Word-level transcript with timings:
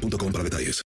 para 0.00 0.44
detalles. 0.44 0.82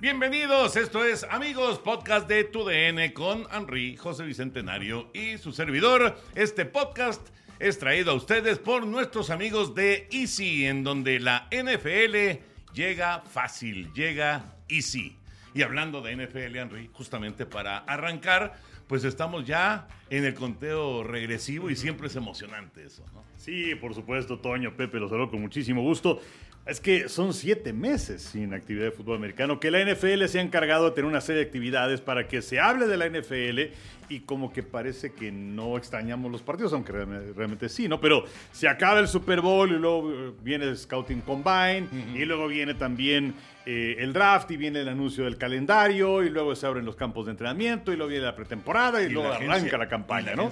Bienvenidos, 0.00 0.76
esto 0.76 1.04
es 1.04 1.24
Amigos, 1.24 1.78
podcast 1.78 2.28
de 2.28 2.44
TUDN 2.44 3.12
con 3.12 3.46
Henry, 3.52 3.96
José 3.96 4.24
Bicentenario 4.24 5.10
y 5.12 5.38
su 5.38 5.52
servidor. 5.52 6.16
Este 6.34 6.64
podcast 6.64 7.26
es 7.58 7.78
traído 7.78 8.12
a 8.12 8.14
ustedes 8.14 8.58
por 8.58 8.86
nuestros 8.86 9.30
amigos 9.30 9.74
de 9.74 10.08
Easy, 10.12 10.66
en 10.66 10.84
donde 10.84 11.18
la 11.18 11.48
NFL 11.50 12.40
llega 12.72 13.22
fácil, 13.22 13.92
llega 13.94 14.56
Easy. 14.68 15.16
Y 15.54 15.62
hablando 15.62 16.00
de 16.00 16.16
NFL, 16.16 16.56
Henry, 16.56 16.90
justamente 16.92 17.46
para 17.46 17.78
arrancar, 17.78 18.58
pues 18.92 19.04
estamos 19.04 19.46
ya 19.46 19.88
en 20.10 20.26
el 20.26 20.34
conteo 20.34 21.02
regresivo 21.02 21.70
y 21.70 21.76
siempre 21.76 22.08
es 22.08 22.16
emocionante 22.16 22.84
eso, 22.84 23.02
¿no? 23.14 23.24
Sí, 23.38 23.74
por 23.74 23.94
supuesto, 23.94 24.38
Toño, 24.38 24.76
Pepe, 24.76 25.00
los 25.00 25.08
saludo 25.08 25.30
con 25.30 25.40
muchísimo 25.40 25.80
gusto. 25.80 26.20
Es 26.66 26.78
que 26.78 27.08
son 27.08 27.32
siete 27.32 27.72
meses 27.72 28.20
sin 28.20 28.52
actividad 28.52 28.84
de 28.84 28.90
fútbol 28.90 29.16
americano, 29.16 29.60
que 29.60 29.70
la 29.70 29.82
NFL 29.82 30.26
se 30.26 30.40
ha 30.40 30.42
encargado 30.42 30.84
de 30.84 30.90
tener 30.90 31.08
una 31.08 31.22
serie 31.22 31.40
de 31.40 31.46
actividades 31.46 32.02
para 32.02 32.28
que 32.28 32.42
se 32.42 32.60
hable 32.60 32.86
de 32.86 32.98
la 32.98 33.08
NFL 33.08 33.72
y 34.12 34.20
como 34.20 34.52
que 34.52 34.62
parece 34.62 35.12
que 35.12 35.32
no 35.32 35.78
extrañamos 35.78 36.30
los 36.30 36.42
partidos, 36.42 36.74
aunque 36.74 36.92
realmente, 36.92 37.70
sí, 37.70 37.88
¿no? 37.88 37.98
Pero 37.98 38.24
se 38.52 38.68
acaba 38.68 39.00
el 39.00 39.08
Super 39.08 39.40
Bowl 39.40 39.70
y 39.70 39.78
luego 39.78 40.34
viene 40.42 40.66
el 40.66 40.76
Scouting 40.76 41.22
Combine 41.22 41.88
y 42.14 42.24
luego 42.26 42.46
viene 42.46 42.74
también 42.74 43.34
eh, 43.64 43.96
el 44.00 44.12
draft 44.12 44.50
y 44.50 44.58
viene 44.58 44.80
el 44.80 44.88
anuncio 44.88 45.24
del 45.24 45.38
calendario 45.38 46.22
y 46.22 46.28
luego 46.28 46.54
se 46.54 46.66
abren 46.66 46.84
los 46.84 46.94
campos 46.94 47.24
de 47.24 47.30
entrenamiento 47.30 47.90
y 47.90 47.96
luego 47.96 48.10
viene 48.10 48.26
la 48.26 48.36
pretemporada 48.36 49.02
y, 49.02 49.08
luego 49.08 49.32
arranca 49.32 49.78
la 49.78 49.88
campaña, 49.88 50.34
¿no? 50.34 50.50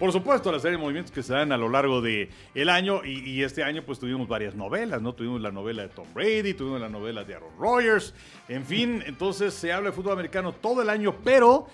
Por 0.00 0.10
supuesto, 0.10 0.50
la 0.50 0.58
serie 0.58 0.78
de 0.78 0.82
movimientos 0.82 1.12
que 1.12 1.22
se 1.22 1.32
dan 1.32 1.52
a 1.52 1.56
lo 1.56 1.68
largo 1.68 2.00
del 2.00 2.28
el 2.54 2.68
año 2.70 3.04
y, 3.04 3.20
y, 3.20 3.44
este 3.44 3.62
año 3.62 3.82
pues 3.82 4.00
tuvimos 4.00 4.26
varias 4.26 4.56
novelas, 4.56 5.00
¿no? 5.00 5.14
Tuvimos 5.14 5.40
la 5.40 5.52
novela 5.52 5.82
de 5.82 5.90
Tom 5.90 6.06
Brady, 6.12 6.54
tuvimos 6.54 6.80
la 6.80 6.88
novela 6.88 7.22
de 7.22 7.36
Aaron 7.36 7.56
Rodgers, 7.56 8.14
en 8.48 8.64
fin, 8.64 9.04
entonces 9.06 9.54
se 9.54 9.72
habla 9.72 9.90
de 9.90 9.96
fútbol 9.96 10.14
americano 10.14 10.52
todo 10.52 10.82
el 10.82 10.90
año, 10.90 11.14
pero 11.22 11.68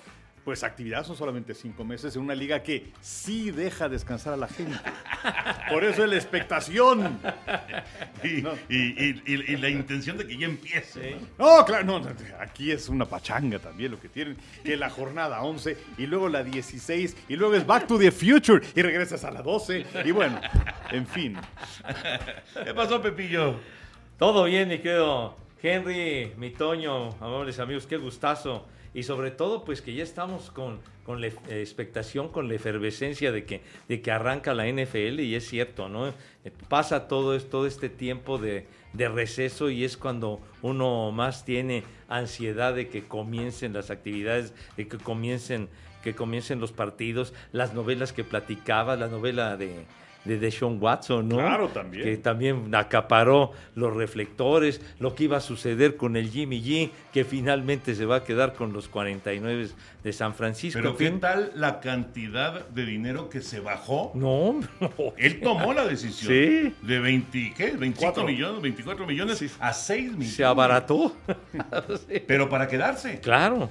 pues 0.44 0.64
actividad 0.64 1.04
son 1.04 1.16
solamente 1.16 1.54
cinco 1.54 1.84
meses 1.84 2.16
en 2.16 2.22
una 2.22 2.34
liga 2.34 2.62
que 2.62 2.92
sí 3.00 3.50
deja 3.50 3.88
descansar 3.88 4.32
a 4.32 4.36
la 4.36 4.48
gente. 4.48 4.78
Por 5.70 5.84
eso 5.84 6.02
es 6.04 6.10
la 6.10 6.16
expectación. 6.16 7.20
Y, 8.68 9.56
la 9.56 9.68
intención 9.68 10.16
de 10.18 10.26
que 10.26 10.36
ya 10.36 10.46
empiece. 10.46 11.16
No, 11.38 11.64
claro, 11.64 11.84
no, 11.84 12.08
aquí 12.40 12.70
es 12.70 12.88
una 12.88 13.04
pachanga 13.04 13.58
también 13.58 13.92
lo 13.92 14.00
que 14.00 14.08
tienen, 14.08 14.36
que 14.64 14.76
la 14.76 14.90
jornada 14.90 15.42
11 15.42 15.76
y 15.98 16.06
luego 16.06 16.28
la 16.28 16.42
16 16.42 17.16
y 17.28 17.36
luego 17.36 17.54
es 17.54 17.66
Back 17.66 17.86
to 17.86 17.98
the 17.98 18.10
Future 18.10 18.64
y 18.74 18.82
regresas 18.82 19.24
a 19.24 19.30
la 19.30 19.42
12 19.42 19.86
y 20.04 20.10
bueno, 20.10 20.40
en 20.90 21.06
fin. 21.06 21.36
¿Qué 22.64 22.74
pasó, 22.74 23.00
Pepillo? 23.00 23.56
Todo 24.18 24.44
bien, 24.44 24.68
mi 24.68 24.78
querido 24.78 25.36
Henry, 25.62 26.32
mi 26.36 26.50
Toño, 26.50 27.10
amables 27.20 27.58
amigos, 27.58 27.86
qué 27.86 27.96
gustazo 27.96 28.66
y 28.94 29.04
sobre 29.04 29.30
todo 29.30 29.64
pues 29.64 29.82
que 29.82 29.94
ya 29.94 30.02
estamos 30.02 30.50
con, 30.50 30.80
con 31.04 31.20
la 31.20 31.26
expectación, 31.26 32.28
con 32.28 32.48
la 32.48 32.54
efervescencia 32.54 33.32
de 33.32 33.44
que, 33.44 33.62
de 33.88 34.02
que 34.02 34.10
arranca 34.10 34.54
la 34.54 34.66
NFL 34.66 35.20
y 35.20 35.34
es 35.34 35.46
cierto, 35.46 35.88
¿no? 35.88 36.12
Pasa 36.68 37.08
todo, 37.08 37.38
todo 37.40 37.66
este 37.66 37.88
tiempo 37.88 38.38
de, 38.38 38.66
de 38.92 39.08
receso 39.08 39.70
y 39.70 39.84
es 39.84 39.96
cuando 39.96 40.40
uno 40.60 41.10
más 41.12 41.44
tiene 41.44 41.84
ansiedad 42.08 42.74
de 42.74 42.88
que 42.88 43.04
comiencen 43.04 43.72
las 43.72 43.90
actividades, 43.90 44.52
de 44.76 44.88
que 44.88 44.98
comiencen, 44.98 45.68
que 46.02 46.14
comiencen 46.14 46.60
los 46.60 46.72
partidos, 46.72 47.32
las 47.52 47.74
novelas 47.74 48.12
que 48.12 48.24
platicaba, 48.24 48.96
la 48.96 49.08
novela 49.08 49.56
de 49.56 49.86
de 50.24 50.38
Deshaun 50.38 50.78
Watson, 50.80 51.28
¿no? 51.28 51.36
Claro, 51.36 51.68
también. 51.68 52.04
Que 52.04 52.16
también 52.16 52.74
acaparó 52.74 53.52
los 53.74 53.94
reflectores, 53.94 54.80
lo 54.98 55.14
que 55.14 55.24
iba 55.24 55.36
a 55.38 55.40
suceder 55.40 55.96
con 55.96 56.16
el 56.16 56.30
Jimmy 56.30 56.62
G, 56.62 56.90
que 57.12 57.24
finalmente 57.24 57.94
se 57.94 58.06
va 58.06 58.16
a 58.16 58.24
quedar 58.24 58.54
con 58.54 58.72
los 58.72 58.88
49 58.88 59.70
de 60.02 60.12
San 60.12 60.34
Francisco. 60.34 60.78
Pero 60.80 60.96
¿qué 60.96 61.10
tal 61.10 61.52
la 61.54 61.80
cantidad 61.80 62.66
de 62.68 62.86
dinero 62.86 63.28
que 63.28 63.40
se 63.40 63.60
bajó? 63.60 64.12
No, 64.14 64.60
Él 65.16 65.40
tomó 65.40 65.72
la 65.72 65.86
decisión 65.86 66.32
¿Sí? 66.32 66.74
de 66.82 66.98
20, 67.00 67.54
¿qué? 67.56 67.70
24 67.72 68.24
millones, 68.24 68.62
24 68.62 69.06
millones 69.06 69.56
a 69.58 69.72
6 69.72 70.02
millones. 70.12 70.34
Se 70.34 70.44
abarató. 70.44 71.16
Pero 72.26 72.48
para 72.48 72.68
quedarse. 72.68 73.20
Claro. 73.20 73.70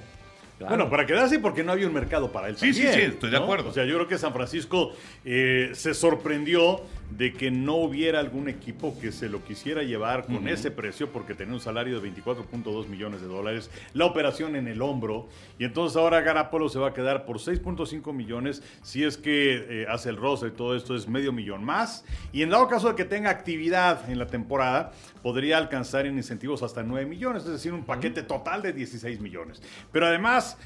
Bueno, 0.68 0.90
para 0.90 1.06
quedarse 1.06 1.38
porque 1.38 1.62
no 1.62 1.72
había 1.72 1.86
un 1.86 1.94
mercado 1.94 2.30
para 2.30 2.48
él. 2.48 2.56
Sí, 2.56 2.72
sí, 2.72 2.82
sí, 2.82 3.00
estoy 3.00 3.30
de 3.30 3.36
acuerdo. 3.36 3.70
O 3.70 3.72
sea, 3.72 3.84
yo 3.84 3.94
creo 3.94 4.08
que 4.08 4.18
San 4.18 4.32
Francisco 4.32 4.92
eh, 5.24 5.70
se 5.74 5.94
sorprendió 5.94 6.82
de 7.16 7.32
que 7.32 7.50
no 7.50 7.76
hubiera 7.76 8.20
algún 8.20 8.48
equipo 8.48 8.98
que 9.00 9.12
se 9.12 9.28
lo 9.28 9.44
quisiera 9.44 9.82
llevar 9.82 10.26
con 10.26 10.48
ese 10.48 10.70
precio 10.70 11.10
porque 11.12 11.34
tenía 11.34 11.54
un 11.54 11.60
salario 11.60 12.00
de 12.00 12.10
24.2 12.10 12.86
millones 12.88 13.20
de 13.20 13.26
dólares, 13.26 13.70
la 13.92 14.06
operación 14.06 14.56
en 14.56 14.68
el 14.68 14.80
hombro 14.82 15.28
y 15.58 15.64
entonces 15.64 15.96
ahora 15.96 16.20
Garapolo 16.20 16.68
se 16.68 16.78
va 16.78 16.88
a 16.88 16.94
quedar 16.94 17.24
por 17.24 17.38
6.5 17.38 18.12
millones 18.12 18.62
si 18.82 19.04
es 19.04 19.16
que 19.16 19.82
eh, 19.82 19.86
hace 19.88 20.08
el 20.08 20.16
roster 20.16 20.52
y 20.52 20.56
todo 20.56 20.76
esto 20.76 20.94
es 20.94 21.08
medio 21.08 21.32
millón 21.32 21.64
más 21.64 22.04
y 22.32 22.42
en 22.42 22.50
dado 22.50 22.68
caso 22.68 22.88
de 22.88 22.94
que 22.94 23.04
tenga 23.04 23.30
actividad 23.30 24.08
en 24.10 24.18
la 24.18 24.26
temporada 24.26 24.92
podría 25.22 25.58
alcanzar 25.58 26.06
en 26.06 26.16
incentivos 26.16 26.62
hasta 26.62 26.82
9 26.82 27.06
millones, 27.06 27.44
es 27.44 27.52
decir, 27.52 27.72
un 27.72 27.84
paquete 27.84 28.22
total 28.22 28.62
de 28.62 28.72
16 28.72 29.20
millones. 29.20 29.62
Pero 29.92 30.06
además 30.06 30.58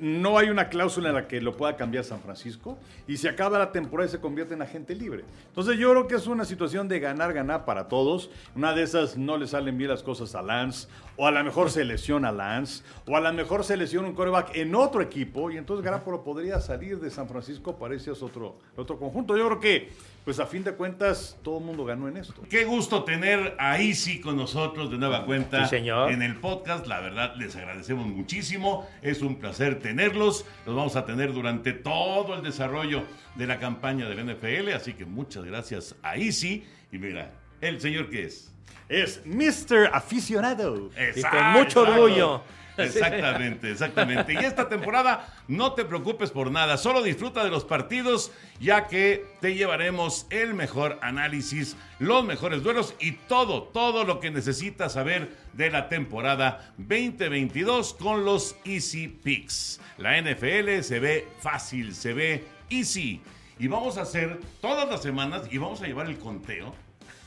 no 0.00 0.38
hay 0.38 0.48
una 0.50 0.68
cláusula 0.68 1.10
en 1.10 1.14
la 1.14 1.28
que 1.28 1.40
lo 1.40 1.56
pueda 1.56 1.76
cambiar 1.76 2.04
San 2.04 2.20
Francisco 2.20 2.78
y 3.06 3.16
se 3.16 3.28
acaba 3.28 3.58
la 3.58 3.72
temporada 3.72 4.08
y 4.08 4.12
se 4.12 4.20
convierte 4.20 4.54
en 4.54 4.62
agente 4.62 4.94
libre. 4.94 5.24
Entonces 5.48 5.78
yo 5.78 5.90
creo 5.90 6.08
que 6.08 6.14
es 6.14 6.26
una 6.26 6.44
situación 6.44 6.88
de 6.88 7.00
ganar, 7.00 7.32
ganar 7.32 7.64
para 7.64 7.88
todos. 7.88 8.30
Una 8.54 8.72
de 8.72 8.82
esas 8.82 9.16
no 9.16 9.36
le 9.36 9.46
salen 9.46 9.76
bien 9.78 9.90
las 9.90 10.02
cosas 10.02 10.34
a 10.34 10.42
Lance 10.42 10.88
o 11.16 11.26
a 11.26 11.30
lo 11.30 11.44
mejor 11.44 11.70
se 11.70 11.84
lesiona 11.84 12.32
Lance 12.32 12.82
o 13.06 13.16
a 13.16 13.20
lo 13.20 13.32
mejor 13.32 13.64
se 13.64 13.76
lesiona 13.76 14.08
un 14.08 14.14
coreback 14.14 14.56
en 14.56 14.74
otro 14.74 15.02
equipo 15.02 15.50
y 15.50 15.56
entonces 15.56 15.84
Garapolo 15.84 16.24
podría 16.24 16.60
salir 16.60 16.98
de 16.98 17.10
San 17.10 17.28
Francisco 17.28 17.76
para 17.76 17.94
irse 17.94 18.10
a 18.10 18.12
otro, 18.14 18.58
otro 18.76 18.98
conjunto. 18.98 19.36
Yo 19.36 19.46
creo 19.46 19.60
que 19.60 19.90
pues 20.24 20.38
a 20.38 20.46
fin 20.46 20.62
de 20.62 20.72
cuentas 20.72 21.38
todo 21.42 21.58
el 21.58 21.64
mundo 21.64 21.84
ganó 21.84 22.06
en 22.08 22.16
esto. 22.16 22.42
Qué 22.48 22.64
gusto 22.64 23.04
tener 23.04 23.56
a 23.58 23.80
Easy 23.80 24.20
con 24.20 24.36
nosotros 24.36 24.90
de 24.90 24.98
nueva 24.98 25.24
cuenta 25.24 25.64
sí, 25.64 25.76
señor. 25.76 26.12
en 26.12 26.22
el 26.22 26.36
podcast. 26.36 26.86
La 26.86 27.00
verdad, 27.00 27.34
les 27.36 27.56
agradecemos 27.56 28.06
muchísimo. 28.06 28.86
Es 29.02 29.22
un 29.22 29.36
placer 29.36 29.78
tenerlos. 29.90 30.44
Los 30.66 30.76
vamos 30.76 30.94
a 30.94 31.04
tener 31.04 31.32
durante 31.32 31.72
todo 31.72 32.36
el 32.36 32.42
desarrollo 32.42 33.02
de 33.34 33.46
la 33.46 33.58
campaña 33.58 34.08
del 34.08 34.24
NFL. 34.24 34.70
Así 34.74 34.94
que 34.94 35.04
muchas 35.04 35.44
gracias 35.44 35.96
a 36.02 36.16
Easy. 36.16 36.64
Y 36.92 36.98
mira, 36.98 37.32
¿el 37.60 37.80
señor 37.80 38.08
qué 38.08 38.26
es? 38.26 38.52
Es 38.88 39.20
Mr. 39.24 39.90
Aficionado. 39.92 40.90
Y 41.16 41.22
con 41.22 41.44
mucho 41.52 41.82
orgullo. 41.82 42.42
Exactamente, 42.84 43.70
exactamente. 43.70 44.34
Y 44.34 44.36
esta 44.38 44.68
temporada 44.68 45.26
no 45.48 45.72
te 45.72 45.84
preocupes 45.84 46.30
por 46.30 46.50
nada, 46.50 46.76
solo 46.76 47.02
disfruta 47.02 47.44
de 47.44 47.50
los 47.50 47.64
partidos 47.64 48.32
ya 48.58 48.86
que 48.86 49.24
te 49.40 49.54
llevaremos 49.54 50.26
el 50.30 50.54
mejor 50.54 50.98
análisis, 51.02 51.76
los 51.98 52.24
mejores 52.24 52.62
duelos 52.62 52.94
y 53.00 53.12
todo, 53.12 53.64
todo 53.64 54.04
lo 54.04 54.20
que 54.20 54.30
necesitas 54.30 54.92
saber 54.94 55.30
de 55.52 55.70
la 55.70 55.88
temporada 55.88 56.72
2022 56.78 57.94
con 57.94 58.24
los 58.24 58.56
Easy 58.64 59.08
Picks. 59.08 59.80
La 59.98 60.20
NFL 60.20 60.80
se 60.82 61.00
ve 61.00 61.28
fácil, 61.40 61.94
se 61.94 62.12
ve 62.12 62.44
easy. 62.70 63.20
Y 63.58 63.68
vamos 63.68 63.98
a 63.98 64.02
hacer 64.02 64.40
todas 64.60 64.88
las 64.88 65.02
semanas 65.02 65.42
y 65.50 65.58
vamos 65.58 65.82
a 65.82 65.86
llevar 65.86 66.06
el 66.06 66.18
conteo. 66.18 66.74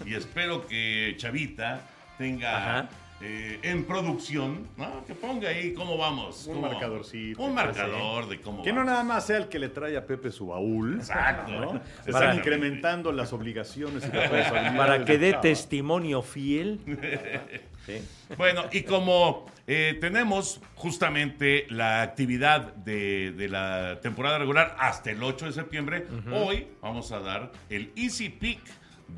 Y 0.06 0.16
espero 0.16 0.66
que 0.66 1.16
Chavita 1.18 1.88
tenga... 2.18 2.90
eh, 3.26 3.58
en 3.64 3.86
producción, 3.86 4.68
¿no? 4.76 5.06
Que 5.06 5.16
ponga 5.16 5.48
ahí 5.48 5.74
cómo 5.74 5.98
vamos. 5.98 6.46
Un 6.46 6.56
cómo 6.56 6.68
marcadorcito. 6.68 7.40
vamos. 7.40 7.50
Un 7.50 7.56
marcador 7.56 8.28
de 8.28 8.42
cómo 8.42 8.64
Que 8.64 8.74
no 8.74 8.84
nada 8.84 9.02
más 9.06 9.28
sea 9.28 9.38
el 9.38 9.48
que 9.48 9.60
le 9.60 9.70
trae 9.70 9.96
a 9.96 10.06
Pepe 10.06 10.30
su 10.30 10.48
baúl. 10.48 10.96
Exacto. 10.96 11.52
¿no? 11.54 11.82
Están 12.06 12.36
incrementando 12.36 13.14
las 13.14 13.32
obligaciones 13.32 14.04
y 14.06 14.10
Para 14.78 15.06
que 15.06 15.18
dé 15.18 15.34
testimonio 15.36 16.22
fiel. 16.22 16.82
Sí. 17.86 18.02
Bueno, 18.38 18.64
y 18.72 18.84
como 18.84 19.46
eh, 19.68 19.98
tenemos 20.00 20.62
justamente 20.76 21.66
la 21.70 22.02
actividad 22.02 22.74
de, 22.76 23.34
de 23.34 23.50
la 23.50 24.00
temporada 24.02 24.38
regular 24.38 24.74
hasta 24.80 25.12
el 25.12 25.22
8 25.22 25.48
de 25.48 25.52
septiembre, 25.52 26.08
hoy 26.32 26.68
vamos 26.82 27.12
a 27.12 27.20
dar 27.20 27.52
el 27.70 27.92
Easy 27.98 28.30
Pick 28.30 28.62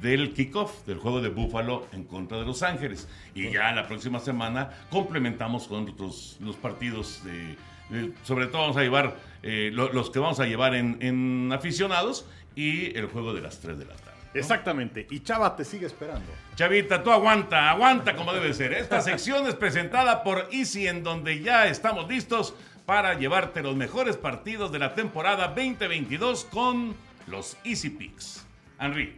del 0.02 0.34
kickoff 0.34 0.86
del 0.86 0.98
juego 1.00 1.22
de 1.22 1.30
Buffalo 1.30 1.88
en 1.94 2.04
contra 2.06 2.38
de 2.38 2.46
Los 2.46 2.64
Ángeles. 2.64 3.08
Y 3.34 3.52
ya 3.52 3.72
la 3.72 3.88
próxima 3.88 4.20
semana 4.20 4.70
complementamos 4.90 5.68
con 5.68 5.90
otros, 5.90 6.38
los 6.40 6.56
partidos 6.56 7.22
de, 7.24 7.56
de- 7.90 8.12
sobre 8.24 8.48
todo 8.48 8.62
vamos 8.64 8.78
a 8.78 8.82
llevar 8.82 9.16
eh, 9.44 9.70
lo- 9.74 9.92
los 9.94 10.10
que 10.10 10.20
vamos 10.20 10.40
a 10.40 10.46
llevar 10.46 10.76
en, 10.76 10.98
en 11.02 11.52
aficionados 11.54 12.26
y 12.56 12.96
el 12.98 13.08
juego 13.08 13.34
de 13.34 13.42
las 13.42 13.60
3 13.60 13.78
de 13.80 13.86
la 13.86 13.96
tarde. 13.96 14.12
¿no? 14.34 14.40
Exactamente. 14.40 15.08
Y 15.10 15.22
Chava 15.22 15.56
te 15.56 15.64
sigue 15.64 15.86
esperando. 15.86 16.30
Chavita, 16.56 17.02
tú 17.04 17.12
aguanta, 17.12 17.70
aguanta 17.70 18.16
como 18.16 18.34
debe 18.34 18.54
ser. 18.54 18.74
Esta 18.74 19.02
sección 19.02 19.48
es 19.48 19.56
presentada 19.56 20.24
por 20.24 20.50
Easy, 20.52 20.88
en 20.88 21.04
donde 21.04 21.42
ya 21.42 21.68
estamos 21.68 22.10
listos 22.10 22.54
para 22.86 23.14
llevarte 23.18 23.64
los 23.64 23.76
mejores 23.76 24.18
partidos 24.18 24.72
de 24.72 24.80
la 24.80 24.94
temporada 24.94 25.48
2022 25.56 26.46
con 26.52 26.94
los 27.28 27.58
Easy 27.64 27.90
Picks. 27.90 28.46
Henry, 28.80 29.16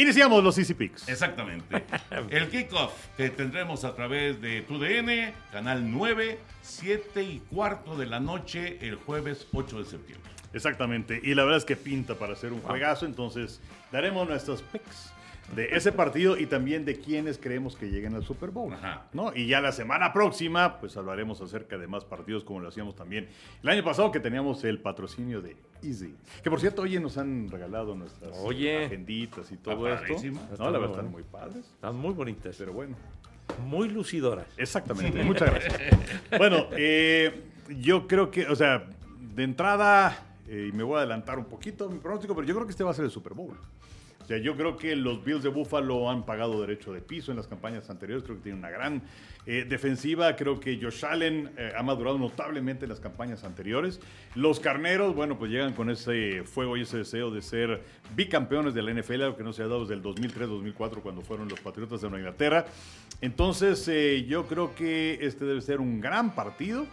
Iniciamos 0.00 0.42
los 0.42 0.56
Easy 0.56 0.72
Picks. 0.72 1.06
exactamente. 1.10 1.84
El 2.30 2.48
kickoff 2.48 2.92
que 3.18 3.28
tendremos 3.28 3.84
a 3.84 3.94
través 3.94 4.40
de 4.40 4.62
TUDN, 4.62 5.34
Canal 5.52 5.90
9, 5.90 6.38
7 6.62 7.22
y 7.22 7.40
cuarto 7.50 7.98
de 7.98 8.06
la 8.06 8.18
noche, 8.18 8.78
el 8.80 8.94
jueves 8.94 9.46
8 9.52 9.78
de 9.78 9.84
septiembre. 9.84 10.30
Exactamente. 10.54 11.20
Y 11.22 11.34
la 11.34 11.42
verdad 11.44 11.58
es 11.58 11.66
que 11.66 11.76
pinta 11.76 12.14
para 12.14 12.32
hacer 12.32 12.52
un 12.54 12.62
juegazo. 12.62 13.04
Entonces, 13.04 13.60
daremos 13.92 14.26
nuestros 14.26 14.62
picks 14.62 15.09
de 15.54 15.70
ese 15.72 15.90
partido 15.92 16.38
y 16.38 16.46
también 16.46 16.84
de 16.84 16.98
quienes 17.00 17.38
creemos 17.38 17.76
que 17.76 17.90
lleguen 17.90 18.14
al 18.14 18.24
Super 18.24 18.50
Bowl. 18.50 18.72
Ajá. 18.72 19.06
¿no? 19.12 19.32
Y 19.34 19.46
ya 19.46 19.60
la 19.60 19.72
semana 19.72 20.12
próxima, 20.12 20.78
pues 20.78 20.96
hablaremos 20.96 21.40
acerca 21.40 21.76
de 21.76 21.86
más 21.86 22.04
partidos 22.04 22.44
como 22.44 22.60
lo 22.60 22.68
hacíamos 22.68 22.94
también 22.94 23.28
el 23.62 23.68
año 23.68 23.82
pasado, 23.84 24.12
que 24.12 24.20
teníamos 24.20 24.62
el 24.64 24.78
patrocinio 24.78 25.40
de 25.42 25.56
Easy. 25.82 26.14
Que 26.42 26.50
por 26.50 26.60
cierto, 26.60 26.82
oye, 26.82 27.00
nos 27.00 27.18
han 27.18 27.50
regalado 27.50 27.94
nuestras 27.94 28.36
Oye. 28.38 28.84
agenditas 28.86 29.50
y 29.50 29.56
todo 29.56 29.88
esto. 29.88 30.12
No, 30.30 30.40
Está 30.52 30.64
la 30.64 30.70
muy 30.70 30.80
verdad, 30.80 30.90
están 30.90 31.10
muy 31.10 31.22
padres. 31.22 31.64
Están 31.74 31.96
muy 31.96 32.12
bonitas, 32.14 32.56
Pero 32.58 32.72
bueno. 32.72 32.96
muy 33.66 33.88
lucidoras. 33.88 34.46
Exactamente, 34.56 35.22
muchas 35.24 35.50
gracias. 35.50 35.74
Bueno, 36.38 36.66
eh, 36.72 37.42
yo 37.80 38.06
creo 38.06 38.30
que, 38.30 38.46
o 38.46 38.54
sea, 38.54 38.86
de 39.34 39.42
entrada, 39.42 40.16
eh, 40.48 40.68
y 40.72 40.76
me 40.76 40.82
voy 40.82 40.96
a 40.96 40.98
adelantar 40.98 41.38
un 41.38 41.46
poquito 41.46 41.88
mi 41.88 41.98
pronóstico, 41.98 42.34
pero 42.34 42.46
yo 42.46 42.54
creo 42.54 42.66
que 42.66 42.72
este 42.72 42.84
va 42.84 42.90
a 42.90 42.94
ser 42.94 43.04
el 43.04 43.10
Super 43.10 43.32
Bowl. 43.34 43.56
Sea, 44.30 44.38
yo 44.38 44.56
creo 44.56 44.76
que 44.76 44.94
los 44.94 45.24
Bills 45.24 45.42
de 45.42 45.48
Buffalo 45.48 46.08
han 46.08 46.24
pagado 46.24 46.60
derecho 46.60 46.92
de 46.92 47.00
piso 47.00 47.32
en 47.32 47.36
las 47.36 47.48
campañas 47.48 47.90
anteriores. 47.90 48.22
Creo 48.22 48.36
que 48.36 48.44
tienen 48.44 48.60
una 48.60 48.70
gran 48.70 49.02
eh, 49.44 49.66
defensiva. 49.68 50.36
Creo 50.36 50.60
que 50.60 50.78
Josh 50.80 51.04
Allen 51.04 51.50
eh, 51.56 51.72
ha 51.76 51.82
madurado 51.82 52.16
notablemente 52.16 52.84
en 52.84 52.90
las 52.90 53.00
campañas 53.00 53.42
anteriores. 53.42 53.98
Los 54.36 54.60
carneros, 54.60 55.16
bueno, 55.16 55.36
pues 55.36 55.50
llegan 55.50 55.72
con 55.72 55.90
ese 55.90 56.44
fuego 56.44 56.76
y 56.76 56.82
ese 56.82 56.98
deseo 56.98 57.32
de 57.32 57.42
ser 57.42 57.82
bicampeones 58.14 58.72
de 58.72 58.82
la 58.82 58.94
NFL, 58.94 59.22
algo 59.22 59.36
que 59.36 59.42
no 59.42 59.52
se 59.52 59.64
ha 59.64 59.66
dado 59.66 59.80
desde 59.80 59.94
el 59.94 60.02
2003-2004 60.04 61.02
cuando 61.02 61.22
fueron 61.22 61.48
los 61.48 61.58
Patriotas 61.58 62.00
de 62.00 62.08
Nueva 62.08 62.20
Inglaterra. 62.20 62.66
Entonces, 63.20 63.88
eh, 63.88 64.26
yo 64.28 64.46
creo 64.46 64.76
que 64.76 65.18
este 65.22 65.44
debe 65.44 65.60
ser 65.60 65.80
un 65.80 66.00
gran 66.00 66.36
partido. 66.36 66.86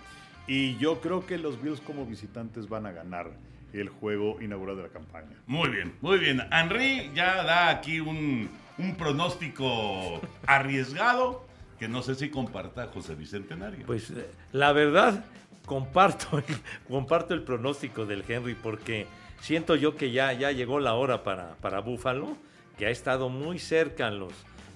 Y 0.47 0.75
yo 0.77 1.01
creo 1.01 1.23
que 1.27 1.37
los 1.37 1.61
Bills 1.61 1.81
como 1.81 2.03
visitantes 2.07 2.67
van 2.67 2.87
a 2.87 2.91
ganar 2.93 3.29
el 3.73 3.89
juego 3.89 4.41
inaugural 4.41 4.77
de 4.77 4.83
la 4.83 4.89
campaña. 4.89 5.35
Muy 5.45 5.69
bien, 5.69 5.93
muy 6.01 6.17
bien. 6.17 6.41
Henry 6.51 7.11
ya 7.13 7.43
da 7.43 7.69
aquí 7.69 7.99
un, 7.99 8.49
un 8.77 8.95
pronóstico 8.95 10.21
arriesgado 10.45 11.45
que 11.79 11.87
no 11.87 12.01
sé 12.01 12.15
si 12.15 12.29
comparta 12.29 12.87
José 12.93 13.13
Bicentenario. 13.15 13.85
Pues 13.85 14.09
eh, 14.09 14.25
la 14.51 14.71
verdad, 14.71 15.25
comparto, 15.65 16.39
el- 16.39 16.43
comparto 16.87 17.33
el 17.33 17.43
pronóstico 17.43 18.05
del 18.05 18.23
Henry 18.27 18.55
porque 18.55 19.05
siento 19.41 19.75
yo 19.75 19.95
que 19.95 20.11
ya, 20.11 20.33
ya 20.33 20.51
llegó 20.51 20.79
la 20.79 20.95
hora 20.95 21.23
para, 21.23 21.55
para 21.55 21.79
Buffalo, 21.81 22.35
que 22.77 22.87
ha 22.87 22.89
estado 22.89 23.29
muy 23.29 23.59
cerca 23.59 24.07
en 24.07 24.19
los, 24.19 24.33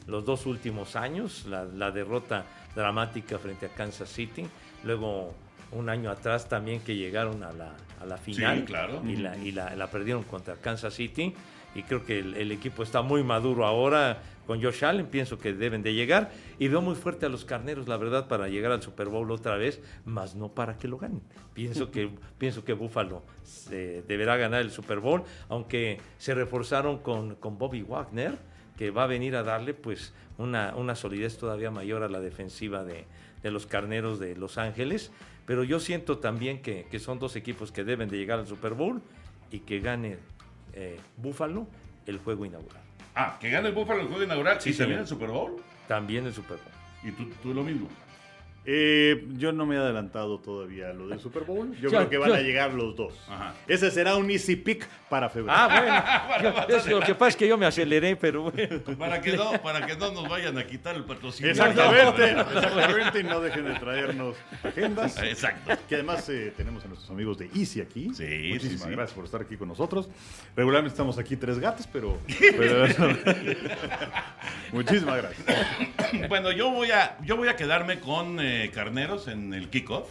los 0.08 0.26
dos 0.26 0.46
últimos 0.46 0.96
años, 0.96 1.46
la, 1.48 1.64
la 1.66 1.92
derrota 1.92 2.46
dramática 2.76 3.38
frente 3.40 3.66
a 3.66 3.70
Kansas 3.70 4.10
City, 4.10 4.46
luego 4.84 5.34
un 5.72 5.90
año 5.90 6.10
atrás 6.10 6.50
también 6.50 6.82
que 6.82 6.96
llegaron 6.96 7.44
a 7.44 7.52
la, 7.52 7.74
a 8.02 8.06
la 8.06 8.18
final 8.18 8.66
claro. 8.66 9.02
y, 9.06 9.16
la, 9.16 9.38
y 9.38 9.52
la, 9.52 9.76
la 9.76 9.88
perdieron 9.90 10.24
contra 10.24 10.56
Kansas 10.56 10.94
City 10.94 11.34
y 11.76 11.84
creo 11.84 12.06
que 12.06 12.20
el, 12.20 12.36
el 12.36 12.52
equipo 12.52 12.84
está 12.84 13.02
muy 13.02 13.24
maduro 13.24 13.66
ahora 13.66 14.22
con 14.46 14.62
Josh 14.62 14.84
Allen, 14.84 15.08
pienso 15.08 15.38
que 15.38 15.54
deben 15.54 15.82
de 15.82 15.94
llegar 15.94 16.32
y 16.60 16.68
veo 16.68 16.82
muy 16.82 16.96
fuerte 16.96 17.26
a 17.26 17.30
los 17.30 17.46
carneros, 17.46 17.88
la 17.88 17.96
verdad, 17.96 18.28
para 18.28 18.50
llegar 18.50 18.72
al 18.72 18.82
Super 18.82 19.08
Bowl 19.08 19.32
otra 19.32 19.56
vez, 19.56 19.82
más 20.04 20.36
no 20.36 20.50
para 20.50 20.78
que 20.78 20.88
lo 20.88 20.98
ganen. 20.98 21.22
Pienso 21.54 21.92
que, 21.92 22.10
pienso 22.38 22.66
que 22.66 22.74
Buffalo 22.74 23.24
se 23.44 24.02
deberá 24.02 24.36
ganar 24.38 24.62
el 24.62 24.72
Super 24.72 25.00
Bowl, 25.00 25.24
aunque 25.48 26.02
se 26.18 26.34
reforzaron 26.34 26.98
con, 27.00 27.36
con 27.36 27.58
Bobby 27.58 27.82
Wagner, 27.84 28.38
que 28.78 28.92
va 28.92 29.04
a 29.04 29.08
venir 29.08 29.36
a 29.36 29.44
darle 29.44 29.74
pues 29.74 30.12
una, 30.38 30.76
una 30.76 30.96
solidez 30.96 31.38
todavía 31.38 31.72
mayor 31.72 32.04
a 32.04 32.10
la 32.10 32.20
defensiva 32.20 32.84
de, 32.84 33.06
de 33.44 33.52
los 33.52 33.66
carneros 33.66 34.20
de 34.20 34.36
Los 34.36 34.58
Ángeles. 34.58 35.12
Pero 35.46 35.64
yo 35.64 35.80
siento 35.80 36.20
también 36.20 36.62
que, 36.62 36.86
que 36.90 37.00
son 37.00 37.20
dos 37.20 37.36
equipos 37.36 37.72
que 37.72 37.84
deben 37.84 38.10
de 38.10 38.18
llegar 38.18 38.40
al 38.40 38.48
Super 38.48 38.74
Bowl 38.74 39.02
y 39.52 39.60
que 39.60 39.80
gane 39.80 40.18
eh, 40.74 41.00
Buffalo 41.18 41.68
el 42.06 42.18
juego 42.20 42.46
inaugural. 42.46 42.82
Ah, 43.16 43.38
que 43.40 43.50
gane 43.50 43.70
el 43.70 43.76
Buffalo 43.76 44.02
el 44.02 44.08
juego 44.08 44.24
inaugural 44.24 44.62
Sí, 44.62 44.70
y 44.70 44.74
también 44.74 45.00
el 45.00 45.08
Super 45.08 45.30
Bowl. 45.30 45.58
También 45.88 46.26
el 46.26 46.34
Super 46.34 46.58
Bowl. 46.58 47.10
Y 47.10 47.12
tú, 47.12 47.30
tú 47.42 47.54
lo 47.54 47.64
mismo. 47.64 47.88
Eh, 48.64 49.26
yo 49.38 49.52
no 49.52 49.66
me 49.66 49.76
he 49.76 49.80
adelantado 49.80 50.38
todavía 50.40 50.90
a 50.92 50.94
lo 50.94 51.08
del 51.08 51.20
Super 51.20 51.46
Bowl. 51.46 51.76
Yo 51.82 51.90
creo 51.90 52.08
que 52.10 52.18
van 52.20 52.32
a 52.32 52.42
llegar 52.42 52.74
los 52.74 52.96
dos. 52.96 53.14
Ajá. 53.28 53.56
Ese 53.68 53.90
será 53.90 54.16
un 54.18 54.30
easy 54.30 54.56
pick 54.56 54.88
para 55.10 55.30
febrero. 55.30 55.58
Ah, 55.58 56.28
bueno. 56.40 56.68
Yo- 56.86 57.00
lo 57.00 57.06
que 57.06 57.16
pasa 57.16 57.30
es 57.30 57.36
que 57.38 57.48
yo 57.48 57.58
me 57.58 57.66
aceleré, 57.66 58.16
pero 58.16 58.52
bueno. 58.52 58.80
Para 59.00 59.20
que 59.20 59.34
no, 59.36 59.54
para 59.64 59.86
que 59.88 59.96
no 59.96 60.12
nos 60.12 60.30
vayan 60.30 60.58
a 60.60 60.66
quitar 60.68 60.96
el 60.96 61.06
patrocinio. 61.06 61.50
Exactamente, 61.52 62.32
exactamente, 62.40 63.20
y 63.20 63.24
no 63.24 63.42
dejen 63.42 63.66
de 63.66 63.74
traernos 63.80 64.36
agendas. 64.64 65.18
Exacto. 65.24 65.72
Que 65.90 65.96
además 65.96 66.30
eh, 66.30 66.54
tenemos 66.56 66.86
a 66.86 66.88
nuestros 66.88 67.10
amigos 67.10 67.40
de 67.40 67.50
Easy 67.56 67.82
aquí. 67.82 68.12
Sí, 68.14 68.24
Muchísimas 68.54 68.62
sí, 68.62 68.78
sí. 68.78 68.90
gracias 68.92 69.14
por 69.14 69.26
estar 69.26 69.42
aquí 69.42 69.58
con 69.58 69.70
nosotros. 69.70 70.08
Regularmente 70.56 70.94
estamos 70.94 71.18
aquí 71.18 71.36
tres 71.36 71.58
gatos, 71.58 71.88
pero. 71.92 72.20
pero- 72.58 72.86
Muchísimas 74.72 75.18
gracias. 75.18 76.28
Bueno, 76.30 76.52
yo 76.52 76.70
voy 76.72 76.92
a, 76.92 77.18
yo 77.26 77.36
voy 77.38 77.48
a 77.50 77.56
quedarme 77.56 78.00
con 78.00 78.40
eh, 78.40 78.51
Carneros 78.74 79.28
en 79.28 79.54
el 79.54 79.70
kickoff. 79.70 80.08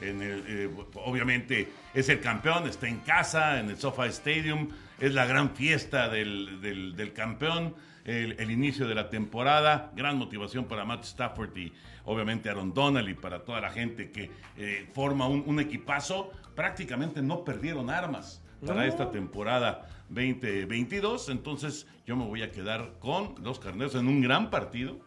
En 0.00 0.20
el, 0.20 0.44
eh, 0.48 0.70
obviamente 0.94 1.68
es 1.94 2.08
el 2.08 2.20
campeón, 2.20 2.66
está 2.66 2.88
en 2.88 2.98
casa, 3.00 3.60
en 3.60 3.70
el 3.70 3.76
SoFi 3.78 4.08
Stadium. 4.08 4.68
Es 4.98 5.14
la 5.14 5.26
gran 5.26 5.50
fiesta 5.54 6.08
del, 6.08 6.60
del- 6.60 6.96
del 6.96 7.12
campeón, 7.12 7.74
el, 8.04 8.32
el 8.38 8.50
inicio 8.50 8.88
de 8.88 8.94
la 8.96 9.10
temporada. 9.10 9.92
Gran 9.94 10.18
motivación 10.18 10.64
para 10.64 10.84
Matt 10.84 11.04
Stafford 11.04 11.56
y 11.56 11.72
obviamente 12.04 12.48
Aaron 12.50 12.74
Donald 12.74 13.08
y 13.08 13.14
para 13.14 13.44
toda 13.44 13.60
la 13.60 13.70
gente 13.70 14.10
que 14.10 14.30
eh, 14.56 14.88
forma 14.92 15.26
un, 15.28 15.44
un 15.46 15.60
equipazo. 15.60 16.32
Prácticamente 16.56 17.22
no 17.22 17.44
perdieron 17.44 17.88
armas 17.88 18.42
para 18.60 18.80
No. 18.80 18.82
esta 18.82 19.10
temporada 19.10 19.88
2022. 20.08 21.28
Entonces 21.28 21.86
yo 22.06 22.16
me 22.16 22.24
voy 22.24 22.42
a 22.42 22.50
quedar 22.50 22.94
con 22.98 23.34
los 23.42 23.58
carneros 23.60 23.94
en 23.94 24.08
un 24.08 24.20
gran 24.20 24.50
partido. 24.50 24.98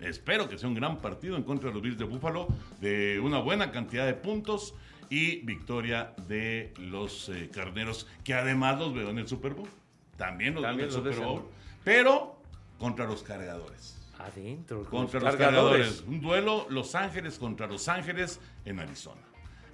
Espero 0.00 0.48
que 0.48 0.58
sea 0.58 0.68
un 0.68 0.74
gran 0.74 0.98
partido 0.98 1.36
en 1.36 1.42
contra 1.42 1.68
de 1.68 1.74
los 1.74 1.82
Bills 1.82 1.98
de 1.98 2.04
Búfalo, 2.04 2.48
de 2.80 3.20
una 3.20 3.38
buena 3.38 3.70
cantidad 3.72 4.06
de 4.06 4.14
puntos 4.14 4.74
y 5.10 5.38
victoria 5.38 6.12
de 6.28 6.72
los 6.78 7.28
eh, 7.30 7.50
carneros, 7.52 8.06
que 8.24 8.34
además 8.34 8.78
los 8.78 8.94
veo 8.94 9.10
en 9.10 9.18
el 9.18 9.28
Super 9.28 9.54
Bowl. 9.54 9.68
También 10.16 10.54
los 10.54 10.62
También 10.62 10.88
veo 10.88 10.98
en 11.00 11.06
el 11.06 11.12
Super 11.12 11.26
Bowl. 11.26 11.42
Pero 11.84 12.40
contra 12.78 13.06
los 13.06 13.22
cargadores. 13.22 13.98
Adentro. 14.18 14.82
con 14.84 15.02
Contra 15.02 15.20
los 15.20 15.30
los 15.30 15.36
cargadores. 15.36 16.04
Un 16.06 16.20
duelo 16.20 16.66
Los 16.70 16.94
Ángeles 16.94 17.38
contra 17.38 17.66
Los 17.66 17.88
Ángeles 17.88 18.40
en 18.64 18.80
Arizona. 18.80 19.22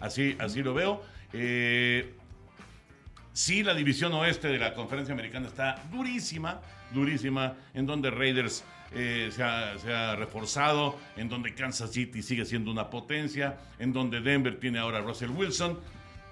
Así, 0.01 0.37
así 0.39 0.63
lo 0.63 0.75
veo. 0.75 1.03
Eh, 1.33 2.15
sí, 3.33 3.63
la 3.63 3.75
división 3.75 4.13
oeste 4.13 4.49
de 4.49 4.59
la 4.59 4.75
conferencia 4.75 5.15
americana 5.15 5.49
está 5.49 5.83
durísima, 5.91 6.61
durísima, 6.93 7.55
en 7.73 7.87
donde 7.87 8.11
Raiders 8.11 8.65
eh, 8.95 9.31
se, 9.33 9.43
ha, 9.43 9.79
se 9.79 9.93
ha 9.93 10.17
reforzado, 10.17 10.97
en 11.17 11.29
donde 11.29 11.55
Kansas 11.55 11.91
City 11.93 12.23
sigue 12.23 12.45
siendo 12.45 12.71
una 12.71 12.91
potencia, 12.91 13.59
en 13.79 13.93
donde 13.93 14.21
Denver 14.21 14.59
tiene 14.61 14.79
ahora 14.79 14.99
a 14.99 15.01
Russell 15.03 15.31
Wilson, 15.31 15.79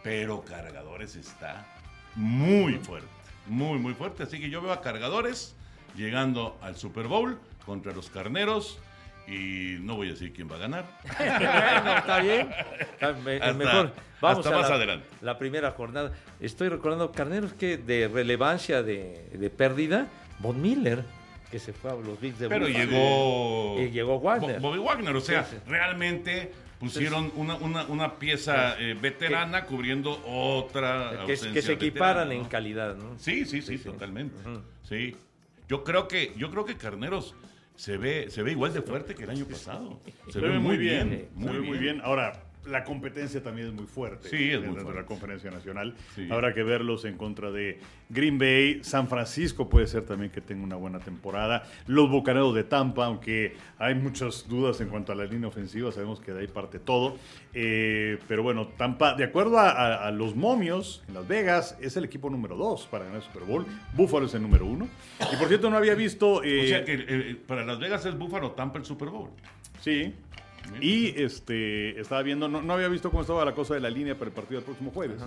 pero 0.03 0.43
Cargadores 0.45 1.17
está 1.17 1.67
muy 2.15 2.75
fuerte, 2.75 3.09
muy, 3.47 3.79
muy 3.79 3.95
fuerte. 3.95 4.23
Así 4.25 4.39
que 4.41 4.51
yo 4.51 4.61
veo 4.63 4.73
a 4.73 4.81
Cargadores 4.81 5.55
llegando 5.97 6.59
al 6.63 6.77
Super 6.77 7.07
Bowl 7.07 7.39
contra 7.67 7.93
los 7.93 8.11
Carneros 8.11 8.79
y 9.29 9.77
no 9.81 9.95
voy 9.97 10.09
a 10.09 10.13
decir 10.13 10.33
quién 10.33 10.51
va 10.51 10.57
a 10.57 10.59
ganar. 10.59 10.85
bueno, 11.19 11.97
está 11.99 12.19
bien. 12.21 12.51
Está 12.81 13.13
me- 13.13 13.37
Hasta- 13.37 13.53
mejor. 13.55 13.93
Vamos 14.21 14.39
hasta 14.47 14.57
a 14.57 14.61
más 14.61 14.71
la, 14.71 14.77
adelante. 14.77 15.07
la 15.21 15.37
primera 15.39 15.71
jornada. 15.73 16.13
Estoy 16.41 16.69
recordando, 16.69 17.11
Carneros, 17.11 17.53
que 17.55 17.77
de 17.77 18.07
relevancia 18.07 18.83
de, 18.83 19.31
de 19.33 19.51
pérdida, 19.51 20.07
Von 20.39 20.61
Miller, 20.63 21.05
que 21.53 21.59
se 21.59 21.73
fue 21.75 21.91
a 21.91 21.95
los 21.95 22.19
Bills 22.21 22.39
de 22.39 22.49
Pero 22.49 22.67
Buffalo. 22.67 22.85
llegó. 22.91 23.77
Y 23.81 23.91
llegó 23.91 24.19
Wagner. 24.21 24.59
Bo- 24.59 24.71
Bobby 24.71 24.79
Wagner, 24.81 25.15
o 25.15 25.21
sea, 25.21 25.45
Sí, 25.45 25.57
sí. 25.57 25.63
realmente 25.71 26.51
pusieron 26.81 27.31
una, 27.37 27.55
una, 27.57 27.85
una 27.87 28.15
pieza 28.19 28.77
eh, 28.81 28.97
veterana 29.01 29.67
cubriendo 29.67 30.21
otra. 30.27 31.11
que, 31.27 31.33
ausencia 31.33 31.53
que 31.53 31.63
se 31.63 31.73
equiparan 31.75 32.29
veterana, 32.29 32.35
en 32.47 32.51
calidad, 32.51 32.97
¿no? 32.97 33.19
Sí, 33.19 33.45
sí, 33.45 33.61
sí, 33.63 33.77
totalmente. 33.79 34.35
Sí. 34.89 35.15
Yo 35.69 35.85
creo 35.85 36.09
que, 36.09 36.33
yo 36.37 36.51
creo 36.51 36.65
que 36.65 36.77
Carneros 36.77 37.35
se 37.77 37.99
ve, 37.99 38.31
se 38.31 38.43
ve 38.43 38.53
igual 38.53 38.73
de 38.73 38.81
fuerte 38.83 39.15
que 39.15 39.25
el 39.25 39.31
año 39.31 39.45
pasado. 39.45 40.01
Se, 40.31 40.41
ve 40.41 40.59
muy 40.59 40.79
bien. 40.79 41.29
se 41.39 41.45
ve 41.51 41.61
muy 41.61 41.77
bien. 41.79 42.01
Ahora, 42.03 42.33
la 42.67 42.85
competencia 42.85 43.43
también 43.43 43.69
es 43.69 43.73
muy 43.75 43.87
fuerte. 43.87 44.29
Sí, 44.29 44.37
es 44.51 44.59
muy 44.59 44.67
dentro 44.69 44.75
de 44.75 44.81
fuerte. 44.83 45.01
la 45.01 45.07
conferencia 45.07 45.51
nacional. 45.51 45.95
Sí. 46.15 46.29
Habrá 46.31 46.55
que 46.55 46.63
verlos 46.63 47.05
en 47.05 47.17
contra 47.17 47.51
de 47.51 47.79
Green 48.09 48.39
Bay. 48.39 48.81
San 48.85 49.09
Francisco 49.09 49.69
puede 49.69 49.87
ser 49.87 50.03
también 50.05 50.31
que 50.31 50.41
tenga 50.41 50.63
una 50.65 50.77
buena 50.77 50.99
temporada. 51.01 51.65
Los 51.87 52.11
Bucaneros 52.11 52.55
de 52.55 52.65
Tampa, 52.65 53.07
aunque 53.07 53.57
hay 53.79 53.95
muchas 53.95 54.49
dudas 54.49 54.81
en 54.81 54.89
cuanto 54.89 55.13
a 55.13 55.15
la 55.15 55.25
línea 55.25 55.49
ofensiva, 55.49 55.91
sabemos 55.93 56.21
que 56.21 56.33
de 56.33 56.41
ahí 56.43 56.47
parte 56.47 56.79
todo. 56.79 57.17
Eh, 57.55 58.19
pero 58.29 58.43
bueno, 58.43 58.69
Tampa, 58.69 59.15
de 59.15 59.25
acuerdo 59.25 59.59
a, 59.59 59.71
a- 59.71 60.07
a 60.07 60.11
los 60.11 60.35
momios 60.37 61.03
en 61.09 61.15
Las 61.15 61.27
Vegas, 61.29 61.77
es 61.81 61.97
el 61.97 62.05
equipo 62.05 62.31
número 62.31 62.57
2 62.57 62.87
para 62.91 63.05
ganar 63.05 63.19
el 63.21 63.27
Super 63.27 63.43
Bowl. 63.43 63.67
Buffalo 63.95 64.27
es 64.27 64.35
el 64.35 64.43
número 64.43 64.67
1. 64.67 64.89
Y 65.33 65.37
por 65.37 65.49
cierto, 65.49 65.69
no 65.71 65.77
había 65.77 65.95
visto. 65.95 66.43
eh, 66.45 66.65
O 66.65 66.69
sea 66.69 66.85
que 66.85 66.95
eh, 67.09 67.37
para 67.47 67.65
Las 67.65 67.79
Vegas 67.79 68.07
es 68.07 68.17
Búfalo 68.17 68.53
Tampa 68.53 68.79
el 68.79 68.85
Super 68.85 69.09
Bowl. 69.09 69.31
Sí. 69.81 70.15
Y 70.81 71.09
este 71.23 72.01
estaba 72.01 72.23
viendo, 72.23 72.49
no, 72.49 72.63
no 72.63 72.73
había 72.75 72.89
visto 72.89 73.11
cómo 73.11 73.21
estaba 73.23 73.45
la 73.45 73.53
cosa 73.55 73.75
de 73.75 73.81
la 73.81 73.91
línea 73.91 74.15
para 74.15 74.27
el 74.29 74.35
partido 74.35 74.61
del 74.61 74.65
próximo 74.65 74.91
jueves. 74.91 75.21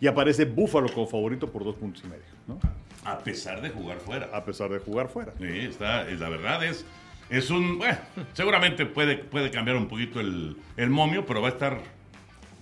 Y 0.00 0.06
aparece 0.06 0.44
Búfalo 0.44 0.88
como 0.92 1.06
favorito 1.06 1.50
por 1.50 1.64
dos 1.64 1.76
puntos 1.76 2.02
y 2.04 2.08
medio, 2.08 2.22
¿no? 2.46 2.58
A 3.04 3.18
pesar 3.18 3.60
de 3.60 3.70
jugar 3.70 3.98
fuera. 3.98 4.30
A 4.32 4.44
pesar 4.44 4.70
de 4.70 4.78
jugar 4.78 5.08
fuera. 5.08 5.32
Sí, 5.38 5.44
está, 5.46 6.08
es- 6.08 6.20
la 6.20 6.28
verdad 6.28 6.64
es, 6.64 6.84
es 7.30 7.50
un, 7.50 7.78
bueno, 7.78 7.98
seguramente 8.32 8.86
puede, 8.86 9.16
puede 9.18 9.50
cambiar 9.50 9.76
un 9.76 9.88
poquito 9.88 10.20
el, 10.20 10.56
el 10.76 10.90
momio, 10.90 11.24
pero 11.26 11.40
va 11.42 11.48
a 11.48 11.52
estar, 11.52 11.80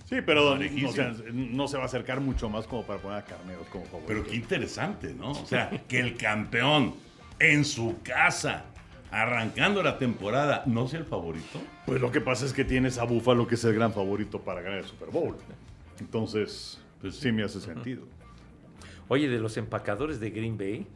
Sí, 0.09 0.17
pero 0.25 0.51
Parejísimo. 0.51 0.89
o 0.89 0.93
sea, 0.93 1.13
no 1.31 1.67
se 1.67 1.77
va 1.77 1.83
a 1.83 1.85
acercar 1.85 2.19
mucho 2.19 2.49
más 2.49 2.67
como 2.67 2.83
para 2.85 2.99
poner 2.99 3.19
a 3.19 3.23
Carneros 3.25 3.65
como 3.67 3.85
favorito. 3.85 4.07
pero 4.07 4.23
qué 4.23 4.35
interesante, 4.35 5.13
¿no? 5.13 5.31
O 5.31 5.45
sea, 5.45 5.69
que 5.87 5.99
el 5.99 6.17
campeón 6.17 6.93
en 7.39 7.63
su 7.65 7.95
casa, 8.03 8.65
arrancando 9.13 9.83
la 9.83 9.99
temporada, 9.99 10.63
no 10.65 10.87
sea 10.87 10.99
el 10.99 11.05
favorito. 11.05 11.59
Pues 11.85 12.01
lo 12.01 12.11
que 12.11 12.19
pasa 12.19 12.45
es 12.45 12.53
que 12.53 12.65
tienes 12.65 12.97
a 12.97 13.03
Búfalo, 13.03 13.47
que 13.47 13.55
es 13.55 13.63
el 13.63 13.75
gran 13.75 13.93
favorito 13.93 14.39
para 14.41 14.61
ganar 14.61 14.79
el 14.79 14.85
Super 14.85 15.09
Bowl. 15.09 15.35
Entonces, 15.99 16.79
Pues 16.99 17.15
sí 17.17 17.31
me 17.31 17.43
hace 17.43 17.59
sentido. 17.59 18.03
Oye, 19.09 19.29
de 19.29 19.37
los 19.39 19.57
empacadores 19.57 20.19
de 20.19 20.31
Green 20.31 20.57
Bay, 20.57 20.87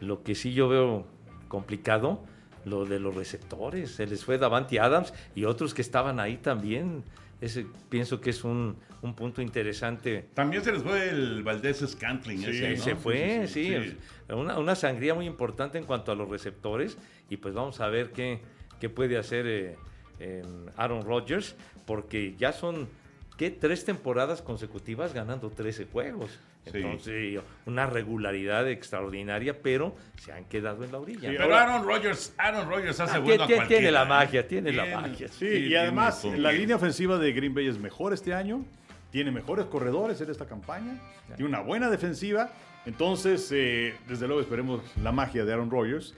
lo 0.00 0.22
que 0.22 0.34
sí 0.34 0.52
yo 0.52 0.68
veo 0.68 1.06
complicado, 1.48 2.20
lo 2.64 2.84
de 2.84 3.00
los 3.00 3.14
receptores. 3.14 3.92
Se 3.94 4.06
les 4.06 4.24
fue 4.24 4.38
Davanti 4.38 4.78
Adams 4.78 5.14
y 5.34 5.44
otros 5.44 5.72
que 5.72 5.82
estaban 5.82 6.20
ahí 6.20 6.36
también. 6.36 7.04
Ese 7.42 7.66
pienso 7.88 8.20
que 8.20 8.30
es 8.30 8.44
un, 8.44 8.76
un 9.02 9.14
punto 9.14 9.42
interesante. 9.42 10.28
También 10.32 10.62
se 10.62 10.70
les 10.72 10.82
fue 10.82 11.10
el 11.10 11.42
Valdés 11.42 11.84
Scantling. 11.86 12.38
Sí, 12.38 12.50
ese, 12.50 12.76
¿no? 12.76 12.82
Se 12.84 12.94
fue, 12.94 13.48
Sí, 13.48 13.64
sí. 13.64 13.74
sí, 13.82 13.90
sí. 13.90 14.32
Una, 14.32 14.58
una 14.58 14.76
sangría 14.76 15.12
muy 15.12 15.26
importante 15.26 15.76
en 15.76 15.84
cuanto 15.84 16.12
a 16.12 16.14
los 16.14 16.28
receptores. 16.28 16.96
Y 17.28 17.38
pues 17.38 17.52
vamos 17.52 17.80
a 17.80 17.88
ver 17.88 18.12
qué, 18.12 18.40
qué 18.80 18.88
puede 18.88 19.18
hacer 19.18 19.46
eh, 19.48 19.76
em, 20.20 20.66
Aaron 20.76 21.04
Rodgers, 21.04 21.56
porque 21.84 22.36
ya 22.38 22.52
son, 22.52 22.88
¿qué? 23.36 23.50
Tres 23.50 23.84
temporadas 23.84 24.40
consecutivas 24.40 25.12
ganando 25.12 25.50
13 25.50 25.86
juegos. 25.86 26.38
Sí. 26.70 26.78
Entonces, 26.78 27.40
una 27.66 27.86
regularidad 27.86 28.68
extraordinaria, 28.68 29.60
pero 29.62 29.96
se 30.16 30.32
han 30.32 30.44
quedado 30.44 30.84
en 30.84 30.92
la 30.92 30.98
orilla. 30.98 31.28
Sí, 31.30 31.36
¿no? 31.36 31.42
Pero 31.44 31.56
Aaron 31.56 31.84
Rodgers, 31.84 32.34
Aaron 32.38 32.68
Rodgers 32.70 33.00
hace 33.00 33.16
Ah, 33.16 33.18
bueno 33.20 33.42
a 33.42 33.46
tiene- 33.46 33.56
cualquiera. 33.60 33.80
tiene 33.80 33.92
la 33.92 34.02
¿eh? 34.02 34.06
magia, 34.06 34.46
tiene 34.48 34.72
la 34.72 35.00
magia. 35.00 35.28
Sí, 35.28 35.34
Sí, 35.38 35.66
y 35.66 35.74
además 35.74 36.24
la 36.24 36.52
línea 36.52 36.76
ofensiva 36.76 37.18
de 37.18 37.32
Green 37.32 37.52
Bay 37.54 37.66
es 37.66 37.78
mejor 37.78 38.12
este 38.12 38.32
año, 38.32 38.64
tiene 39.10 39.30
mejores 39.32 39.66
corredores 39.66 40.20
en 40.20 40.30
esta 40.30 40.46
campaña, 40.46 41.00
tiene 41.36 41.44
una 41.48 41.60
buena 41.60 41.90
defensiva. 41.90 42.50
Entonces, 42.84 43.48
eh, 43.52 43.94
desde 44.08 44.26
luego 44.26 44.40
esperemos 44.42 44.80
la 45.02 45.12
magia 45.12 45.44
de 45.44 45.52
Aaron 45.52 45.70
Rodgers. 45.70 46.14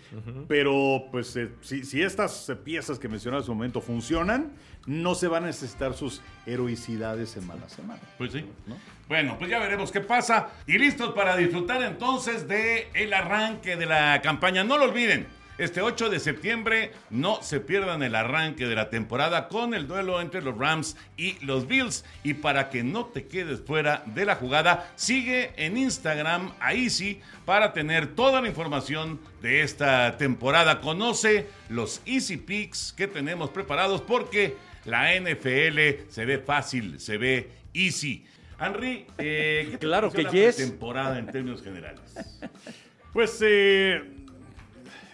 Pero, 0.49 1.05
pues, 1.11 1.37
eh, 1.37 1.51
si, 1.61 1.85
si 1.85 2.03
estas 2.03 2.51
piezas 2.65 2.99
que 2.99 3.09
mencioné 3.09 3.37
hace 3.37 3.51
un 3.51 3.59
momento 3.59 3.81
funcionan, 3.81 4.53
no 4.87 5.15
se 5.15 5.29
van 5.29 5.45
a 5.45 5.47
necesitar 5.47 5.95
sus 5.95 6.23
heroicidades 6.47 7.31
semana 7.31 7.67
a 7.67 7.69
semana. 7.69 8.01
Pues 8.19 8.33
sí. 8.33 8.45
¿no? 8.67 8.77
Bueno, 9.09 9.37
pues 9.39 9.51
ya 9.51 9.59
veremos 9.59 9.93
qué 9.93 10.01
pasa. 10.01 10.49
Y 10.67 10.79
listos 10.79 11.13
para 11.15 11.37
disfrutar 11.37 11.83
entonces 11.83 12.49
de 12.49 12.89
el 12.95 13.13
arranque 13.13 13.77
de 13.77 13.87
la 13.87 14.21
campaña. 14.23 14.65
No 14.65 14.79
lo 14.79 14.85
olviden. 14.85 15.27
Este 15.57 15.81
8 15.83 16.11
de 16.11 16.19
septiembre 16.19 16.91
no 17.11 17.41
se 17.41 17.61
pierdan 17.61 18.03
el 18.03 18.17
arranque 18.17 18.67
de 18.67 18.75
la 18.75 18.91
temporada 18.91 19.47
con 19.47 19.73
el 19.73 19.87
duelo 19.87 20.21
entre 20.21 20.43
los 20.43 20.59
Rams 20.59 20.97
y 21.17 21.39
los 21.45 21.69
Bills. 21.69 22.05
Y 22.25 22.35
para 22.35 22.71
que 22.71 22.83
no 22.83 23.07
te 23.07 23.27
quedes 23.27 23.61
fuera 23.61 24.03
de 24.07 24.25
la 24.25 24.35
jugada, 24.35 24.91
sigue 24.97 25.53
en 25.57 25.77
Instagram 25.77 26.53
a 26.59 26.75
Easy 26.75 27.21
para 27.45 27.73
tener 27.73 28.17
toda 28.17 28.43
la 28.43 28.49
información 28.49 29.21
de 29.43 29.63
esta 29.63 30.17
temporada. 30.19 30.81
Conoce 30.81 31.47
los 31.69 32.03
Easy 32.05 32.37
Picks 32.37 32.93
que 32.93 33.07
tenemos 33.07 33.51
preparados 33.51 34.01
porque 34.01 34.57
la 34.85 35.15
NFL 35.15 36.09
se 36.09 36.25
ve 36.25 36.39
fácil, 36.39 36.99
se 36.99 37.17
ve 37.17 37.49
easy. 37.73 38.27
Henry, 38.61 39.07
eh, 39.19 39.69
¿qué 39.71 39.79
te 39.79 39.87
Claro 39.87 40.11
que 40.11 40.23
la 40.23 40.31
yes. 40.31 40.57
temporada 40.57 41.19
en 41.19 41.27
términos 41.27 41.63
generales? 41.63 42.03
Pues 43.15 43.39
eh, 43.43 44.03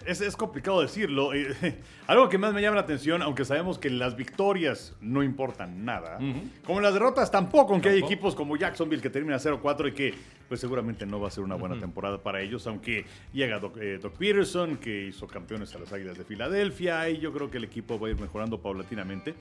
es, 0.07 0.21
es 0.21 0.37
complicado 0.37 0.81
decirlo. 0.81 1.35
Eh, 1.35 1.55
algo 2.07 2.29
que 2.29 2.39
más 2.39 2.53
me 2.53 2.63
llama 2.63 2.77
la 2.77 2.83
atención, 2.83 3.23
aunque 3.23 3.45
sabemos 3.45 3.79
que 3.79 3.91
las 3.91 4.17
victorias 4.17 4.95
no 5.01 5.23
importan 5.23 5.85
nada, 5.85 6.19
como 6.65 6.81
las 6.81 6.93
derrotas 6.93 7.31
tampoco, 7.31 7.73
aunque 7.73 7.89
hay 7.91 7.95
Tampoco. 8.01 8.13
equipos 8.13 8.35
como 8.35 8.57
Jacksonville 8.57 9.03
que 9.03 9.11
termina 9.11 9.37
0-4 9.37 9.89
y 9.89 9.93
que 9.93 10.15
pues 10.49 10.61
seguramente 10.61 11.07
no 11.07 11.21
va 11.21 11.29
a 11.29 11.31
ser 11.31 11.45
una 11.45 11.55
buena 11.55 11.79
temporada 11.79 12.19
para 12.19 12.41
ellos, 12.41 12.67
aunque 12.67 13.05
llega 13.33 13.61
Doc, 13.61 13.77
eh, 13.81 13.99
Doc 14.03 14.15
Peterson, 14.17 14.79
que 14.79 15.07
hizo 15.07 15.29
campeones 15.29 15.73
a 15.77 15.79
las 15.79 15.93
Águilas 15.93 16.19
de 16.19 16.25
Filadelfia, 16.25 17.09
y 17.09 17.19
yo 17.19 17.33
creo 17.33 17.51
que 17.51 17.59
el 17.59 17.65
equipo 17.65 18.01
va 18.01 18.09
a 18.09 18.11
ir 18.11 18.21
mejorando 18.21 18.59
paulatinamente. 18.61 19.35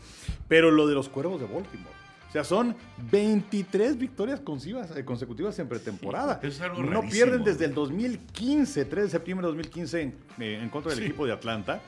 Pero 0.47 0.69
lo 0.69 0.85
de 0.85 0.93
los 0.93 1.09
Cuervos 1.09 1.41
de 1.41 1.47
Baltimore. 1.47 1.95
O 2.29 2.31
sea, 2.31 2.43
son 2.43 2.75
23 3.11 3.97
victorias 3.97 4.39
consecutivas, 4.39 4.95
eh, 4.95 5.03
consecutivas 5.03 5.57
en 5.57 5.67
pretemporada. 5.67 6.39
Sí, 6.43 6.59
no 6.61 6.67
rarísimo. 6.83 7.09
pierden 7.09 7.43
desde 7.43 7.65
el 7.65 7.73
2015, 7.73 8.85
3 8.85 9.05
de 9.05 9.09
septiembre 9.09 9.47
de 9.47 9.53
2015, 9.53 10.01
en, 10.01 10.13
eh, 10.39 10.59
en 10.61 10.69
contra 10.69 10.91
del 10.91 10.99
Sí. 10.99 11.05
equipo 11.05 11.25
de 11.25 11.33
Atlanta. 11.33 11.81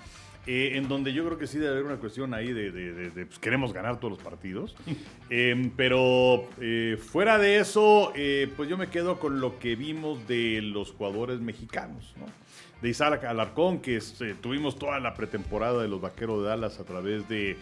eh, 0.48 0.72
en 0.76 0.88
donde 0.88 1.14
yo 1.14 1.24
creo 1.24 1.38
que 1.38 1.46
sí 1.46 1.60
debe 1.60 1.70
haber 1.74 1.84
una 1.84 1.98
cuestión 1.98 2.34
ahí 2.34 2.52
de, 2.52 2.72
de- 2.72 2.94
de- 2.94 3.12
de, 3.12 3.26
pues, 3.28 3.38
queremos 3.38 3.74
ganar 3.74 4.00
todos 4.00 4.14
los 4.18 4.24
partidos. 4.24 4.76
Eh, 5.30 5.70
pero 5.78 6.50
eh, 6.60 6.98
fuera 7.00 7.38
de 7.38 7.60
eso, 7.60 8.12
eh, 8.16 8.50
pues 8.58 8.68
yo 8.68 8.76
me 8.76 8.88
quedo 8.88 9.20
con 9.20 9.40
lo 9.40 9.60
que 9.60 9.76
vimos 9.76 10.28
de 10.28 10.64
los 10.64 10.94
jugadores 10.94 11.40
mexicanos, 11.42 12.16
¿no? 12.20 12.26
De 12.82 12.90
Isaac 12.90 13.24
Alarcón, 13.26 13.82
que 13.82 14.00
tuvimos 14.42 14.80
toda 14.80 15.00
la 15.00 15.14
pretemporada 15.14 15.80
de 15.80 15.88
los 15.88 16.02
Vaqueros 16.02 16.42
de 16.42 16.50
Dallas 16.50 16.80
a 16.80 16.86
través 16.86 17.30
de, 17.30 17.56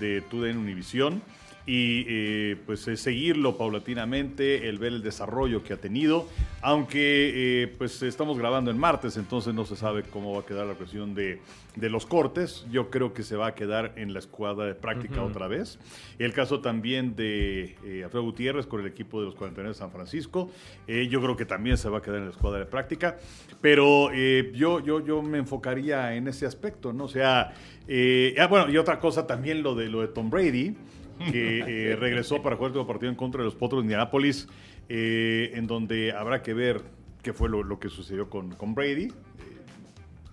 de 0.00 0.22
TUDN 0.22 0.56
Univisión. 0.56 1.20
Y 1.64 2.04
eh, 2.08 2.56
pues 2.66 2.88
eh, 2.88 2.96
seguirlo 2.96 3.56
paulatinamente, 3.56 4.68
el 4.68 4.78
ver 4.78 4.94
el 4.94 5.02
desarrollo 5.02 5.62
que 5.62 5.72
ha 5.72 5.76
tenido, 5.76 6.26
aunque 6.60 7.62
eh, 7.62 7.74
pues 7.78 8.02
estamos 8.02 8.36
grabando 8.36 8.72
en 8.72 8.78
martes, 8.78 9.16
entonces 9.16 9.54
no 9.54 9.64
se 9.64 9.76
sabe 9.76 10.02
cómo 10.02 10.34
va 10.34 10.40
a 10.40 10.44
quedar 10.44 10.66
la 10.66 10.74
cuestión 10.74 11.14
de, 11.14 11.40
de 11.76 11.88
los 11.88 12.04
cortes. 12.04 12.66
Yo 12.72 12.90
creo 12.90 13.14
que 13.14 13.22
se 13.22 13.36
va 13.36 13.48
a 13.48 13.54
quedar 13.54 13.92
en 13.94 14.12
la 14.12 14.18
escuadra 14.18 14.64
de 14.64 14.74
práctica 14.74 15.22
otra 15.22 15.46
vez. 15.46 15.78
El 16.18 16.32
caso 16.32 16.60
también 16.60 17.14
de 17.14 17.76
Alfredo 18.04 18.24
Gutiérrez 18.24 18.66
con 18.66 18.80
el 18.80 18.86
equipo 18.88 19.20
de 19.20 19.26
los 19.26 19.36
49 19.36 19.68
de 19.68 19.78
San 19.78 19.92
Francisco. 19.92 20.50
yo 20.88 21.20
creo 21.20 21.36
que 21.36 21.44
también 21.44 21.76
se 21.76 21.88
va 21.88 21.98
a 21.98 22.02
quedar 22.02 22.18
en 22.18 22.24
la 22.24 22.30
escuadra 22.32 22.58
de 22.58 22.66
práctica. 22.66 23.18
Pero 23.60 24.12
yo, 24.12 24.80
yo, 24.80 25.04
yo 25.04 25.22
me 25.22 25.38
enfocaría 25.38 26.14
en 26.16 26.26
ese 26.26 26.44
aspecto, 26.44 26.92
¿no? 26.92 27.04
O 27.04 27.08
sea, 27.08 27.52
ah, 27.52 28.46
bueno, 28.48 28.68
y 28.68 28.76
otra 28.76 28.98
cosa 28.98 29.26
también 29.26 29.62
lo 29.62 29.76
de, 29.76 29.88
lo 29.88 30.00
de 30.00 30.08
Tom 30.08 30.28
Brady 30.28 30.74
que 31.18 31.90
eh, 31.92 31.96
regresó 31.96 32.42
para 32.42 32.56
jugar 32.56 32.76
el 32.76 32.86
partido 32.86 33.10
en 33.10 33.16
contra 33.16 33.40
de 33.40 33.44
los 33.44 33.54
Potros 33.54 33.80
de 33.80 33.84
Indianapolis, 33.84 34.48
eh, 34.88 35.52
en 35.54 35.66
donde 35.66 36.12
habrá 36.12 36.42
que 36.42 36.54
ver 36.54 36.82
qué 37.22 37.32
fue 37.32 37.48
lo, 37.48 37.78
que 37.78 37.88
sucedió 37.88 38.28
con, 38.28 38.50
con 38.54 38.74
Brady. 38.74 39.04
Eh, 39.04 39.12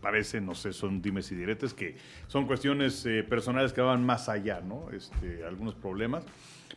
parece, 0.01 0.41
no 0.41 0.55
sé, 0.55 0.73
son 0.73 1.01
dimes 1.01 1.31
y 1.31 1.35
diretes, 1.35 1.73
que 1.73 1.95
son 2.27 2.45
cuestiones 2.45 3.07
personales 3.27 3.73
que 3.73 3.81
van 3.81 4.05
más 4.05 4.29
allá, 4.29 4.61
¿no? 4.61 4.89
Este, 4.91 5.43
algunos 5.45 5.75
problemas. 5.75 6.25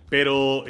Pero 0.08 0.64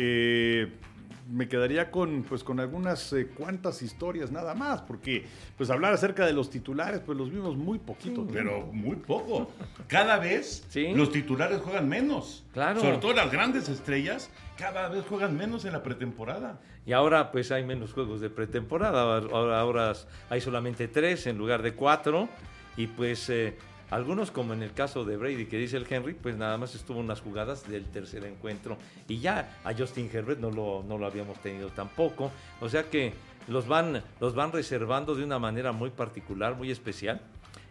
me 1.33 1.49
quedaría 1.49 1.91
con, 1.91 2.23
pues, 2.25 2.45
con 2.45 2.61
algunas 2.61 3.13
eh, 3.15 3.27
cuantas 3.27 3.81
historias 3.81 4.31
nada 4.31 4.55
más, 4.55 4.83
porque 4.83 5.25
pues 5.57 5.71
hablar 5.71 5.95
acerca 5.95 6.27
de 6.27 6.35
los 6.35 6.51
titulares, 6.51 7.01
pues 7.01 7.17
los 7.17 7.31
vimos 7.31 7.57
muy 7.57 7.79
poquito. 7.79 8.27
Pero 8.31 8.67
muy 8.73 8.97
poco. 8.97 9.51
Cada 9.89 10.19
vez 10.19 10.65
Sí. 10.69 10.93
los 10.95 11.11
titulares 11.11 11.61
juegan 11.63 11.89
menos. 11.89 12.45
Claro. 12.53 12.81
Sobre 12.81 12.99
todo 12.99 13.15
las 13.15 13.33
grandes 13.33 13.69
estrellas, 13.71 14.31
cada 14.59 14.89
vez 14.91 15.05
juegan 15.09 15.37
menos 15.37 15.65
en 15.65 15.73
la 15.73 15.83
pretemporada. 15.83 16.61
Y 16.85 16.93
ahora 16.93 17.33
pues 17.33 17.51
hay 17.51 17.65
menos 17.65 17.93
juegos 17.93 18.21
de 18.21 18.29
pretemporada, 18.29 19.01
ahora, 19.17 19.61
ahora 19.61 19.93
hay 20.29 20.41
solamente 20.41 20.87
tres 20.89 21.27
en 21.27 21.39
lugar 21.39 21.63
de 21.63 21.73
cuatro 21.75 22.29
y 22.77 22.89
pues 22.89 23.31
eh, 23.31 23.57
algunos 23.93 24.31
como 24.31 24.55
en 24.55 24.63
el 24.63 24.73
caso 24.73 25.05
de 25.05 25.19
Brady 25.19 25.45
que 25.45 25.59
dice 25.59 25.77
el 25.77 25.87
Henry, 25.89 26.15
pues 26.15 26.35
nada 26.35 26.57
más 26.57 26.75
estuvo 26.75 26.99
unas 26.99 27.21
jugadas 27.21 27.69
del 27.69 27.85
tercer 27.85 28.25
encuentro 28.25 28.79
y 29.07 29.19
ya 29.19 29.61
a 29.65 29.75
Justin 29.75 30.09
Herbert 30.11 30.41
no 30.41 30.51
lo, 30.51 30.83
no 30.83 30.97
lo 30.97 31.05
habíamos 31.05 31.39
tenido 31.41 31.69
tampoco, 31.69 32.31
o 32.63 32.69
sea 32.71 32.85
que 32.85 33.13
los 33.49 33.69
van, 33.69 34.03
los 34.19 34.35
van 34.35 34.51
reservando 34.51 35.15
de 35.15 35.23
una 35.23 35.39
manera 35.39 35.73
muy 35.73 35.91
particular, 35.91 36.57
muy 36.57 36.71
especial. 36.71 37.21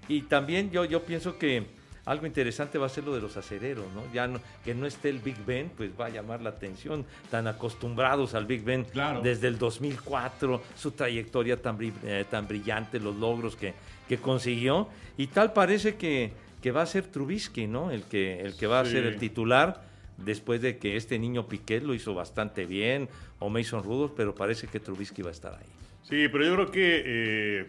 Y 0.08 0.22
también 0.24 0.70
yo, 0.70 0.86
yo 0.86 1.04
pienso 1.04 1.40
que 1.40 1.66
algo 2.05 2.25
interesante 2.25 2.77
va 2.77 2.88
a 2.88 2.89
ser 2.89 3.03
lo 3.03 3.13
de 3.13 3.22
los 3.22 3.38
acereros, 3.38 3.86
¿no? 3.93 4.03
Ya 4.13 4.27
no- 4.27 4.39
que 4.65 4.74
no 4.74 4.86
esté 4.88 5.10
el 5.10 5.20
Big 5.20 5.38
Ben, 5.46 5.70
pues 5.75 5.91
va 6.00 6.08
a 6.08 6.10
llamar 6.10 6.41
la 6.41 6.50
atención, 6.51 7.05
tan 7.29 7.48
acostumbrados 7.48 8.34
al 8.34 8.46
Big 8.46 8.63
Ben 8.63 8.84
Claro. 8.86 9.22
desde 9.22 9.48
el 9.48 9.58
2004, 9.58 10.62
su 10.75 10.91
trayectoria 10.91 11.62
tan, 11.62 11.77
eh, 12.03 12.25
tan 12.29 12.48
brillante, 12.48 13.00
los 13.00 13.15
logros 13.15 13.55
que, 13.55 13.74
que 14.10 14.17
consiguió, 14.17 14.88
y 15.17 15.27
tal 15.27 15.53
parece 15.53 15.96
que, 15.96 16.31
que 16.62 16.72
va 16.72 16.81
a 16.81 16.86
ser 16.86 17.05
Trubisky, 17.08 17.67
¿no? 17.67 17.91
El 17.91 18.03
que, 18.03 18.41
el 18.41 18.55
que 18.55 18.67
va 18.67 18.79
a 18.79 18.86
ser 18.86 19.05
el 19.05 19.17
titular 19.17 19.84
después 20.17 20.62
de 20.62 20.77
que 20.77 20.98
este 20.98 21.17
niño 21.17 21.48
Piquet 21.48 21.84
lo 21.84 21.93
hizo 21.93 22.13
bastante 22.13 22.65
bien, 22.65 23.10
o 23.39 23.50
Mason 23.50 23.84
Rudolph, 23.84 24.13
pero 24.15 24.36
parece 24.36 24.67
que 24.67 24.79
Trubisky 24.79 25.22
va 25.22 25.29
a 25.29 25.34
estar 25.34 25.53
ahí. 25.53 25.65
Sí, 26.03 26.27
pero 26.31 26.46
yo 26.46 26.53
creo 26.55 26.72
que 26.72 27.03
eh, 27.05 27.67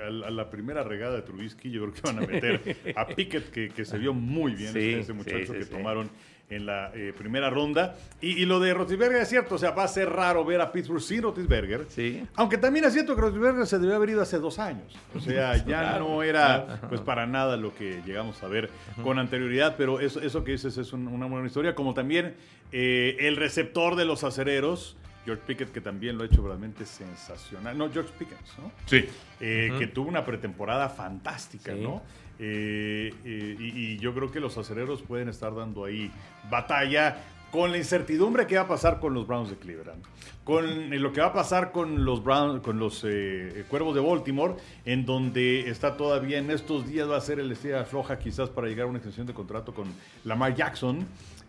a, 0.00 0.10
la, 0.10 0.50
primera 0.50 0.82
regada 0.82 1.16
de 1.16 1.22
Trubisky, 1.22 1.70
yo 1.70 1.82
creo 1.82 1.94
que 1.94 2.00
van 2.02 2.18
a 2.18 2.26
meter 2.26 2.76
a 2.96 3.06
Pickett, 3.14 3.50
que, 3.50 3.68
que 3.70 3.84
se 3.84 3.98
vio 3.98 4.12
muy 4.14 4.54
bien, 4.54 4.72
Sí, 4.72 4.94
este 4.94 5.12
muchacho 5.12 5.38
sí, 5.38 5.46
sí, 5.46 5.58
que 5.58 5.64
tomaron 5.66 6.10
en 6.50 6.66
la 6.66 6.90
eh, 6.94 7.12
primera 7.16 7.48
ronda. 7.48 7.96
Y, 8.20 8.42
y 8.42 8.44
lo 8.44 8.60
de 8.60 8.74
Rotisberger 8.74 9.22
es 9.22 9.28
cierto, 9.28 9.54
o 9.54 9.58
sea, 9.58 9.70
va 9.70 9.84
a 9.84 9.88
ser 9.88 10.10
raro 10.10 10.44
ver 10.44 10.60
a 10.60 10.70
Pittsburgh 10.72 11.00
sin 11.00 11.22
Rotisberger. 11.22 11.86
Sí. 11.88 12.22
Aunque 12.34 12.58
también 12.58 12.84
es 12.84 12.92
cierto 12.92 13.14
que 13.14 13.22
Rotisberger 13.22 13.66
se 13.66 13.78
debió 13.78 13.96
haber 13.96 14.10
ido 14.10 14.20
hace 14.22 14.38
dos 14.38 14.58
años. 14.58 14.94
O 15.14 15.20
sea, 15.20 15.56
ya 15.66 15.98
no 15.98 16.22
era 16.22 16.80
pues 16.88 17.00
para 17.00 17.26
nada 17.26 17.56
lo 17.56 17.74
que 17.74 18.02
llegamos 18.04 18.42
a 18.42 18.48
ver 18.48 18.68
con 19.02 19.18
anterioridad, 19.18 19.76
pero 19.78 20.00
eso, 20.00 20.20
eso 20.20 20.44
que 20.44 20.52
dices 20.52 20.76
es 20.76 20.92
un- 20.92 21.08
una 21.08 21.26
buena 21.26 21.46
historia. 21.46 21.74
Como 21.74 21.94
también 21.94 22.34
eh, 22.72 23.16
el 23.20 23.36
receptor 23.36 23.96
de 23.96 24.04
los 24.04 24.22
acereros, 24.22 24.96
George 25.24 25.42
Pickett, 25.46 25.72
que 25.72 25.80
también 25.80 26.16
lo 26.16 26.24
ha 26.24 26.26
hecho 26.26 26.46
realmente 26.46 26.84
sensacional. 26.86 27.76
No, 27.76 27.90
George 27.90 28.12
Pickens, 28.18 28.52
¿no? 28.58 28.70
Sí. 28.86 29.04
Eh, 29.40 29.72
que 29.78 29.86
tuvo 29.86 30.08
una 30.08 30.24
pretemporada 30.24 30.88
fantástica, 30.88 31.72
Sí. 31.74 31.80
¿no? 31.80 32.02
Eh, 32.38 33.14
eh, 33.24 33.56
y, 33.58 33.92
y 33.94 33.98
yo 33.98 34.12
creo 34.12 34.30
que 34.30 34.40
los 34.40 34.58
acereros 34.58 35.02
pueden 35.02 35.28
estar 35.28 35.54
dando 35.54 35.84
ahí 35.84 36.10
batalla 36.50 37.16
con 37.52 37.70
la 37.70 37.78
incertidumbre 37.78 38.48
que 38.48 38.56
va 38.56 38.62
a 38.62 38.68
pasar 38.68 38.98
con 38.98 39.14
los 39.14 39.28
Browns 39.28 39.48
de 39.50 39.56
Cleveland, 39.56 40.02
con 40.42 40.64
eh, 40.92 40.98
lo 40.98 41.12
que 41.12 41.20
va 41.20 41.28
a 41.28 41.32
pasar 41.32 41.70
con 41.70 42.04
los 42.04 42.24
Browns, 42.24 42.60
con 42.62 42.80
los 42.80 43.04
eh, 43.06 43.64
Cuervos 43.68 43.94
de 43.94 44.00
Baltimore, 44.00 44.56
en 44.84 45.06
donde 45.06 45.70
está 45.70 45.96
todavía 45.96 46.38
en 46.38 46.50
estos 46.50 46.88
días 46.88 47.08
va 47.08 47.16
a 47.16 47.20
ser 47.20 47.38
el 47.38 47.52
estrella 47.52 47.84
floja 47.84 48.18
quizás 48.18 48.50
para 48.50 48.66
llegar 48.66 48.86
a 48.86 48.88
una 48.88 48.98
extensión 48.98 49.28
de 49.28 49.34
contrato 49.34 49.72
con 49.72 49.86
Lamar 50.24 50.56
Jackson. 50.56 51.06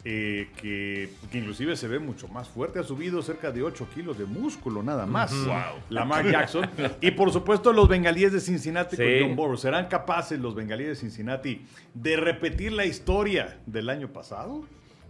Eh, 0.08 0.50
que, 0.62 1.10
que 1.32 1.40
inclusive 1.40 1.76
se 1.76 1.88
ve 1.88 1.98
mucho 1.98 2.28
más 2.28 2.48
fuerte, 2.48 2.78
ha 2.78 2.84
subido 2.84 3.24
cerca 3.24 3.52
de 3.52 3.64
8 3.64 3.88
kilos 3.96 4.18
de 4.20 4.26
músculo 4.26 4.84
nada 4.84 5.08
más. 5.08 5.34
Wow. 5.46 5.82
Lamar 5.90 6.30
Jackson. 6.30 6.70
Y 7.02 7.10
por 7.12 7.32
supuesto 7.32 7.74
los 7.74 7.90
bengalíes 7.90 8.32
de 8.32 8.40
Cincinnati 8.40 8.96
Sí. 8.96 9.02
con 9.02 9.28
John 9.30 9.36
Burrow. 9.36 9.58
¿Serán 9.58 9.88
capaces 9.88 10.40
los 10.40 10.54
bengalíes 10.54 10.90
de 10.90 10.96
Cincinnati 10.96 11.66
de 11.96 12.18
repetir 12.18 12.72
la 12.72 12.86
historia 12.86 13.58
del 13.66 13.90
año 13.90 14.08
pasado? 14.10 14.64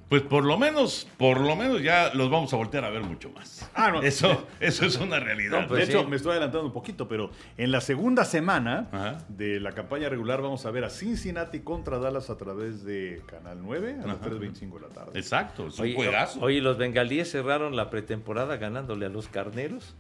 Pues 0.09 0.21
por 0.21 0.45
lo 0.45 0.55
menos, 0.57 1.07
por 1.17 1.39
lo 1.41 1.55
menos 1.55 1.81
ya 1.81 2.13
los 2.13 2.29
vamos 2.29 2.53
a 2.53 2.57
voltear 2.57 2.85
a 2.85 2.91
ver 2.91 3.01
mucho 3.01 3.31
más. 3.31 3.67
Ah, 3.73 3.89
no. 3.91 4.03
Eso, 4.03 4.45
eso 4.59 4.85
es 4.85 4.97
una 4.97 5.19
realidad. 5.19 5.61
No, 5.61 5.67
pues 5.67 5.79
de 5.87 5.91
hecho, 5.91 6.03
sí. 6.03 6.07
me 6.07 6.15
estoy 6.15 6.31
adelantando 6.33 6.67
un 6.67 6.73
poquito, 6.73 7.07
pero 7.07 7.31
en 7.57 7.71
la 7.71 7.81
segunda 7.81 8.23
semana 8.23 8.87
Ajá. 8.91 9.17
de 9.29 9.59
la 9.59 9.71
campaña 9.71 10.07
regular 10.07 10.43
vamos 10.43 10.63
a 10.67 10.71
ver 10.71 10.83
a 10.83 10.91
Cincinnati 10.91 11.61
contra 11.61 11.97
Dallas 11.97 12.29
a 12.29 12.37
través 12.37 12.83
de 12.85 13.23
Canal 13.25 13.57
9 13.63 13.97
a 14.03 14.07
las 14.07 14.17
Ajá. 14.17 14.29
3.25 14.29 14.73
de 14.75 14.79
la 14.81 14.87
tarde. 14.89 15.19
Exacto, 15.19 15.67
es 15.67 15.79
un 15.79 15.85
Oye, 15.85 15.95
juegazo. 15.95 16.39
oye, 16.41 16.61
los 16.61 16.77
bengalíes 16.77 17.31
cerraron 17.31 17.75
la 17.75 17.89
pretemporada 17.89 18.57
ganándole 18.57 19.07
a 19.07 19.09
los 19.09 19.27
carneros 19.27 19.95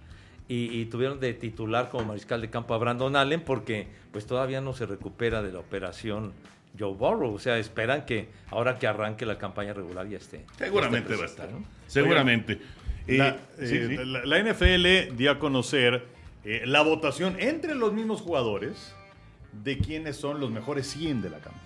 y, 0.47 0.65
y 0.79 0.85
tuvieron 0.85 1.19
de 1.19 1.33
titular 1.33 1.89
como 1.89 2.05
mariscal 2.05 2.41
de 2.41 2.51
campo 2.51 2.75
a 2.75 2.77
Brandon 2.77 3.15
Allen 3.15 3.41
porque 3.41 3.87
pues 4.11 4.27
todavía 4.27 4.61
no 4.61 4.73
se 4.73 4.85
recupera 4.85 5.41
de 5.41 5.51
la 5.51 5.57
operación 5.59 6.33
Joe 6.77 6.93
Burrow. 6.93 7.33
O 7.33 7.39
sea, 7.39 7.57
esperan 7.57 8.05
que 8.05 8.29
ahora 8.49 8.77
que 8.79 8.87
arranque 8.87 9.25
la 9.25 9.37
campaña 9.37 9.73
regular 9.73 10.07
ya 10.07 10.17
esté. 10.17 10.45
Seguramente 10.57 11.09
ya 11.11 11.17
va 11.17 11.23
a 11.23 11.27
estar. 11.27 11.51
¿no? 11.51 11.63
Seguramente. 11.87 12.59
Eh, 13.07 13.17
La, 13.17 13.37
sí, 13.59 13.75
eh, 13.77 13.87
sí. 13.89 14.05
la- 14.05 14.25
la 14.25 14.39
NFL 14.39 15.15
dio 15.15 15.31
a 15.31 15.39
conocer 15.39 16.03
eh, 16.43 16.63
la 16.65 16.81
votación 16.81 17.35
entre 17.39 17.75
los 17.75 17.93
mismos 17.93 18.21
jugadores 18.21 18.93
de 19.63 19.77
quiénes 19.77 20.15
son 20.17 20.39
los 20.39 20.51
mejores 20.51 20.87
100 20.87 21.21
de 21.21 21.29
la 21.29 21.37
campaña. 21.39 21.64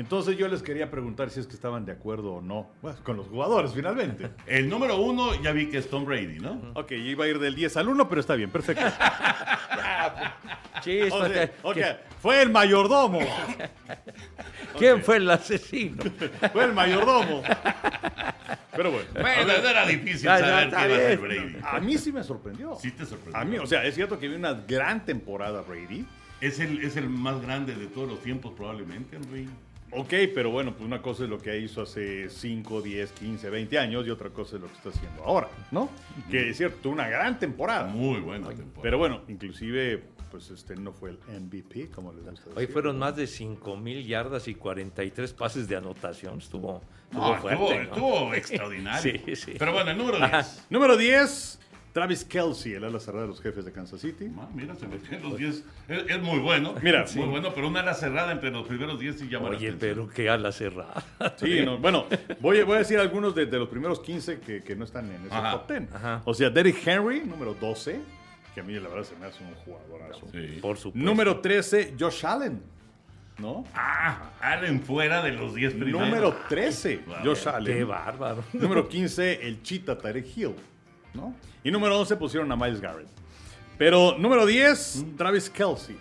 Entonces 0.00 0.38
yo 0.38 0.48
les 0.48 0.62
quería 0.62 0.90
preguntar 0.90 1.28
si 1.28 1.40
es 1.40 1.46
que 1.46 1.52
estaban 1.52 1.84
de 1.84 1.92
acuerdo 1.92 2.32
o 2.32 2.40
no 2.40 2.70
bueno, 2.80 2.96
con 3.04 3.18
los 3.18 3.26
jugadores 3.26 3.72
finalmente. 3.74 4.30
El 4.46 4.66
número 4.66 4.96
uno 4.96 5.38
ya 5.42 5.52
vi 5.52 5.66
que 5.68 5.76
es 5.76 5.90
Tom 5.90 6.06
Brady, 6.06 6.38
¿no? 6.38 6.72
Ok, 6.74 6.92
iba 6.92 7.26
a 7.26 7.28
ir 7.28 7.38
del 7.38 7.54
10 7.54 7.76
al 7.76 7.88
1, 7.88 8.08
pero 8.08 8.22
está 8.22 8.34
bien, 8.34 8.50
perfecto. 8.50 8.84
Sí, 10.82 11.00
O 11.62 11.74
sea, 11.74 12.02
fue 12.22 12.40
el 12.40 12.48
mayordomo. 12.48 13.20
¿Quién 14.78 15.02
fue 15.02 15.18
el 15.18 15.30
asesino? 15.30 16.02
Fue 16.50 16.64
el 16.64 16.72
mayordomo. 16.72 17.42
Pero 18.74 18.90
bueno. 18.90 19.08
Bueno, 19.12 19.46
no 19.62 19.68
era 19.68 19.86
difícil 19.86 20.22
ya, 20.22 20.38
saber 20.38 20.70
quién 20.70 20.90
iba 20.90 20.96
a 20.96 21.00
ser. 21.00 21.18
Brady. 21.18 21.56
A 21.62 21.80
mí 21.80 21.98
sí 21.98 22.10
me 22.12 22.24
sorprendió. 22.24 22.76
Sí 22.80 22.92
te 22.92 23.04
sorprendió. 23.04 23.38
A 23.38 23.44
mí, 23.44 23.58
o 23.58 23.66
sea, 23.66 23.84
es 23.84 23.94
cierto 23.94 24.18
que 24.18 24.28
vi 24.28 24.36
una 24.36 24.54
gran 24.54 25.04
temporada 25.04 25.60
Brady. 25.60 26.06
Es 26.40 26.58
el, 26.60 26.82
es 26.82 26.96
el 26.96 27.10
más 27.10 27.42
grande 27.42 27.74
de 27.74 27.86
todos 27.86 28.08
los 28.08 28.22
tiempos, 28.22 28.54
probablemente, 28.56 29.16
Henry. 29.16 29.50
Ok, 29.92 30.12
pero 30.34 30.50
bueno, 30.50 30.72
pues 30.72 30.84
una 30.84 31.02
cosa 31.02 31.24
es 31.24 31.30
lo 31.30 31.38
que 31.38 31.58
hizo 31.58 31.82
hace 31.82 32.30
5, 32.30 32.80
10, 32.80 33.10
15, 33.12 33.50
20 33.50 33.78
años 33.78 34.06
y 34.06 34.10
otra 34.10 34.30
cosa 34.30 34.56
es 34.56 34.62
lo 34.62 34.68
que 34.68 34.74
está 34.74 34.88
haciendo 34.90 35.24
ahora, 35.24 35.48
¿no? 35.72 35.88
Que 36.30 36.50
es 36.50 36.56
cierto, 36.56 36.90
una 36.90 37.08
gran 37.08 37.38
temporada. 37.38 37.88
Muy 37.88 38.20
buena 38.20 38.48
temporada. 38.50 38.82
Pero 38.82 38.98
bueno, 38.98 39.22
inclusive, 39.28 40.02
pues 40.30 40.48
este 40.50 40.76
no 40.76 40.92
fue 40.92 41.10
el 41.10 41.40
MVP, 41.42 41.88
como 41.90 42.12
les 42.12 42.24
gusta 42.24 42.50
Hoy 42.50 42.54
decir. 42.60 42.72
fueron 42.72 42.98
más 43.00 43.16
de 43.16 43.26
5 43.26 43.76
mil 43.78 44.06
yardas 44.06 44.46
y 44.46 44.54
43 44.54 45.32
pases 45.32 45.66
de 45.66 45.74
anotación. 45.76 46.38
Estuvo, 46.38 46.82
No, 47.10 47.34
estuvo 47.34 47.50
estuvo, 47.50 47.66
fuerte. 47.66 47.76
¿no? 47.76 47.82
estuvo 47.94 48.34
extraordinario. 48.34 49.20
Sí, 49.26 49.34
sí. 49.36 49.54
Pero 49.58 49.72
bueno, 49.72 49.90
el 49.90 49.98
número 49.98 50.18
10. 50.18 50.66
Número 50.70 50.96
10, 50.96 51.58
Travis 51.92 52.24
Kelsey, 52.24 52.74
el 52.74 52.84
ala 52.84 53.00
cerrada 53.00 53.22
de 53.22 53.28
los 53.28 53.40
jefes 53.40 53.64
de 53.64 53.72
Kansas 53.72 54.00
City. 54.00 54.30
Mira, 54.54 54.74
se 54.76 54.86
metió 54.86 55.16
en 55.16 55.22
los 55.24 55.36
10. 55.36 55.64
Es, 55.88 56.04
es 56.08 56.22
muy 56.22 56.38
bueno. 56.38 56.74
Mira, 56.82 57.00
muy 57.00 57.08
sí. 57.08 57.18
bueno, 57.20 57.52
pero 57.54 57.66
una 57.68 57.80
ala 57.80 57.94
cerrada 57.94 58.30
entre 58.30 58.50
los 58.50 58.66
primeros 58.66 59.00
10 59.00 59.18
sí 59.18 59.28
llama 59.28 59.50
la 59.50 59.56
Oye, 59.56 59.72
pero 59.72 60.08
qué 60.08 60.28
ala 60.30 60.52
cerrada. 60.52 61.04
Sí, 61.36 61.62
no, 61.64 61.78
bueno, 61.78 62.06
voy, 62.40 62.60
a- 62.60 62.64
voy 62.64 62.76
a 62.76 62.78
decir 62.78 62.98
algunos 62.98 63.34
de, 63.34 63.46
de 63.46 63.58
los 63.58 63.68
primeros 63.68 64.00
15 64.00 64.38
que, 64.40 64.62
que 64.62 64.76
no 64.76 64.84
están 64.84 65.06
en 65.10 65.26
ese 65.26 65.34
Ajá. 65.34 65.52
top 65.52 65.68
10. 65.70 65.92
Ajá. 65.94 66.22
O 66.24 66.32
sea, 66.34 66.48
Derrick 66.50 66.86
Henry, 66.86 67.20
número 67.24 67.54
12, 67.54 68.00
que 68.54 68.60
a 68.60 68.62
mí 68.62 68.74
la 68.74 68.88
verdad 68.88 69.04
se 69.04 69.16
me 69.16 69.26
hace 69.26 69.42
un 69.42 69.52
jugadorazo. 69.54 70.26
Sí. 70.30 70.58
Por 70.62 70.76
supuesto. 70.76 71.04
Número 71.08 71.40
13, 71.40 71.94
Josh 71.98 72.24
Allen, 72.24 72.62
¿no? 73.38 73.64
Ah, 73.74 74.30
Allen 74.40 74.80
fuera 74.82 75.22
de 75.22 75.32
los 75.32 75.54
10 75.56 75.72
primeros. 75.74 76.00
Número 76.02 76.36
13, 76.48 77.00
Wow. 77.06 77.16
Josh 77.24 77.48
Allen. 77.48 77.76
Qué 77.78 77.84
bárbaro. 77.84 78.44
Número 78.52 78.88
15, 78.88 79.46
el 79.46 79.62
Cheetah 79.62 79.98
Tarek 79.98 80.26
Hill, 80.36 80.54
¿no? 81.14 81.34
Y 81.64 81.70
número 81.70 81.98
11 82.00 82.16
pusieron 82.16 82.50
a 82.52 82.56
Miles 82.56 82.80
Garrett. 82.80 83.08
Pero 83.78 84.16
número 84.18 84.44
10, 84.46 85.04
Travis 85.16 85.48
Kelsey. 85.50 85.96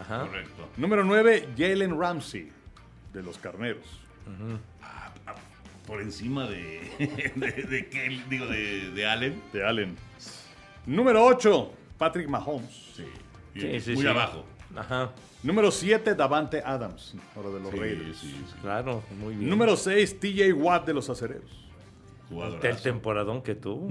Ajá. 0.00 0.20
Correcto. 0.26 0.68
Número 0.76 1.04
9, 1.04 1.48
Jalen 1.56 1.98
Ramsey, 2.00 2.50
de 3.12 3.22
los 3.22 3.38
Carneros. 3.38 3.84
Por 5.86 6.00
encima 6.00 6.46
de. 6.48 6.80
de, 7.36 7.52
de 7.52 7.90
Kel- 7.90 8.24
digo, 8.28 8.46
de, 8.46 8.90
de 8.90 9.06
Allen. 9.06 9.42
De 9.52 9.66
Allen. 9.66 9.96
Número 10.86 11.22
8, 11.24 11.72
Patrick 11.98 12.28
Mahomes. 12.28 12.70
Sí. 12.96 13.04
Sí, 13.54 13.80
sí, 13.80 13.92
muy 13.92 14.02
sí. 14.02 14.08
abajo. 14.08 14.44
Ajá. 14.76 15.12
Número 15.42 15.70
7, 15.70 16.14
Davante 16.14 16.62
Adams, 16.64 17.14
ahora 17.36 17.50
de 17.50 17.60
los 17.60 17.70
Sí, 17.70 17.76
Raiders. 17.76 18.16
sí, 18.18 18.28
sí. 18.48 18.54
Claro, 18.62 19.02
muy 19.20 19.34
bien. 19.36 19.50
Número 19.50 19.76
6, 19.76 20.18
TJ 20.18 20.52
Watt 20.54 20.86
de 20.86 20.94
los 20.94 21.10
Acereros. 21.10 21.63
Jugadorazo. 22.34 22.66
El 22.68 22.82
temporadón 22.82 23.42
que 23.42 23.54
tuvo. 23.54 23.90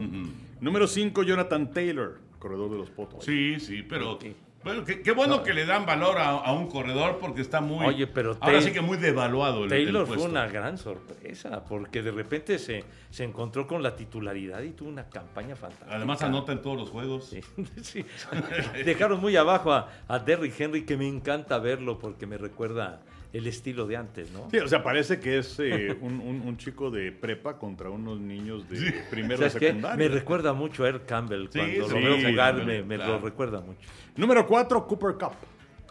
Número 0.62 0.88
5, 0.88 1.24
Jonathan 1.24 1.72
Taylor, 1.72 2.20
corredor 2.40 2.72
de 2.72 2.78
los 2.78 2.90
Potos. 2.90 3.24
Sí, 3.24 3.60
sí, 3.60 3.84
pero 3.84 4.18
Bueno, 4.64 4.86
qué, 4.86 5.02
qué 5.02 5.12
bueno 5.12 5.44
que 5.44 5.54
le 5.54 5.66
dan 5.66 5.86
valor 5.86 6.18
a, 6.18 6.30
a 6.30 6.54
un 6.54 6.68
corredor 6.70 7.18
porque 7.20 7.42
está 7.42 7.60
muy. 7.60 7.86
Oye, 7.86 8.08
pero 8.08 8.38
ahora 8.40 8.62
sí 8.62 8.72
que 8.72 8.80
muy 8.80 8.98
devaluado 8.98 9.66
el, 9.66 9.74
el 9.74 9.86
Taylor 9.86 10.08
fue 10.08 10.18
una 10.18 10.48
gran 10.48 10.78
sorpresa 10.78 11.66
porque 11.66 12.02
de 12.02 12.12
repente 12.12 12.58
se, 12.60 12.84
se 13.10 13.24
encontró 13.26 13.68
con 13.68 13.84
la 13.84 13.96
titularidad 13.96 14.62
y 14.62 14.70
tuvo 14.72 14.88
una 14.90 15.06
campaña 15.10 15.56
fantástica. 15.58 15.94
Además 15.96 16.22
anota 16.22 16.54
en 16.54 16.62
todos 16.62 16.78
los 16.78 16.90
juegos. 16.90 17.26
Sí, 17.26 17.42
sí. 17.82 18.06
Dejaron 18.86 19.20
muy 19.20 19.36
abajo 19.36 19.74
a, 19.74 19.90
a 20.08 20.20
Derrick 20.20 20.58
Henry, 20.60 20.86
que 20.86 20.96
me 20.96 21.08
encanta 21.08 21.60
verlo 21.60 22.00
porque 22.00 22.26
me 22.26 22.38
recuerda 22.38 23.02
el 23.34 23.48
estilo 23.48 23.88
de 23.88 23.98
antes, 23.98 24.32
¿no? 24.32 24.48
Sí, 24.52 24.58
o 24.60 24.68
sea, 24.68 24.84
parece 24.84 25.20
que 25.20 25.40
es 25.40 25.60
eh, 25.60 25.98
un, 26.02 26.20
un- 26.20 26.42
un 26.46 26.58
chico 26.58 26.92
de 26.92 27.12
prepa 27.12 27.58
contra 27.58 27.90
unos 27.90 28.20
niños 28.20 28.70
de 28.70 29.04
primero 29.10 29.44
de 29.44 29.50
secundaria. 29.50 29.98
Me 29.98 30.08
recuerda 30.08 30.54
mucho 30.54 30.84
a 30.84 30.88
Earl 30.88 31.04
Campbell. 31.06 31.48
Sí, 31.50 31.58
Cuando 31.60 31.88
sí, 31.88 31.94
lo 31.96 32.00
veo 32.02 32.18
sí, 32.18 32.26
jugar, 32.32 32.64
me, 32.64 32.84
me 32.84 32.96
claro. 32.96 33.14
lo 33.14 33.20
recuerda 33.20 33.60
mucho. 33.60 33.80
Número 34.16 34.46
4, 34.46 34.88
Cooper 34.88 35.14
Cup, 35.16 35.34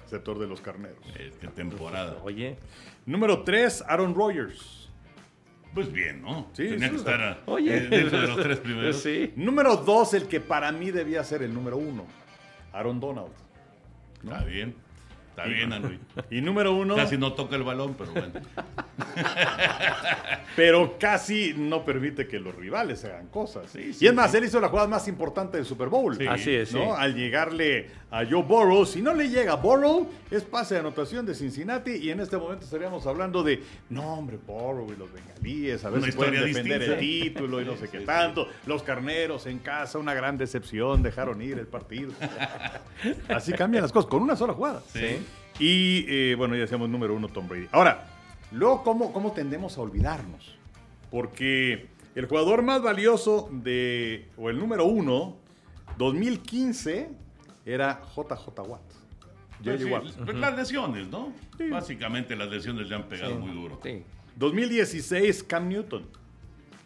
sector 0.07 0.39
de 0.39 0.47
los 0.47 0.61
carneros. 0.61 0.99
Eh, 1.19 1.33
qué 1.41 1.49
temporada. 1.49 2.19
Oye, 2.23 2.57
Número 3.07 3.43
3, 3.43 3.85
Aaron 3.89 4.15
Rodgers. 4.15 4.89
Pues 5.75 5.91
bien, 5.91 6.23
¿no? 6.23 6.49
Sí, 6.53 6.69
Tenía 6.69 6.87
sí. 6.89 6.91
que 6.93 6.97
estar 6.99 7.21
ah, 7.23 7.39
oye. 7.47 7.75
eh, 7.77 7.81
dentro 7.89 8.21
de 8.21 8.27
los 8.29 8.37
tres 8.43 8.59
primeros. 8.61 8.97
Sí. 9.03 9.33
Número 9.37 9.75
2, 9.79 10.15
el 10.15 10.29
que 10.29 10.39
para 10.39 10.71
mí 10.71 10.91
debía 10.93 11.25
ser 11.25 11.43
el 11.43 11.53
número 11.53 11.77
1, 11.79 12.07
Aaron 12.73 13.01
Donald. 13.01 13.33
Está 14.23 14.45
bien. 14.45 14.77
Está 15.33 15.47
bien, 15.47 15.73
Henry. 15.73 15.99
Y 16.31 16.43
número 16.43 16.75
1, 16.75 16.95
Casi 16.95 17.17
no 17.17 17.33
toca 17.33 17.57
el 17.57 17.63
balón, 17.63 17.95
pero 17.97 18.13
bueno. 18.13 18.33
pero 20.57 20.97
casi 20.99 21.55
no 21.57 21.87
permite 21.87 22.29
que 22.29 22.39
los 22.39 22.55
rivales 22.55 23.03
hagan 23.07 23.29
cosas. 23.29 23.71
Sí, 23.71 23.95
sí, 23.95 24.05
y 24.05 24.09
es 24.09 24.15
más, 24.15 24.31
sí. 24.31 24.37
él 24.37 24.45
hizo 24.45 24.61
la 24.61 24.69
jugada 24.69 24.89
más 24.89 25.09
importante 25.09 25.57
del 25.57 25.65
Super 25.65 25.89
Bowl. 25.89 26.15
Sí. 26.17 26.27
Así 26.27 26.55
es, 26.55 26.69
sí. 26.69 26.75
¿no? 26.77 26.95
Al 26.95 27.15
llegarle 27.15 27.89
a 28.11 28.27
Joe 28.27 28.43
Burrow, 28.43 28.85
si 28.85 29.01
no 29.01 29.15
le 29.15 29.31
llega 29.31 29.53
a 29.53 29.57
Burrow, 29.57 30.07
es 30.31 30.43
pase 30.43 30.75
de 30.75 30.81
anotación 30.81 31.25
de 31.25 31.35
Cincinnati 31.35 31.93
y 31.93 32.11
en 32.11 32.21
este 32.21 32.37
momento 32.37 32.67
estaríamos 32.67 33.07
hablando 33.07 33.43
de, 33.43 33.63
no 33.89 34.13
hombre, 34.15 34.37
Burrow 34.47 34.93
y 34.93 34.97
los 34.97 35.11
bengalíes, 35.11 35.83
a 35.87 35.89
ver 35.89 36.01
Una 36.01 36.11
si 36.11 36.17
pueden 36.17 36.35
historia 36.35 36.47
defender 36.47 36.79
distinta. 36.81 37.01
el 37.01 37.33
título 37.33 37.61
y 37.63 37.65
no 37.65 37.73
sé 37.77 37.87
Sí, 37.87 37.89
qué 37.91 38.01
sí, 38.01 38.05
tanto. 38.05 38.49
Los 38.67 38.83
carneros 38.83 39.47
en 39.47 39.61
casa, 39.61 39.99
una 39.99 40.13
gran 40.13 40.37
decepción, 40.37 41.03
dejaron 41.03 41.41
ir 41.41 41.59
el 41.59 41.67
partido. 41.67 42.13
Así 43.29 43.53
cambian 43.55 43.83
las 43.83 43.93
cosas, 43.93 44.11
con 44.11 44.21
una 44.23 44.37
sola 44.37 44.53
jugada. 44.53 44.83
Sí. 44.93 45.22
Y 45.59 46.05
eh, 46.09 46.35
bueno, 46.37 46.55
ya 46.55 46.63
decíamos 46.63 46.89
número 46.89 47.15
uno, 47.15 47.29
Tom 47.29 47.49
Brady. 47.49 47.69
Ahora, 47.73 48.09
luego, 48.51 48.83
¿cómo, 48.83 49.13
¿cómo 49.13 49.33
tendemos 49.33 49.77
a 49.79 49.81
olvidarnos? 49.81 50.57
Porque 51.11 51.89
el 52.15 52.27
jugador 52.27 52.63
más 52.63 52.83
valioso 52.83 53.49
de, 53.53 54.29
o 54.37 54.51
el 54.51 54.59
número 54.59 54.85
uno, 54.85 55.37
2015, 55.99 57.11
era 57.65 58.03
JJ 58.15 58.61
Watt. 58.67 58.81
Pues 59.63 59.81
sí, 59.81 59.91
Watt. 59.91 60.05
pues 60.25 60.37
Las 60.37 60.57
lesiones, 60.57 61.09
¿no? 61.09 61.33
Básicamente 61.71 62.35
las 62.35 62.49
lesiones 62.49 62.89
le 62.89 62.97
han 62.97 63.05
pegado 63.05 63.37
muy 63.37 63.53
duro. 63.53 63.79
Sí. 63.83 64.03
2016, 64.37 65.45
Cam 65.45 65.69
Newton. 65.69 66.07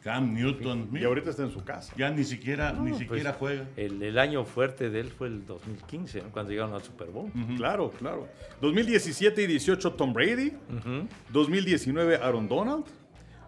Cam 0.07 0.33
Newton, 0.35 0.89
Y 0.93 1.03
ahorita 1.03 1.31
está 1.31 1.43
en 1.43 1.51
su 1.51 1.65
casa. 1.65 1.93
ya 1.97 2.11
ni 2.11 2.23
siquiera, 2.23 2.73
ni 2.73 2.91
pues, 2.91 3.01
siquiera 3.03 3.33
juega. 3.33 3.67
El, 3.77 4.01
el 4.01 4.19
año 4.21 4.45
fuerte 4.45 4.89
de 4.89 5.01
él 5.01 5.09
fue 5.11 5.27
el 5.27 5.45
2015, 5.45 6.23
¿no? 6.23 6.29
cuando 6.31 6.53
llegaron 6.53 6.73
al 6.75 6.83
Super 6.85 7.09
Bowl. 7.09 7.33
Claro, 7.57 7.91
claro. 7.91 8.29
2017 8.61 9.43
y 9.43 9.47
18, 9.49 9.93
Tom 9.95 10.13
Brady. 10.13 10.53
2019, 11.33 12.17
Aaron 12.23 12.47
Donald. 12.49 12.85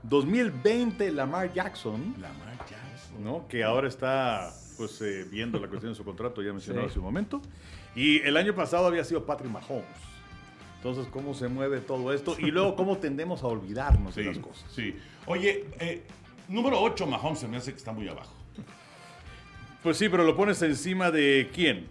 2020, 0.03 1.13
Lamar 1.13 1.53
Jackson. 1.53 2.15
Lamar 2.21 2.57
Jackson. 2.69 3.23
¿no? 3.23 3.47
Que 3.49 3.63
ahora 3.63 3.87
está 3.89 4.51
pues 4.77 5.01
eh, 5.03 5.27
viendo 5.31 5.59
la 5.61 5.69
cuestión 5.69 5.93
de 5.93 5.97
su 5.97 6.05
contrato, 6.05 6.43
ya 6.43 6.53
mencionado 6.53 6.87
Sí. 6.87 6.91
hace 6.93 6.99
un 6.99 7.05
momento. 7.05 7.41
Y 7.95 8.19
el 8.23 8.37
año 8.37 8.55
pasado 8.55 8.87
había 8.87 9.05
sido 9.05 9.25
Patrick 9.25 9.51
Mahomes. 9.51 9.85
Entonces, 10.77 11.07
¿cómo 11.13 11.35
se 11.35 11.49
mueve 11.49 11.81
todo 11.81 12.13
esto? 12.13 12.37
Y 12.39 12.53
luego, 12.53 12.77
¿cómo 12.77 12.99
tendemos 12.99 13.43
a 13.43 13.49
olvidarnos 13.49 14.15
de 14.15 14.25
las 14.25 14.39
cosas? 14.39 14.65
sí. 14.73 14.97
Oye, 15.27 15.67
eh, 15.81 16.03
número 16.49 16.81
8, 16.81 17.07
Mahomes 17.07 17.39
se 17.41 17.49
me 17.49 17.57
hace 17.57 17.73
que 17.73 17.79
está 17.79 17.93
muy 17.93 18.09
abajo. 18.09 18.35
Pues 19.83 19.97
sí, 19.97 20.09
pero 20.09 20.25
lo 20.25 20.37
pones 20.37 20.61
encima 20.63 21.11
de 21.11 21.51
quién? 21.55 21.89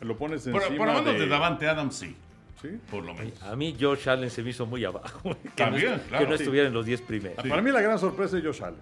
Lo 0.00 0.16
pones 0.16 0.42
Por, 0.46 0.62
encima 0.62 0.76
por 0.78 0.86
lo 0.86 1.00
menos 1.00 1.14
de... 1.14 1.20
de 1.20 1.26
Davante 1.28 1.68
Adams, 1.68 1.94
sí. 1.96 2.16
¿Sí? 2.62 2.68
Por 2.90 3.04
lo 3.04 3.14
menos. 3.14 3.42
A 3.42 3.56
mí 3.56 3.76
Josh 3.78 4.08
Allen 4.08 4.30
se 4.30 4.42
me 4.42 4.50
hizo 4.50 4.64
muy 4.66 4.84
abajo. 4.84 5.36
Que 5.42 5.48
También, 5.50 5.92
no, 5.92 6.02
claro, 6.04 6.24
que 6.24 6.30
no 6.30 6.36
sí. 6.36 6.42
estuviera 6.44 6.68
en 6.68 6.74
los 6.74 6.86
10 6.86 7.02
primeros. 7.02 7.46
Para 7.46 7.60
mí 7.60 7.70
la 7.70 7.80
gran 7.80 7.98
sorpresa 7.98 8.38
es 8.38 8.44
Josh 8.44 8.62
Allen. 8.62 8.80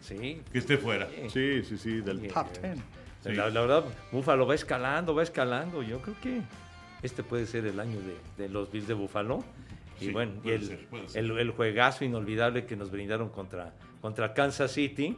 Sí. 0.00 0.40
Que 0.50 0.58
esté 0.58 0.78
fuera. 0.78 1.08
Sí, 1.28 1.62
sí, 1.62 1.76
sí, 1.76 2.00
del 2.00 2.26
top 2.28 2.46
10. 2.62 2.78
Sí. 3.22 3.32
La, 3.34 3.50
la 3.50 3.60
verdad, 3.60 3.84
Buffalo 4.10 4.46
va 4.46 4.54
escalando, 4.54 5.14
va 5.14 5.22
escalando. 5.22 5.82
Yo 5.82 6.00
creo 6.00 6.16
que 6.22 6.40
este 7.02 7.22
puede 7.22 7.46
ser 7.46 7.66
el 7.66 7.78
año 7.78 7.98
de, 8.00 8.16
de 8.42 8.48
los 8.48 8.72
Bills 8.72 8.88
de 8.88 8.94
Buffalo. 8.94 9.44
Y 10.00 10.06
Sí, 10.06 10.10
bueno, 10.12 10.32
y 10.36 10.40
puede 10.40 10.54
el, 10.56 10.66
ser, 10.66 10.86
puede 10.86 11.08
ser. 11.10 11.22
el- 11.24 11.38
el 11.38 11.50
juegazo 11.50 12.04
inolvidable 12.06 12.64
que 12.64 12.74
nos 12.76 12.90
brindaron 12.90 13.28
contra, 13.28 13.74
contra 14.00 14.34
Kansas 14.34 14.72
City, 14.72 15.16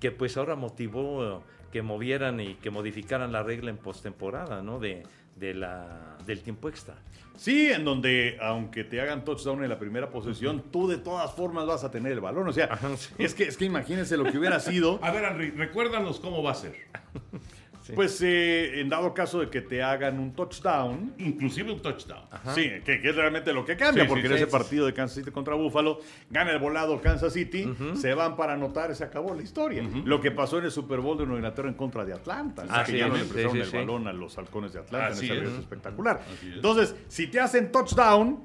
que 0.00 0.10
pues 0.10 0.36
ahora 0.36 0.56
motivó 0.56 1.24
eh, 1.24 1.38
que 1.72 1.82
movieran 1.82 2.40
y 2.40 2.54
que 2.54 2.70
modificaran 2.70 3.32
la 3.32 3.42
regla 3.42 3.70
en 3.70 3.76
postemporada, 3.76 4.62
¿no? 4.62 4.78
De, 4.78 5.02
de 5.36 5.54
la, 5.54 6.16
del 6.26 6.40
tiempo 6.42 6.68
extra. 6.68 6.94
Sí, 7.36 7.70
en 7.70 7.84
donde 7.84 8.36
aunque 8.40 8.82
te 8.82 9.00
hagan 9.00 9.24
touchdown 9.24 9.62
en 9.62 9.68
la 9.68 9.78
primera 9.78 10.10
posesión, 10.10 10.64
tú 10.72 10.88
de 10.88 10.98
todas 10.98 11.32
formas 11.32 11.66
vas 11.66 11.84
a 11.84 11.90
tener 11.90 12.10
el 12.10 12.20
balón. 12.20 12.48
O 12.48 12.52
sea, 12.52 12.66
Ajá, 12.70 12.96
sí. 12.96 13.14
es, 13.18 13.34
que, 13.34 13.44
es 13.44 13.56
que 13.56 13.64
imagínense 13.64 14.16
lo 14.16 14.24
que 14.24 14.36
hubiera 14.38 14.58
sido. 14.58 14.98
A 15.02 15.12
ver, 15.12 15.24
Henry, 15.24 15.50
recuérdanos 15.50 16.18
cómo 16.18 16.42
va 16.42 16.50
a 16.50 16.54
ser. 16.54 16.74
Sí. 17.88 17.94
Pues 17.94 18.20
eh, 18.20 18.80
en 18.80 18.90
dado 18.90 19.14
caso 19.14 19.40
de 19.40 19.48
que 19.48 19.62
te 19.62 19.82
hagan 19.82 20.18
un 20.18 20.32
touchdown, 20.34 21.14
Inclusive 21.16 21.72
un 21.72 21.80
touchdown. 21.80 22.22
sí, 22.54 22.70
que, 22.84 23.00
que 23.00 23.08
es 23.08 23.16
realmente 23.16 23.50
lo 23.54 23.64
que 23.64 23.78
cambia, 23.78 24.02
Sí, 24.04 24.08
porque 24.10 24.24
sí, 24.24 24.28
en 24.28 24.34
ese 24.34 24.46
partido 24.46 24.84
de 24.84 24.92
Kansas 24.92 25.16
City 25.16 25.30
contra 25.30 25.54
Buffalo, 25.54 25.98
gana 26.28 26.50
el 26.52 26.58
volado 26.58 27.00
Kansas 27.00 27.32
City, 27.32 27.66
se 27.94 28.12
van 28.12 28.36
para 28.36 28.52
anotar, 28.52 28.94
se 28.94 29.04
acabó 29.04 29.34
la 29.34 29.42
historia. 29.42 29.82
Lo 30.04 30.20
que 30.20 30.30
pasó 30.30 30.58
en 30.58 30.66
el 30.66 30.70
Super 30.70 31.00
Bowl 31.00 31.16
de 31.16 31.24
Nueva 31.24 31.38
Inglaterra 31.38 31.68
en 31.68 31.74
contra 31.74 32.04
de 32.04 32.12
Atlanta, 32.12 32.66
Ah, 32.68 32.84
que 32.84 32.92
sí, 32.92 32.98
ya 32.98 33.08
no 33.08 33.16
le 33.16 33.24
prestaron 33.24 33.56
el 33.56 33.70
balón 33.70 34.06
a 34.06 34.12
los 34.12 34.36
halcones 34.36 34.74
de 34.74 34.80
Atlanta 34.80 35.06
Así 35.08 35.26
en 35.30 35.36
es. 35.38 35.42
vez 35.44 35.58
espectacular. 35.60 36.20
Así 36.30 36.48
es. 36.50 36.54
Entonces, 36.56 36.94
si 37.08 37.26
te 37.28 37.40
hacen 37.40 37.72
touchdown, 37.72 38.44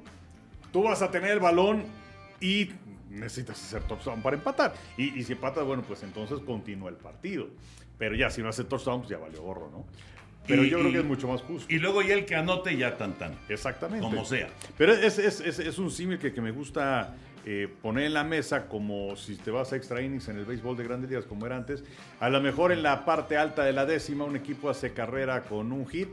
tú 0.72 0.84
vas 0.84 1.02
a 1.02 1.10
tener 1.10 1.32
el 1.32 1.40
balón 1.40 1.84
y 2.40 2.70
necesitas 3.10 3.62
hacer 3.62 3.82
touchdown 3.82 4.22
para 4.22 4.36
empatar. 4.36 4.72
Y, 4.96 5.18
y 5.18 5.22
si 5.22 5.32
empatas, 5.34 5.64
bueno, 5.64 5.84
pues 5.86 6.02
entonces 6.02 6.40
continúa 6.40 6.88
el 6.88 6.96
partido. 6.96 7.46
Pero 7.98 8.14
ya, 8.16 8.30
si 8.30 8.42
no 8.42 8.48
hace 8.48 8.64
touchdown, 8.64 9.00
pues 9.00 9.10
ya 9.10 9.18
valió 9.18 9.42
gorro, 9.42 9.70
¿no? 9.70 9.84
Pero 10.46 10.64
Y- 10.64 10.70
yo 10.70 10.78
creo 10.80 10.92
que 10.92 10.98
es 10.98 11.04
mucho 11.04 11.28
más 11.28 11.40
justo. 11.42 11.72
Y 11.72 11.78
luego 11.78 12.02
ya 12.02 12.14
el 12.14 12.26
que 12.26 12.34
anote 12.34 12.76
ya 12.76 12.96
tan 12.98 13.14
tan. 13.14 13.34
Exactamente. 13.48 14.04
Como 14.04 14.24
sea. 14.24 14.48
Pero 14.76 14.92
es, 14.92 15.18
es, 15.18 15.40
es, 15.40 15.58
es 15.58 15.78
un 15.78 15.90
símil 15.90 16.18
que, 16.18 16.32
que 16.34 16.40
me 16.42 16.50
gusta 16.50 17.14
eh, 17.46 17.68
poner 17.82 18.04
en 18.04 18.14
la 18.14 18.24
mesa 18.24 18.66
como 18.68 19.16
si 19.16 19.36
te 19.36 19.50
vas 19.50 19.72
a 19.72 19.76
extra 19.76 20.02
innings 20.02 20.28
en 20.28 20.38
el 20.38 20.44
béisbol 20.44 20.76
de 20.76 20.84
grandes 20.84 21.08
ligas 21.10 21.24
como 21.24 21.46
era 21.46 21.56
antes. 21.56 21.82
A 22.20 22.28
lo 22.28 22.40
mejor 22.42 22.72
en 22.72 22.82
la 22.82 23.04
parte 23.06 23.36
alta 23.38 23.64
de 23.64 23.72
la 23.72 23.86
décima 23.86 24.24
un 24.24 24.36
equipo 24.36 24.68
hace 24.68 24.92
carrera 24.92 25.42
con 25.44 25.72
un 25.72 25.86
hit. 25.86 26.10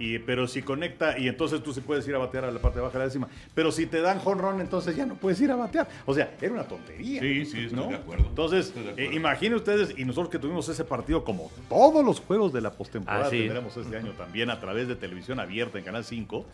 Y, 0.00 0.18
pero 0.18 0.48
si 0.48 0.62
conecta, 0.62 1.18
y 1.18 1.28
entonces 1.28 1.62
tú 1.62 1.74
sí 1.74 1.82
puedes 1.82 2.08
ir 2.08 2.14
a 2.14 2.18
batear 2.18 2.46
a 2.46 2.50
la 2.50 2.58
parte 2.58 2.80
baja 2.80 2.94
de 2.94 2.98
la 3.00 3.04
décima. 3.04 3.28
Pero 3.54 3.70
si 3.70 3.84
te 3.86 4.00
dan 4.00 4.18
jonrón, 4.18 4.60
entonces 4.60 4.96
ya 4.96 5.04
no 5.04 5.14
puedes 5.14 5.38
ir 5.42 5.50
a 5.50 5.56
batear. 5.56 5.86
O 6.06 6.14
sea, 6.14 6.34
era 6.40 6.52
una 6.52 6.64
tontería. 6.64 7.20
Sí, 7.20 7.44
sí, 7.44 7.64
estoy 7.66 7.78
¿no? 7.78 7.86
de 7.88 7.96
acuerdo. 7.96 8.24
Entonces, 8.28 8.68
Estoy 8.68 8.82
de 8.84 8.90
acuerdo. 8.92 9.10
eh, 9.12 9.14
imaginen 9.14 9.54
ustedes, 9.56 9.94
y 9.98 10.04
nosotros 10.06 10.30
que 10.30 10.38
tuvimos 10.38 10.66
ese 10.70 10.84
partido 10.84 11.22
como 11.22 11.50
todos 11.68 12.02
los 12.04 12.18
juegos 12.20 12.50
de 12.52 12.62
la 12.62 12.72
postemporada 12.72 13.26
es. 13.26 13.30
tendremos 13.30 13.76
este 13.76 13.96
año 13.96 14.12
también 14.12 14.48
a 14.50 14.58
través 14.58 14.88
de 14.88 14.96
televisión 14.96 15.38
abierta 15.38 15.78
en 15.78 15.84
Canal 15.84 16.02
5, 16.02 16.46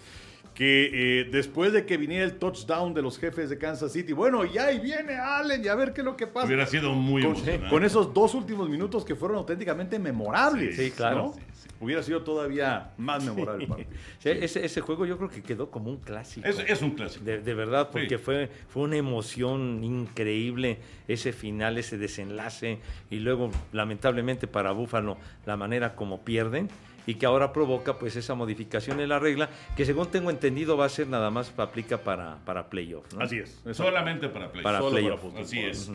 que 0.54 1.20
eh, 1.20 1.24
después 1.30 1.72
de 1.72 1.84
que 1.86 1.98
viniera 1.98 2.24
el 2.24 2.38
touchdown 2.38 2.94
de 2.94 3.02
los 3.02 3.18
jefes 3.18 3.50
de 3.50 3.58
Kansas 3.58 3.92
City, 3.92 4.12
bueno, 4.12 4.44
ya 4.44 4.66
ahí 4.66 4.80
viene 4.80 5.14
Allen, 5.14 5.62
y 5.64 5.68
a 5.68 5.74
ver 5.74 5.92
qué 5.92 6.00
es 6.00 6.04
lo 6.04 6.16
que 6.16 6.26
pasa. 6.26 6.46
Hubiera 6.46 6.66
sido 6.66 6.92
muy 6.94 7.22
con, 7.22 7.32
emocionante. 7.32 7.68
con 7.68 7.84
esos 7.84 8.12
dos 8.12 8.34
últimos 8.34 8.68
minutos 8.68 9.04
que 9.04 9.14
fueron 9.14 9.36
auténticamente 9.38 9.98
memorables. 9.98 10.74
Sí, 10.76 10.90
claro. 10.90 11.16
¿no? 11.16 11.32
Sí, 11.34 11.40
sí. 11.52 11.55
Hubiera 11.80 12.02
sido 12.02 12.22
todavía 12.22 12.92
más 12.96 13.22
memorable 13.24 13.64
el 13.64 13.68
partido. 13.70 13.90
Sí, 14.18 14.30
ese, 14.30 14.64
ese 14.64 14.80
juego 14.80 15.04
yo 15.06 15.16
creo 15.18 15.28
que 15.30 15.42
quedó 15.42 15.70
como 15.70 15.90
un 15.90 15.98
clásico. 15.98 16.46
Es, 16.46 16.58
es 16.58 16.82
un 16.82 16.92
clásico. 16.92 17.24
De, 17.24 17.40
de 17.40 17.54
verdad, 17.54 17.90
porque 17.90 18.16
Sí. 18.16 18.24
fue, 18.24 18.50
fue 18.68 18.82
una 18.84 18.96
emoción 18.96 19.82
increíble 19.84 20.78
ese 21.08 21.32
final, 21.32 21.78
ese 21.78 21.98
desenlace, 21.98 22.78
y 23.10 23.16
luego, 23.20 23.50
lamentablemente 23.72 24.46
para 24.46 24.72
Búfalo, 24.72 25.18
la 25.44 25.56
manera 25.56 25.94
como 25.94 26.24
pierden, 26.24 26.68
y 27.08 27.14
que 27.14 27.26
ahora 27.26 27.52
provoca 27.52 27.98
pues 28.00 28.16
esa 28.16 28.34
modificación 28.34 28.98
en 29.00 29.08
la 29.10 29.18
regla, 29.20 29.48
que 29.76 29.84
según 29.84 30.10
tengo 30.10 30.30
entendido 30.30 30.76
va 30.76 30.86
a 30.86 30.88
ser 30.88 31.06
nada 31.06 31.30
más, 31.30 31.52
aplica 31.56 31.98
para, 31.98 32.38
para 32.44 32.68
playoff. 32.68 33.12
¿no? 33.14 33.22
Así 33.22 33.38
es. 33.38 33.62
Solamente 33.72 34.28
para 34.28 34.50
play. 34.50 34.64
Para 34.64 34.78
Solo 34.80 34.90
playoff. 34.96 35.22
Así 35.38 35.60
es. 35.60 35.90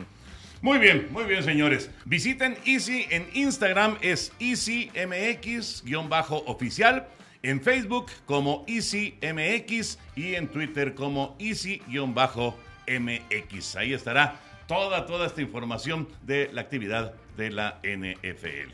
Muy 0.62 0.78
bien, 0.78 1.08
muy 1.10 1.24
bien, 1.24 1.42
señores. 1.42 1.90
Visiten 2.04 2.56
Easy 2.64 3.08
en 3.10 3.26
Instagram, 3.34 3.98
es 4.00 4.32
EasyMX-oficial. 4.38 7.08
En 7.42 7.60
Facebook 7.60 8.12
como 8.26 8.64
EasyMX 8.68 9.98
y 10.14 10.36
en 10.36 10.46
Twitter 10.46 10.94
como 10.94 11.36
Easy-MX. 11.40 13.76
Ahí 13.76 13.92
estará 13.92 14.36
toda, 14.68 15.04
toda 15.04 15.26
esta 15.26 15.42
información 15.42 16.06
de 16.22 16.48
la 16.52 16.60
actividad 16.60 17.14
de 17.36 17.50
la 17.50 17.80
NFL. 17.82 18.70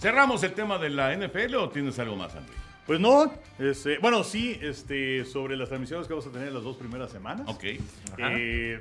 ¿Cerramos 0.00 0.42
el 0.42 0.52
tema 0.52 0.78
de 0.78 0.90
la 0.90 1.16
NFL 1.16 1.54
o 1.54 1.68
tienes 1.68 1.96
algo 2.00 2.16
más, 2.16 2.34
André? 2.34 2.56
Pues 2.90 2.98
no, 2.98 3.32
este, 3.60 3.98
bueno, 3.98 4.24
sí, 4.24 4.58
este, 4.60 5.24
sobre 5.24 5.56
las 5.56 5.68
transmisiones 5.68 6.08
que 6.08 6.12
vamos 6.12 6.26
a 6.26 6.32
tener 6.32 6.52
las 6.52 6.64
dos 6.64 6.76
primeras 6.76 7.12
semanas. 7.12 7.46
Ok. 7.46 7.62
Eh, 7.62 7.78
eh, 8.18 8.80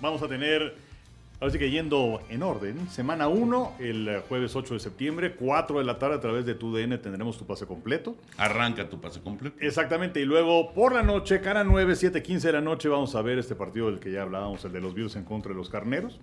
vamos 0.00 0.22
a 0.22 0.28
tener, 0.28 0.76
ahora 1.40 1.52
sí 1.52 1.58
que 1.58 1.70
yendo 1.70 2.20
en 2.28 2.42
orden, 2.42 2.88
semana 2.88 3.28
1, 3.28 3.76
el 3.78 4.08
eh, 4.08 4.22
jueves 4.28 4.56
8 4.56 4.74
de 4.74 4.80
septiembre, 4.80 5.34
4 5.34 5.78
de 5.78 5.84
la 5.84 5.98
tarde 5.98 6.16
a 6.16 6.20
través 6.20 6.44
de 6.44 6.54
tu 6.54 6.74
DN 6.74 6.98
tendremos 6.98 7.38
tu 7.38 7.46
pase 7.46 7.66
completo. 7.66 8.16
Arranca 8.36 8.88
tu 8.88 9.00
pase 9.00 9.20
completo. 9.20 9.56
Exactamente, 9.60 10.20
y 10.20 10.24
luego 10.24 10.72
por 10.72 10.92
la 10.92 11.02
noche, 11.02 11.40
cara 11.40 11.64
9, 11.64 11.94
7, 11.96 12.22
15 12.22 12.48
de 12.48 12.52
la 12.52 12.60
noche, 12.60 12.88
vamos 12.88 13.14
a 13.14 13.22
ver 13.22 13.38
este 13.38 13.54
partido 13.54 13.90
del 13.90 14.00
que 14.00 14.10
ya 14.10 14.22
hablábamos, 14.22 14.64
el 14.64 14.72
de 14.72 14.80
los 14.80 14.94
Bills 14.94 15.16
en 15.16 15.24
contra 15.24 15.52
de 15.52 15.56
los 15.56 15.70
Carneros. 15.70 16.18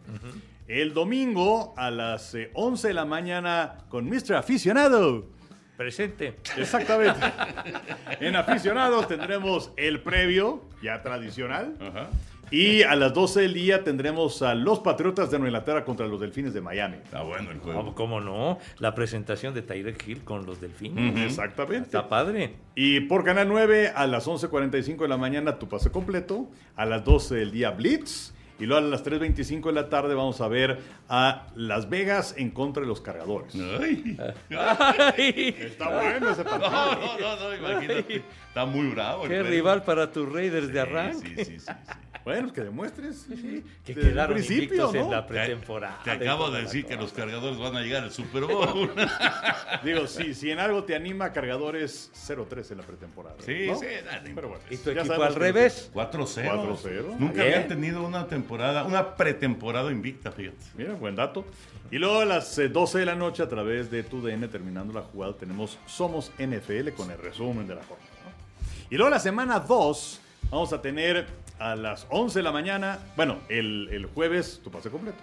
El 0.67 0.93
domingo 0.93 1.73
a 1.78 1.91
las 1.91 2.34
eh, 2.36 2.51
11 2.54 2.88
de 2.89 2.93
la 2.93 3.06
mañana 3.06 3.78
con 3.89 4.10
Mr. 4.10 4.36
Aficionado. 4.36 5.28
Presente. 5.78 6.36
Exactamente. 6.58 7.19
en 8.21 8.36
aficionados 8.36 9.08
tendremos 9.08 9.71
el 9.75 10.01
previo, 10.01 10.63
ya 10.82 11.01
tradicional. 11.01 11.75
Ajá. 11.82 12.10
Y 12.56 12.84
a 12.84 12.96
las 12.96 13.13
12 13.13 13.41
del 13.41 13.54
día 13.54 13.84
tendremos 13.84 14.41
a 14.41 14.56
los 14.56 14.80
Patriotas 14.80 15.30
de 15.30 15.38
Nueva 15.39 15.50
Inglaterra 15.50 15.84
contra 15.84 16.08
los 16.08 16.22
Delfines 16.22 16.54
de 16.54 16.62
Miami. 16.62 16.96
Está 17.04 17.22
bueno 17.22 17.52
el 17.52 17.58
¿Cómo, 17.60 17.74
juego. 17.74 17.96
cómo 17.96 18.22
no? 18.22 18.60
La 18.80 18.96
presentación 18.96 19.54
de 19.54 19.62
Tyreek 19.62 20.08
Hill 20.08 20.24
con 20.24 20.46
los 20.46 20.62
delfines. 20.62 21.20
Exactamente. 21.26 21.88
Está 21.88 22.08
padre. 22.08 22.56
Y 22.76 23.02
por 23.02 23.26
Canal 23.26 23.50
9 23.50 23.91
a 23.94 24.08
las 24.08 24.26
11.45 24.28 25.00
de 25.00 25.08
la 25.10 25.18
mañana 25.18 25.60
tu 25.60 25.68
pase 25.68 25.91
completo. 25.91 26.48
A 26.78 26.86
las 26.86 27.04
12 27.04 27.36
del 27.36 27.52
día 27.52 27.72
Blitz. 27.72 28.34
Y 28.58 28.65
luego 28.68 28.86
a 28.88 28.89
las 28.89 29.04
3.25 29.04 29.65
de 29.65 29.74
la 29.74 29.89
tarde 29.89 30.15
vamos 30.15 30.39
a 30.39 30.48
ver 30.48 30.80
a 31.10 31.48
Las 31.58 31.89
Vegas 31.89 32.36
en 32.38 32.52
contra 32.52 32.84
de 32.84 32.88
los 32.88 33.02
cargadores. 33.02 33.54
Ay. 33.82 34.18
Ay, 34.58 35.56
Está 35.60 35.89
bueno 35.89 36.30
ese 36.30 36.46
partido. 36.46 36.72
No, 36.72 36.96
no, 36.96 37.18
no, 37.20 37.50
no, 37.50 37.54
imagínate. 37.54 38.24
Está 38.48 38.65
muy 38.65 38.88
bravo. 38.91 39.24
el 39.26 39.30
¡Qué 39.30 39.44
rival 39.44 39.84
para 39.84 40.10
tus 40.10 40.32
Raiders 40.32 40.72
de 40.72 40.80
arranque! 40.80 41.28
Sí, 41.28 41.36
sí, 41.36 41.46
sí, 41.46 41.60
sí. 41.60 41.72
Bueno, 42.25 42.41
pues 42.47 42.53
que 42.53 42.63
demuestres. 42.63 43.25
Que 43.29 43.93
Desde 43.93 44.01
el 44.01 44.13
quedaron 44.13 44.38
invictos 44.39 44.95
en 44.95 45.11
la 45.11 45.27
pretemporada. 45.27 46.01
Te 46.03 46.09
acabo 46.09 46.49
de 46.49 46.63
decir 46.63 46.83
que 46.85 46.95
los 46.95 47.13
cargadores 47.13 47.59
van 47.59 47.75
a 47.75 47.81
llegar 47.81 48.03
al 48.03 48.11
Super 48.11 48.45
Bowl. 48.45 48.91
Digo, 49.83 50.07
sí, 50.07 50.33
si 50.33 50.49
en 50.49 50.57
algo 50.57 50.83
te 50.85 50.95
anima, 50.95 51.31
cargadores 51.31 52.11
0-3 52.27 52.71
en 52.71 52.77
la 52.79 52.83
pretemporada. 52.83 53.35
Sí, 53.45 53.67
¿no? 53.67 53.77
sí, 53.77 53.85
dale. 54.03 54.31
Pero 54.33 54.49
bueno. 54.49 54.63
¿Y 54.71 54.77
tu 54.77 54.89
equipo 54.89 55.13
al 55.21 55.33
que- 55.33 55.39
revés? 55.39 55.91
4-0. 55.93 56.79
4-0. 56.81 57.15
Nunca 57.19 57.33
Bien. 57.43 57.45
habían 57.53 57.67
tenido 57.67 58.03
una 58.03 58.25
temporada, 58.27 58.85
una 58.85 59.15
pretemporada 59.15 59.91
invicta, 59.91 60.31
fíjate. 60.31 60.57
Mira, 60.75 60.93
buen 60.93 61.15
dato. 61.15 61.45
Y 61.91 61.99
luego 61.99 62.21
a 62.21 62.25
las 62.25 62.57
eh, 62.57 62.69
12 62.69 62.97
de 62.97 63.05
la 63.05 63.13
noche, 63.15 63.43
a 63.43 63.47
través 63.47 63.91
de 63.91 64.01
tu 64.01 64.23
DN, 64.23 64.47
terminando 64.47 64.91
la 64.93 65.01
jugada, 65.03 65.38
tenemos 65.38 65.77
Somos 65.85 66.31
NFL 66.39 66.89
con 66.97 67.11
el 67.11 67.19
resumen 67.19 67.67
de 67.67 67.75
la 67.75 67.83
jornada. 67.83 68.09
¿no? 68.25 68.31
Y 68.89 68.95
luego 68.95 69.11
la 69.11 69.19
semana 69.19 69.59
2, 69.59 70.21
vamos 70.49 70.73
a 70.73 70.81
tener 70.81 71.44
a 71.60 71.76
las 71.76 72.06
11 72.10 72.39
de 72.39 72.44
la 72.44 72.52
mañana, 72.52 73.00
bueno, 73.15 73.38
el, 73.50 73.89
el 73.91 74.06
jueves, 74.08 74.62
tu 74.63 74.72
pase 74.72 74.89
completo. 74.89 75.18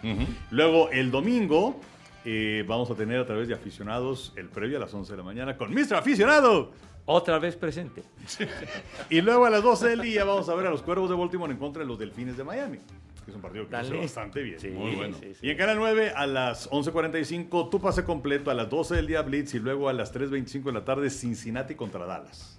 Luego 0.51 0.91
el 0.91 1.11
domingo, 1.11 1.81
eh, 2.25 2.65
vamos 2.67 2.91
a 2.91 2.95
tener 2.95 3.19
a 3.21 3.27
través 3.27 3.49
de 3.49 3.55
aficionados 3.55 4.33
el 4.37 4.49
previo 4.49 4.77
a 4.79 4.81
las 4.81 4.95
11 4.95 5.13
de 5.13 5.17
la 5.19 5.25
mañana 5.25 5.57
con 5.57 5.73
Mr. 5.73 5.95
Aficionado. 5.97 6.71
Otra 7.05 7.39
vez 7.41 7.57
presente. 7.57 8.03
Y 9.11 9.21
luego 9.21 9.45
a 9.45 9.51
las 9.51 9.63
12 9.63 9.89
del 9.89 10.01
día 10.03 10.25
vamos 10.25 10.49
a 10.49 10.55
ver 10.55 10.67
a 10.67 10.71
los 10.71 10.83
Cuervos 10.83 11.11
de 11.11 11.17
Baltimore 11.17 11.53
en 11.53 11.59
contra 11.59 11.83
de 11.83 11.89
los 11.89 11.99
Delfines 11.99 12.37
de 12.37 12.45
Miami. 12.45 12.79
Que 13.25 13.31
es 13.31 13.35
un 13.37 13.43
partido 13.43 13.69
que 13.69 13.81
hizo 13.83 13.99
bastante 13.99 14.43
bien. 14.43 14.59
Sí, 14.61 14.69
Muy 14.69 14.95
bueno. 14.97 15.17
sí, 15.21 15.33
sí. 15.35 15.47
Y 15.47 15.51
en 15.51 15.57
Canal 15.57 15.77
9 15.79 16.13
a 16.15 16.27
las 16.27 16.71
11.45 16.71 17.71
tu 17.71 17.81
pase 17.81 18.05
completo, 18.05 18.51
a 18.51 18.55
las 18.55 18.69
12 18.71 18.95
del 18.97 19.07
día 19.07 19.23
Blitz 19.23 19.55
y 19.55 19.59
luego 19.59 19.89
a 19.89 19.93
las 19.93 20.15
3.25 20.15 20.63
de 20.65 20.73
la 20.73 20.85
tarde 20.85 21.11
Cincinnati 21.11 21.75
contra 21.75 22.05
Dallas. 22.07 22.59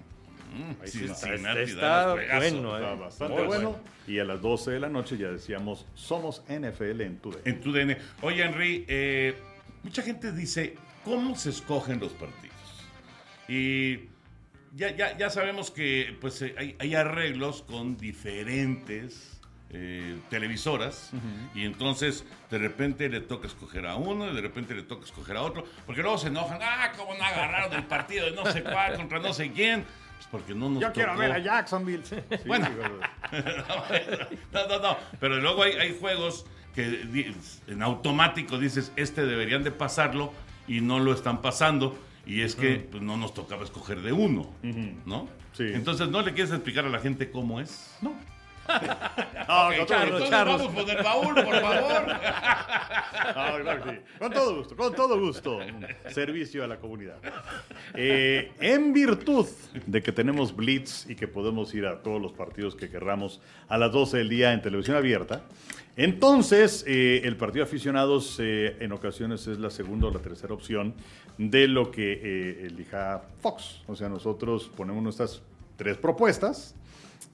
Mm, 0.53 0.85
sí 0.85 1.05
está. 1.05 1.15
Cincinnati, 1.15 1.59
Está 1.61 2.13
bueno, 2.13 2.75
Está 2.75 2.93
eh. 2.93 2.95
bastante 2.95 3.33
bueno. 3.33 3.47
bueno. 3.47 3.79
Y 4.07 4.19
a 4.19 4.25
las 4.25 4.41
12 4.41 4.71
de 4.71 4.79
la 4.79 4.89
noche 4.89 5.17
ya 5.17 5.29
decíamos, 5.29 5.85
somos 5.95 6.43
NFL 6.47 7.01
en 7.01 7.17
tu 7.17 7.35
En 7.45 7.61
tu 7.61 7.71
DN. 7.71 7.97
Oye, 8.21 8.43
Henry, 8.43 8.85
eh, 8.87 9.35
mucha 9.83 10.01
gente 10.01 10.31
dice, 10.31 10.75
¿cómo 11.03 11.35
se 11.35 11.49
escogen 11.49 11.99
los 11.99 12.11
partidos? 12.13 12.53
Y 13.47 14.09
ya, 14.75 14.95
ya, 14.95 15.17
ya 15.17 15.29
sabemos 15.29 15.71
que 15.71 16.17
pues, 16.19 16.41
eh, 16.41 16.55
hay, 16.57 16.75
hay 16.79 16.95
arreglos 16.95 17.61
con 17.63 17.97
diferentes 17.97 19.41
eh, 19.75 20.19
televisoras 20.29 21.09
y 21.55 21.65
entonces 21.65 22.25
de 22.51 22.59
repente 22.59 23.09
le 23.09 23.21
toca 23.21 23.47
escoger 23.47 23.87
a 23.87 23.95
uno 23.95 24.31
y 24.31 24.35
de 24.35 24.41
repente 24.41 24.75
le 24.75 24.83
toca 24.83 25.03
escoger 25.03 25.35
a 25.35 25.41
otro, 25.41 25.65
porque 25.87 26.03
luego 26.03 26.19
se 26.19 26.27
enojan, 26.27 26.59
ah, 26.61 26.91
¿cómo 26.95 27.15
no 27.15 27.23
agarraron 27.23 27.73
el 27.73 27.83
partido 27.85 28.25
de 28.25 28.33
no 28.33 28.45
sé 28.51 28.61
cuál 28.61 28.95
contra 28.95 29.17
no 29.17 29.33
sé 29.33 29.51
quién? 29.51 29.83
Pues 30.23 30.43
porque 30.43 30.55
no 30.55 30.69
nos 30.69 30.81
Yo 30.81 30.93
quiero 30.93 31.17
ver 31.17 31.31
a 31.31 31.39
Jacksonville. 31.39 32.03
Sí, 32.09 32.15
Bueno. 32.45 32.67
no, 34.53 34.67
no, 34.67 34.79
no. 34.79 34.97
Pero 35.19 35.39
luego 35.39 35.63
hay, 35.63 35.73
hay 35.73 35.97
juegos 35.99 36.45
que 36.73 37.33
en 37.67 37.81
automático 37.83 38.57
dices, 38.57 38.91
este 38.95 39.25
deberían 39.25 39.63
de 39.63 39.71
pasarlo 39.71 40.33
y 40.67 40.81
no 40.81 40.99
lo 40.99 41.13
están 41.13 41.41
pasando. 41.41 41.97
Y 42.25 42.41
es 42.41 42.55
que 42.55 42.77
pues, 42.77 43.03
no 43.03 43.17
nos 43.17 43.33
tocaba 43.33 43.63
escoger 43.63 44.01
de 44.01 44.13
uno, 44.13 44.49
¿no? 45.05 45.27
Sí. 45.51 45.65
Entonces, 45.73 46.07
¿no 46.09 46.21
le 46.21 46.33
quieres 46.33 46.51
explicar 46.51 46.85
a 46.85 46.89
la 46.89 46.99
gente 46.99 47.29
cómo 47.29 47.59
es? 47.59 47.95
No. 48.01 48.15
Con 49.47 49.85
todo 49.87 50.19
gusto. 50.19 50.31
vamos 50.31 50.67
por 50.67 50.89
el 50.89 51.03
baúl, 51.03 51.35
por 51.35 51.61
favor. 51.61 52.05
Claro 53.33 53.83
que 53.83 53.91
sí. 53.91 53.97
Con 54.19 54.31
todo 54.33 54.55
gusto, 54.57 54.75
con 54.75 54.93
todo 54.93 55.19
gusto. 55.19 55.57
Un 55.57 55.85
Servicio 56.11 56.63
a 56.63 56.67
la 56.67 56.77
comunidad. 56.77 57.17
Eh, 57.93 58.51
en 58.59 58.91
virtud 58.91 59.47
de 59.85 60.01
que 60.01 60.11
tenemos 60.11 60.55
Blitz 60.55 61.09
y 61.09 61.15
que 61.15 61.27
podemos 61.27 61.73
ir 61.73 61.85
a 61.85 62.01
todos 62.01 62.21
los 62.21 62.33
partidos 62.33 62.75
que 62.75 62.89
querramos 62.89 63.41
a 63.69 63.77
las 63.77 63.91
12 63.91 64.17
del 64.17 64.29
día 64.29 64.53
en 64.53 64.61
televisión 64.61 64.97
abierta, 64.97 65.43
entonces 65.95 66.83
eh, 66.87 67.21
el 67.23 67.37
partido 67.37 67.63
de 67.63 67.69
aficionados 67.69 68.37
eh, 68.39 68.77
en 68.79 68.91
ocasiones 68.93 69.45
es 69.47 69.59
la 69.59 69.69
segunda 69.69 70.07
o 70.07 70.11
la 70.11 70.19
tercera 70.19 70.53
opción 70.53 70.95
de 71.37 71.67
lo 71.67 71.91
que 71.91 72.13
eh, 72.13 72.65
elija 72.67 73.23
Fox. 73.41 73.81
O 73.87 73.95
sea, 73.95 74.09
nosotros 74.09 74.71
ponemos 74.75 75.03
nuestras 75.03 75.41
tres 75.77 75.97
propuestas. 75.97 76.75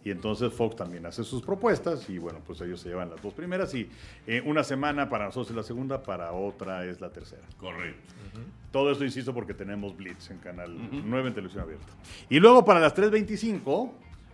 Y 0.04 0.12
entonces 0.12 0.54
Fox 0.54 0.78
también 0.78 1.06
hace 1.06 1.24
sus 1.24 1.42
propuestas 1.42 2.10
y 2.10 2.18
bueno, 2.18 2.40
pues 2.46 2.62
ellos 2.62 2.80
se 2.80 2.90
llevan 2.90 3.10
las 3.10 3.22
dos 3.22 3.34
primeras 3.34 3.74
y 3.74 3.90
eh, 4.28 4.42
una 4.46 4.64
semana 4.64 5.10
para 5.10 5.26
nosotros 5.26 5.50
es 5.50 5.56
la 5.56 5.64
segunda, 5.64 6.02
para 6.02 6.32
otra 6.32 6.86
es 6.86 7.02
la 7.02 7.10
tercera. 7.10 7.44
Correcto. 7.58 8.14
Todo 8.72 8.92
esto 8.92 9.04
insisto 9.04 9.34
porque 9.34 9.54
tenemos 9.54 9.98
Blitz 9.98 10.30
en 10.32 10.38
Canal 10.38 10.78
9 10.92 11.28
en 11.28 11.34
televisión 11.34 11.64
abierta. 11.64 11.88
Y 12.30 12.40
luego 12.40 12.64
para 12.64 12.80
las 12.80 12.96
3.25 12.96 13.92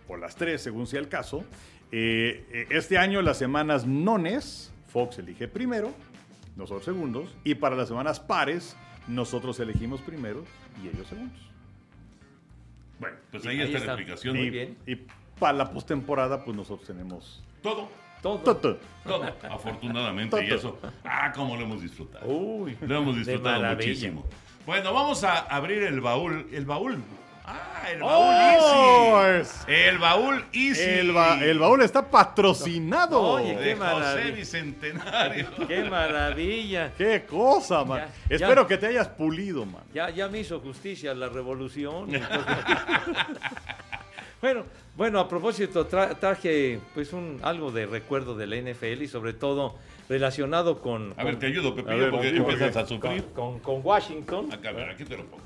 o 0.08 0.16
las 0.16 0.36
3 0.36 0.62
según 0.62 0.86
sea 0.86 1.00
el 1.00 1.08
caso, 1.08 1.44
eh, 1.90 2.46
eh, 2.52 2.66
este 2.70 2.98
año 2.98 3.20
las 3.22 3.38
semanas 3.38 3.86
nones, 3.86 4.72
Fox 4.86 5.18
elige 5.18 5.48
primero, 5.48 5.92
nosotros 6.56 6.84
segundos, 6.84 7.34
y 7.42 7.56
para 7.56 7.74
las 7.74 7.88
semanas 7.88 8.20
pares, 8.20 8.76
nosotros 9.08 9.58
elegimos 9.58 10.00
primero 10.00 10.44
y 10.82 10.88
ellos 10.88 11.08
segundos. 11.08 11.38
Bueno, 12.98 13.16
pues 13.30 13.44
ahí, 13.46 13.60
ahí 13.60 13.66
está, 13.66 13.78
está. 13.78 13.86
la 13.88 14.00
explicación. 14.00 14.36
Muy 14.36 14.46
y, 14.46 14.50
bien. 14.50 14.78
y 14.86 14.96
para 15.38 15.52
la 15.52 15.70
postemporada, 15.70 16.44
pues 16.44 16.56
nosotros 16.56 16.86
tenemos 16.86 17.42
Todo, 17.62 17.88
Todo. 18.22 18.38
todo. 18.38 18.78
todo, 19.04 19.24
afortunadamente. 19.50 20.44
Y 20.44 20.50
eso, 20.52 20.78
ah, 21.04 21.32
cómo 21.34 21.56
lo 21.56 21.62
hemos 21.62 21.82
disfrutado. 21.82 22.26
Uy, 22.26 22.76
Lo 22.80 22.96
hemos 22.96 23.16
disfrutado 23.16 23.62
muchísimo. 23.74 24.24
Bueno, 24.64 24.92
vamos 24.92 25.22
a 25.24 25.38
abrir 25.40 25.82
el 25.84 26.00
baúl. 26.00 26.48
El 26.52 26.64
baúl. 26.66 27.02
Ah, 27.48 27.88
el 27.92 28.00
baúl 28.00 28.24
¡Oh! 28.58 29.22
Easy. 29.22 29.40
Es- 29.40 29.64
El 29.68 29.98
baúl 29.98 30.44
Easy. 30.52 30.82
El, 30.82 31.12
ba- 31.12 31.38
el 31.40 31.58
baúl 31.60 31.80
está 31.82 32.10
patrocinado. 32.10 33.20
Oye, 33.22 33.56
de 33.56 33.62
Qué 33.62 33.76
José 33.76 33.94
maravilla. 33.94 34.34
Bicentenario. 34.34 35.46
¡Qué 35.68 35.84
maravilla! 35.84 36.92
¡Qué 36.98 37.24
cosa, 37.24 37.84
man! 37.84 38.00
Ya, 38.28 38.34
Espero 38.34 38.62
ya. 38.62 38.66
que 38.68 38.78
te 38.78 38.86
hayas 38.88 39.06
pulido, 39.06 39.64
man. 39.64 39.84
Ya, 39.94 40.10
ya 40.10 40.26
me 40.26 40.40
hizo 40.40 40.58
justicia 40.58 41.14
la 41.14 41.28
revolución. 41.28 42.08
bueno, 44.40 44.64
bueno, 44.96 45.20
a 45.20 45.28
propósito, 45.28 45.88
tra- 45.88 46.18
traje 46.18 46.78
pues 46.94 47.12
un 47.12 47.38
algo 47.42 47.70
de 47.72 47.86
recuerdo 47.86 48.34
de 48.36 48.46
la 48.46 48.56
NFL 48.56 49.02
y 49.02 49.08
sobre 49.08 49.32
todo 49.32 49.74
relacionado 50.08 50.80
con, 50.80 51.14
A 51.16 51.24
ver, 51.24 51.34
con, 51.34 51.40
te 51.40 51.46
ayudo, 51.46 51.74
Pepillo, 51.74 51.98
ver, 51.98 52.10
porque 52.10 52.28
empiezas 52.28 52.76
a 52.76 52.86
sufrir. 52.86 53.24
con- 53.34 53.58
con 53.60 53.80
Washington. 53.84 54.52
Acá, 54.52 54.68
a 54.68 54.72
ver, 54.72 54.90
aquí 54.90 55.04
te 55.04 55.16
lo 55.16 55.24
pongo. 55.24 55.42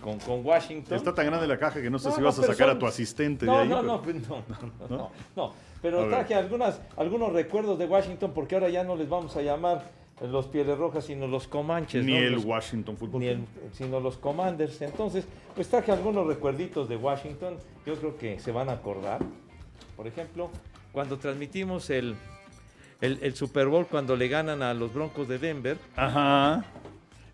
Con, 0.00 0.18
con 0.18 0.44
Washington. 0.44 0.96
Está 0.96 1.14
tan 1.14 1.26
grande 1.26 1.46
la 1.46 1.58
caja 1.58 1.80
que 1.82 1.90
no 1.90 1.98
sé 1.98 2.08
No, 2.08 2.14
si 2.14 2.20
no, 2.22 2.26
vas 2.26 2.38
a 2.38 2.40
pero 2.40 2.52
sacar 2.54 2.68
son- 2.68 2.76
a 2.76 2.80
tu 2.80 2.86
asistente 2.86 3.44
no, 3.46 3.52
de 3.56 3.58
ahí. 3.62 3.68
no, 3.68 3.76
pero- 3.80 3.86
no, 3.92 4.02
pues, 4.02 4.16
no, 4.28 4.36
no, 4.48 4.56
no, 4.88 4.96
no, 4.96 5.10
no. 5.36 5.44
A 5.46 5.52
Pero 5.82 5.98
ver. 6.00 6.08
traje 6.08 6.34
algunas, 6.34 6.80
algunos 6.96 7.32
recuerdos 7.32 7.78
de 7.78 7.84
Washington 7.86 8.32
porque 8.34 8.54
ahora 8.54 8.68
ya 8.70 8.82
no 8.84 8.96
les 8.96 9.08
vamos 9.08 9.36
a 9.36 9.42
llamar 9.42 9.90
los 10.20 10.46
Pieles 10.48 10.76
Rojas, 10.78 11.04
sino 11.06 11.26
los 11.26 11.48
Comanches. 11.48 12.04
Ni 12.04 12.12
¿no? 12.12 12.18
el 12.18 12.32
Los- 12.34 12.44
Washington 12.44 12.96
Football 12.96 13.20
ni 13.20 13.26
el- 13.28 13.44
sino 13.72 14.00
los 14.00 14.16
Commanders. 14.18 14.80
Entonces, 14.82 15.24
pues 15.54 15.68
traje 15.68 15.92
algunos 15.92 16.26
recuerditos 16.26 16.88
de 16.88 16.96
Washington. 16.96 17.56
Yo 17.86 17.94
creo 17.96 18.16
que 18.18 18.38
se 18.38 18.52
van 18.52 18.68
a 18.68 18.72
acordar. 18.72 19.20
Por 19.96 20.06
ejemplo, 20.06 20.50
cuando 20.92 21.18
transmitimos 21.18 21.88
el, 21.90 22.14
el, 23.00 23.18
el 23.22 23.34
Super 23.34 23.68
Bowl, 23.68 23.86
cuando 23.86 24.16
le 24.16 24.28
ganan 24.28 24.62
a 24.62 24.74
los 24.74 24.92
Broncos 24.92 25.28
de 25.28 25.38
Denver. 25.38 25.78
Ajá. 25.96 26.64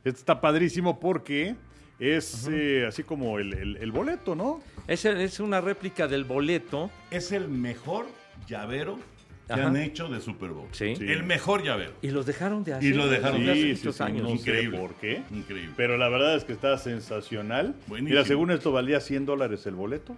Esto 0.04 0.20
está 0.20 0.40
padrísimo 0.40 1.00
porque 1.00 1.56
es 1.98 2.46
eh, 2.50 2.84
así 2.86 3.02
como 3.02 3.38
el, 3.38 3.52
el- 3.54 3.76
el 3.78 3.90
boleto, 3.92 4.36
¿no? 4.36 4.60
Es, 4.86 5.04
es 5.04 5.40
una 5.40 5.60
réplica 5.60 6.06
del 6.06 6.24
boleto. 6.24 6.90
Es 7.10 7.32
el 7.32 7.48
mejor 7.48 8.06
llavero 8.46 8.98
que 9.46 9.52
Ajá. 9.52 9.66
han 9.68 9.76
hecho 9.76 10.08
de 10.08 10.20
Super 10.20 10.50
Bowl. 10.50 10.66
Sí. 10.72 10.96
Sí. 10.96 11.04
El 11.08 11.22
mejor 11.22 11.62
llavero. 11.62 11.92
Y 12.02 12.10
los 12.10 12.26
dejaron 12.26 12.64
de 12.64 12.74
hacer. 12.74 12.84
Y 12.92 12.94
lo 12.96 13.08
dejaron 13.08 13.38
desde 13.40 13.52
hace 13.52 13.62
Sí, 13.62 13.68
muchos 13.78 13.96
sí, 13.96 14.02
años. 14.02 14.22
no 14.22 14.28
sé 14.30 14.34
Increíble. 14.34 14.78
por 14.78 14.94
qué. 14.94 15.22
Increíble. 15.30 15.72
Pero 15.76 15.96
la 15.96 16.08
verdad 16.08 16.34
es 16.36 16.44
que 16.44 16.52
está 16.52 16.76
sensacional. 16.78 17.74
Buenísimo. 17.86 18.10
Mira, 18.16 18.24
según 18.26 18.50
esto 18.50 18.72
valía 18.72 19.00
100 19.00 19.24
dólares 19.26 19.64
el 19.66 19.74
boleto. 19.74 20.16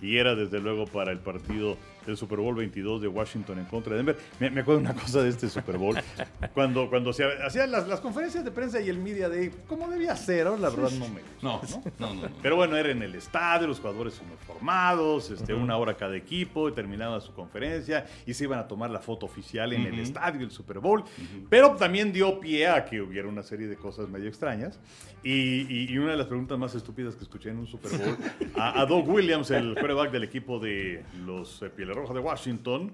Y 0.00 0.16
era 0.16 0.34
desde 0.34 0.60
luego 0.60 0.86
para 0.86 1.12
el 1.12 1.18
partido 1.18 1.76
del 2.06 2.16
Super 2.16 2.38
Bowl 2.38 2.54
22 2.54 3.02
de 3.02 3.08
Washington 3.08 3.58
en 3.58 3.64
contra 3.66 3.92
de 3.92 3.96
Denver. 3.98 4.18
Me, 4.40 4.50
me 4.50 4.60
acuerdo 4.60 4.80
una 4.80 4.94
cosa 4.94 5.22
de 5.22 5.28
este 5.30 5.48
Super 5.48 5.78
Bowl. 5.78 5.96
cuando, 6.54 6.88
cuando 6.88 7.12
se 7.12 7.24
hacían 7.24 7.70
las, 7.70 7.86
las 7.88 8.00
conferencias 8.00 8.44
de 8.44 8.50
prensa 8.50 8.80
y 8.80 8.88
el 8.88 8.98
media 8.98 9.28
day, 9.28 9.50
¿cómo 9.66 9.88
debía 9.88 10.14
ser? 10.16 10.46
Ahora, 10.46 10.60
la 10.60 10.70
verdad 10.70 10.90
no 10.92 11.08
me 11.08 11.20
gusta. 11.20 11.34
No, 11.42 11.60
no, 11.98 12.14
no. 12.14 12.28
no. 12.28 12.34
Pero 12.42 12.56
bueno, 12.56 12.76
era 12.76 12.90
en 12.90 13.02
el 13.02 13.14
estadio, 13.14 13.66
los 13.68 13.78
jugadores 13.78 14.20
uniformados, 14.20 15.30
este, 15.30 15.54
una 15.54 15.76
hora 15.76 15.94
cada 15.94 16.16
equipo, 16.16 16.68
y 16.68 16.72
terminaba 16.72 17.20
su 17.20 17.32
conferencia 17.32 18.06
y 18.26 18.34
se 18.34 18.44
iban 18.44 18.58
a 18.58 18.68
tomar 18.68 18.90
la 18.90 19.00
foto 19.00 19.26
oficial 19.26 19.72
en 19.72 19.82
el 19.86 19.92
Ujú. 19.94 20.02
estadio, 20.02 20.40
el 20.42 20.50
Super 20.50 20.78
Bowl. 20.78 21.04
Pero 21.50 21.76
también 21.76 22.12
dio 22.12 22.38
pie 22.40 22.68
a 22.68 22.84
que 22.84 23.00
hubiera 23.00 23.28
una 23.28 23.42
serie 23.42 23.66
de 23.66 23.76
cosas 23.76 24.08
medio 24.08 24.28
extrañas. 24.28 24.78
Y, 25.22 25.62
y- 25.74 25.86
y 25.90 25.98
una 25.98 26.10
de 26.12 26.18
las 26.18 26.26
preguntas 26.26 26.58
más 26.58 26.74
estúpidas 26.74 27.14
que 27.16 27.22
escuché 27.24 27.48
en 27.50 27.58
un 27.58 27.66
Super 27.66 27.92
Bowl, 27.96 28.16
a, 28.56 28.80
a 28.82 28.86
Doug 28.86 29.08
Williams, 29.08 29.50
el 29.50 29.72
quarterback 29.74 30.10
del 30.10 30.24
equipo 30.24 30.58
de 30.58 31.02
los 31.24 31.62
eh, 31.62 31.70
Rojas 31.94 32.14
de 32.14 32.20
Washington, 32.20 32.92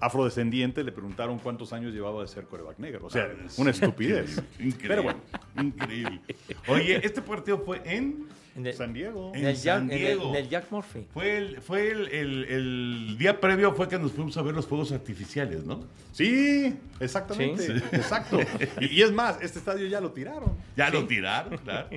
afrodescendiente, 0.00 0.82
le 0.84 0.92
preguntaron 0.92 1.38
cuántos 1.38 1.72
años 1.72 1.92
llevaba 1.92 2.22
de 2.22 2.28
ser 2.28 2.44
quarterback 2.44 2.78
negro. 2.78 3.06
O 3.06 3.10
sea, 3.10 3.24
Ah, 3.30 3.42
es 3.46 3.58
una 3.58 3.70
estupidez. 3.70 4.36
Increíble. 4.58 4.88
Pero 4.88 5.02
bueno, 5.02 5.20
Increíble. 5.60 6.20
Oye, 6.68 7.00
este 7.04 7.22
partido 7.22 7.58
fue 7.58 7.80
en. 7.84 8.26
En 8.56 8.66
el, 8.66 8.74
San 8.74 8.92
Diego. 8.92 9.30
En 9.32 9.42
en 9.42 9.46
el 9.46 9.54
Jack, 9.56 9.78
San 9.78 9.84
en 9.86 9.92
el- 9.92 9.98
Diego. 9.98 10.28
en 10.30 10.34
el 10.34 10.48
Jack 10.48 10.70
Murphy. 10.72 11.06
Fue 11.14 11.36
el, 11.36 11.60
fue 11.60 11.90
el, 11.92 12.08
el- 12.08 12.44
el 12.46 13.16
día 13.16 13.40
previo 13.40 13.72
fue 13.74 13.88
que 13.88 13.96
nos 13.98 14.10
fuimos 14.10 14.36
a 14.36 14.42
ver 14.42 14.54
los 14.54 14.66
fuegos 14.66 14.90
artificiales, 14.90 15.64
¿no? 15.64 15.84
Sí, 16.12 16.74
exactamente. 16.98 17.62
Sí. 17.78 17.84
Exacto. 17.92 18.40
Y, 18.80 18.86
y 18.86 19.02
es 19.02 19.12
más, 19.12 19.40
este 19.40 19.60
estadio 19.60 19.86
ya 19.86 20.00
lo 20.00 20.10
tiraron. 20.10 20.52
Ya 20.76 20.90
lo 20.90 21.06
tiraron, 21.06 21.58
claro. 21.58 21.88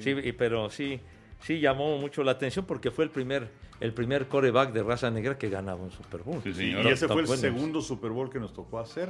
Sí, 0.00 0.14
pero 0.36 0.68
sí, 0.68 1.00
sí 1.44 1.60
llamó 1.60 1.98
mucho 1.98 2.22
la 2.24 2.32
atención 2.32 2.64
porque 2.66 2.90
fue 2.90 3.04
el 3.04 3.10
primer, 3.10 3.48
el 3.80 3.92
primer 3.92 4.26
coreback 4.28 4.72
de 4.72 4.82
raza 4.82 5.10
negra 5.10 5.36
que 5.38 5.48
ganaba 5.48 5.80
un 5.82 5.90
Super 5.90 6.22
Bowl. 6.22 6.40
Sí, 6.42 6.50
Y 6.50 6.54
señor. 6.54 6.86
ese 6.86 7.06
fue 7.08 7.22
el 7.22 7.28
segundo 7.28 7.80
Super 7.80 8.10
Bowl 8.10 8.30
que 8.30 8.40
nos 8.40 8.52
tocó 8.52 8.78
hacer. 8.80 9.08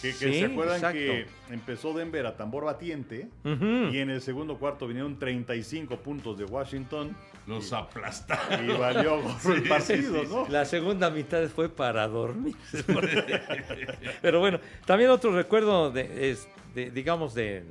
Que, 0.00 0.10
que 0.10 0.14
Sí, 0.14 0.32
se 0.38 0.44
acuerdan 0.44 0.76
exacto. 0.76 0.96
que 0.98 1.26
empezó 1.50 1.92
Denver 1.92 2.24
a 2.26 2.36
tambor 2.36 2.64
batiente 2.64 3.28
y 3.44 3.98
en 3.98 4.10
el 4.10 4.20
segundo 4.20 4.56
cuarto 4.56 4.86
vinieron 4.86 5.18
35 5.18 5.96
puntos 5.96 6.38
de 6.38 6.44
Washington 6.44 7.16
Los 7.48 7.72
aplastaron. 7.72 8.70
y 8.70 8.74
valió 8.74 9.20
gorro 9.22 9.54
el 9.54 9.62
Sí, 9.64 9.68
partido, 9.68 10.20
sí, 10.20 10.26
sí, 10.28 10.32
¿no? 10.32 10.46
La 10.50 10.64
segunda 10.66 11.10
mitad 11.10 11.42
fue 11.48 11.68
para 11.68 12.06
dormir. 12.06 12.54
Pero 14.22 14.38
bueno, 14.38 14.60
también 14.86 15.10
otro 15.10 15.32
recuerdo 15.34 15.90
de, 15.90 16.30
es, 16.30 16.48
de- 16.76 16.92
digamos, 16.92 17.34
de 17.34 17.64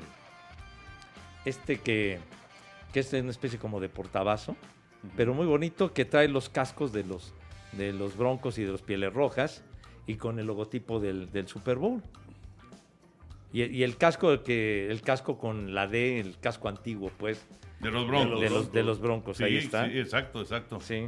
este 1.46 1.78
que, 1.80 2.20
que 2.98 3.02
es 3.02 3.14
una 3.14 3.30
especie 3.30 3.60
como 3.60 3.80
de 3.80 3.90
portabazo, 3.90 4.56
pero 5.16 5.36
muy 5.36 5.46
bonito, 5.46 5.94
que 5.94 6.04
trae 6.04 6.28
los 6.28 6.50
cascos 6.50 6.92
de 6.92 7.04
los, 7.04 7.32
de 7.74 7.94
los 7.94 8.18
Broncos 8.18 8.58
y 8.58 8.64
de 8.64 8.72
los 8.72 8.82
Pieles 8.82 9.14
Rojas 9.14 9.64
y 10.08 10.16
con 10.16 10.40
el 10.40 10.48
logotipo 10.48 11.00
del, 11.00 11.32
del 11.32 11.48
Super 11.48 11.76
Bowl. 11.78 12.02
Y, 13.54 13.64
y 13.66 13.84
el 13.84 13.98
casco 13.98 14.42
que 14.42 14.90
el 14.90 15.02
casco 15.02 15.38
con 15.38 15.76
la 15.76 15.86
D, 15.86 16.20
el 16.20 16.40
casco 16.40 16.70
antiguo, 16.70 17.12
pues, 17.20 17.46
De 17.82 17.92
los 17.92 18.08
broncos. 18.08 18.42
de 18.42 18.50
los, 18.50 18.72
de 18.72 18.82
los 18.82 19.00
Broncos, 19.00 19.38
Sí, 19.38 19.44
ahí 19.44 19.58
está. 19.58 19.88
sí, 19.88 20.00
exacto, 20.00 20.42
exacto. 20.42 20.80
Sí. 20.82 21.08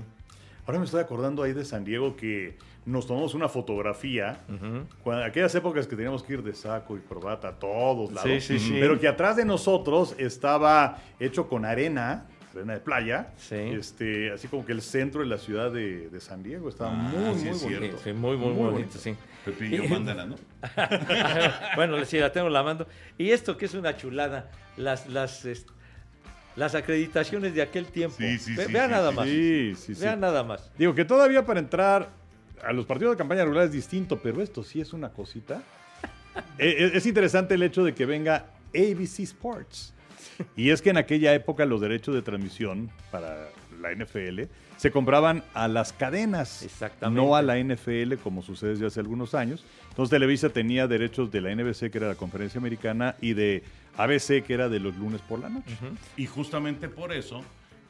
Ahora 0.67 0.77
me 0.77 0.85
estoy 0.85 1.01
acordando 1.01 1.41
ahí 1.41 1.53
de 1.53 1.65
San 1.65 1.85
Diego 1.85 2.15
que 2.15 2.55
nos 2.85 3.05
tomamos 3.07 3.33
una 3.33 3.47
fotografía. 3.49 4.39
Cuando, 5.03 5.23
aquellas 5.23 5.53
épocas 5.55 5.85
que 5.87 5.95
teníamos 5.95 6.23
que 6.23 6.33
ir 6.33 6.43
de 6.43 6.53
saco 6.53 6.97
y 6.97 7.01
corbata 7.01 7.49
a 7.49 7.53
todos 7.59 8.11
lados. 8.11 8.29
Sí, 8.29 8.41
sí, 8.41 8.59
sí. 8.59 8.77
Pero 8.79 8.99
que 8.99 9.07
atrás 9.07 9.35
de 9.35 9.45
nosotros 9.45 10.15
estaba 10.17 10.97
hecho 11.19 11.47
con 11.47 11.65
arena, 11.65 12.25
arena 12.55 12.73
de 12.73 12.79
playa. 12.79 13.27
Sí. 13.37 13.55
Este, 13.55 14.31
así 14.31 14.47
como 14.47 14.65
que 14.65 14.71
el 14.71 14.81
centro 14.81 15.21
de 15.21 15.27
la 15.27 15.37
ciudad 15.37 15.71
de, 15.71 16.09
de 16.09 16.19
San 16.19 16.41
Diego 16.41 16.69
estaba 16.69 16.91
Ah, 16.91 16.93
muy, 16.95 17.35
sí, 17.37 17.45
muy 17.45 17.51
es 17.55 17.63
bonito. 17.63 17.97
Sí, 17.97 18.03
sí, 18.05 18.13
muy, 18.13 18.37
muy, 18.37 18.47
Muy 18.53 18.55
bonito, 18.55 18.71
bonito. 18.71 18.97
sí. 18.97 19.15
Pepillo, 19.45 19.83
mándala, 19.87 20.25
¿no? 20.25 20.35
bueno, 21.75 22.03
sí, 22.05 22.17
la 22.19 22.31
tengo 22.31 22.49
la 22.49 22.63
mando. 22.63 22.87
Y 23.17 23.29
esto 23.31 23.55
que 23.57 23.65
es 23.65 23.73
una 23.73 23.95
chulada, 23.95 24.49
las, 24.77 25.07
las, 25.07 25.45
las 26.55 26.75
acreditaciones 26.75 27.53
de 27.53 27.61
aquel 27.61 27.85
tiempo. 27.87 28.17
Sí, 28.17 28.37
sí, 28.37 28.55
Ve- 28.55 28.65
sí, 28.65 28.73
vean 28.73 28.87
sí, 28.87 28.91
nada 28.91 29.09
sí, 29.11 29.15
más. 29.15 29.25
Sí, 29.27 29.73
sí, 29.75 29.95
sí. 29.95 30.01
Vean 30.01 30.19
nada 30.19 30.43
más. 30.43 30.71
Digo 30.77 30.93
que 30.93 31.05
todavía 31.05 31.45
para 31.45 31.59
entrar 31.59 32.09
a 32.65 32.73
los 32.73 32.85
partidos 32.85 33.13
de 33.13 33.17
campaña 33.17 33.43
regular 33.43 33.65
es 33.65 33.71
distinto, 33.71 34.19
pero 34.21 34.41
esto 34.41 34.63
sí 34.63 34.81
es 34.81 34.93
una 34.93 35.09
cosita. 35.09 35.61
Eh, 36.57 36.75
es, 36.85 36.93
es 36.93 37.05
interesante 37.05 37.55
el 37.55 37.63
hecho 37.63 37.83
de 37.83 37.93
que 37.93 38.05
venga 38.05 38.45
ABC 38.73 39.21
Sports. 39.21 39.93
Y 40.55 40.69
es 40.69 40.81
que 40.81 40.91
en 40.91 40.97
aquella 40.97 41.33
época 41.33 41.65
los 41.65 41.81
derechos 41.81 42.15
de 42.15 42.21
transmisión 42.21 42.89
para 43.11 43.49
la 43.81 43.93
NFL 43.93 44.43
se 44.77 44.91
compraban 44.91 45.43
a 45.53 45.67
las 45.67 45.91
cadenas, 45.91 46.63
Exactamente. 46.63 47.21
no 47.21 47.35
a 47.35 47.41
la 47.41 47.57
NFL 47.61 48.15
como 48.23 48.41
sucede 48.41 48.71
desde 48.71 48.85
hace 48.85 48.99
algunos 49.01 49.33
años. 49.35 49.65
Entonces 49.89 50.11
Televisa 50.11 50.49
tenía 50.49 50.87
derechos 50.87 51.31
de 51.31 51.41
la 51.41 51.53
NBC, 51.53 51.91
que 51.91 51.97
era 51.97 52.07
la 52.07 52.15
conferencia 52.15 52.59
americana, 52.59 53.15
y 53.19 53.33
de 53.33 53.63
ABC, 53.97 54.43
que 54.43 54.53
era 54.53 54.69
de 54.69 54.79
los 54.79 54.95
lunes 54.95 55.21
por 55.21 55.39
la 55.39 55.49
noche. 55.49 55.75
Y 56.15 56.25
justamente 56.25 56.87
por 56.87 57.11
eso, 57.11 57.43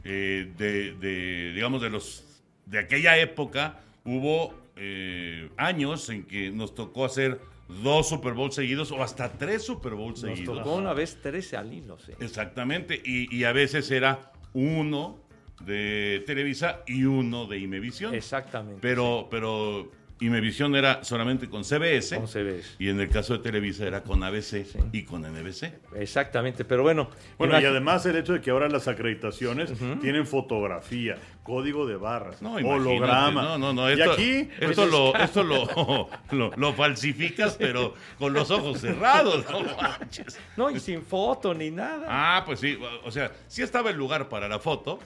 eh, 0.04 0.52
de, 0.58 0.94
de, 0.96 1.54
digamos, 1.54 1.82
de 1.82 1.90
los 1.92 2.26
de 2.66 2.80
aquella 2.80 3.18
época, 3.18 3.80
hubo 4.06 4.54
eh, 4.76 5.50
años 5.58 6.10
en 6.10 6.24
que 6.24 6.52
nos 6.52 6.74
tocó 6.76 7.06
hacer 7.06 7.40
dos 7.84 8.10
Super 8.10 8.34
Bowl 8.34 8.52
seguidos 8.52 8.92
o 8.92 9.04
hasta 9.04 9.32
tres 9.32 9.64
Super 9.64 9.94
Bowl 9.94 10.12
Nos 10.12 10.22
seguidos. 10.22 10.58
tocó 10.58 10.76
una 10.76 10.94
vez 10.94 11.22
13 11.22 11.58
al 11.58 11.72
hilo, 11.74 11.98
sí. 12.00 12.14
Exactamente, 12.20 13.00
y, 13.04 13.34
y 13.36 13.44
a 13.44 13.52
veces 13.52 13.92
era 13.92 14.32
uno 14.54 15.20
de 15.62 16.24
Televisa 16.26 16.84
y 16.88 17.04
uno 17.04 17.46
de 17.46 17.60
Imevisión. 17.60 18.16
Exactamente. 18.16 18.80
Pero, 18.82 19.28
pero 19.30 19.92
Imevisión 20.22 20.76
era 20.76 21.04
solamente 21.04 21.50
con 21.50 21.64
CBS. 21.64 22.18
Con 22.18 22.28
CBS. 22.28 22.76
Y 22.78 22.90
en 22.90 23.00
el 23.00 23.10
caso 23.10 23.34
de 23.34 23.40
Televisa 23.40 23.86
era 23.88 24.04
con 24.04 24.22
ABC 24.22 24.66
y 24.92 25.04
con 25.04 25.22
NBC. 25.22 25.72
Exactamente, 25.96 26.66
pero 26.66 26.84
bueno. 26.84 27.10
Bueno, 27.38 27.60
y 27.60 27.64
además 27.64 28.06
el 28.06 28.18
hecho 28.18 28.34
de 28.34 28.42
que 28.42 28.52
ahora 28.52 28.68
las 28.68 28.88
acreditaciones 28.90 29.72
tienen 30.02 30.28
fotografía, 30.28 31.18
código 31.44 31.88
de 31.88 31.96
barras, 31.96 32.42
No, 32.42 32.56
holograma. 32.56 33.42
No, 33.42 33.58
no, 33.58 33.74
no. 33.74 33.90
y 33.90 33.94
Esto, 33.94 34.12
aquí, 34.12 34.50
pues, 34.58 34.72
esto, 34.72 34.86
lo, 34.88 35.16
esto 35.16 35.44
lo, 35.44 36.10
lo, 36.32 36.52
lo 36.56 36.74
falsificas, 36.74 37.56
pero 37.58 37.94
con 38.18 38.34
los 38.34 38.52
ojos 38.52 38.82
cerrados. 38.82 39.46
No 39.50 39.62
manches. 39.82 40.38
No, 40.58 40.70
y 40.70 40.80
sin 40.82 41.02
foto 41.02 41.54
ni 41.54 41.72
nada. 41.72 42.06
Ah, 42.10 42.44
pues 42.46 42.60
sí. 42.60 42.78
O 43.06 43.12
sea, 43.12 43.32
sí 43.48 43.62
estaba 43.62 43.90
el 43.90 43.96
lugar 43.96 44.28
para 44.28 44.50
la 44.50 44.60
foto, 44.60 45.00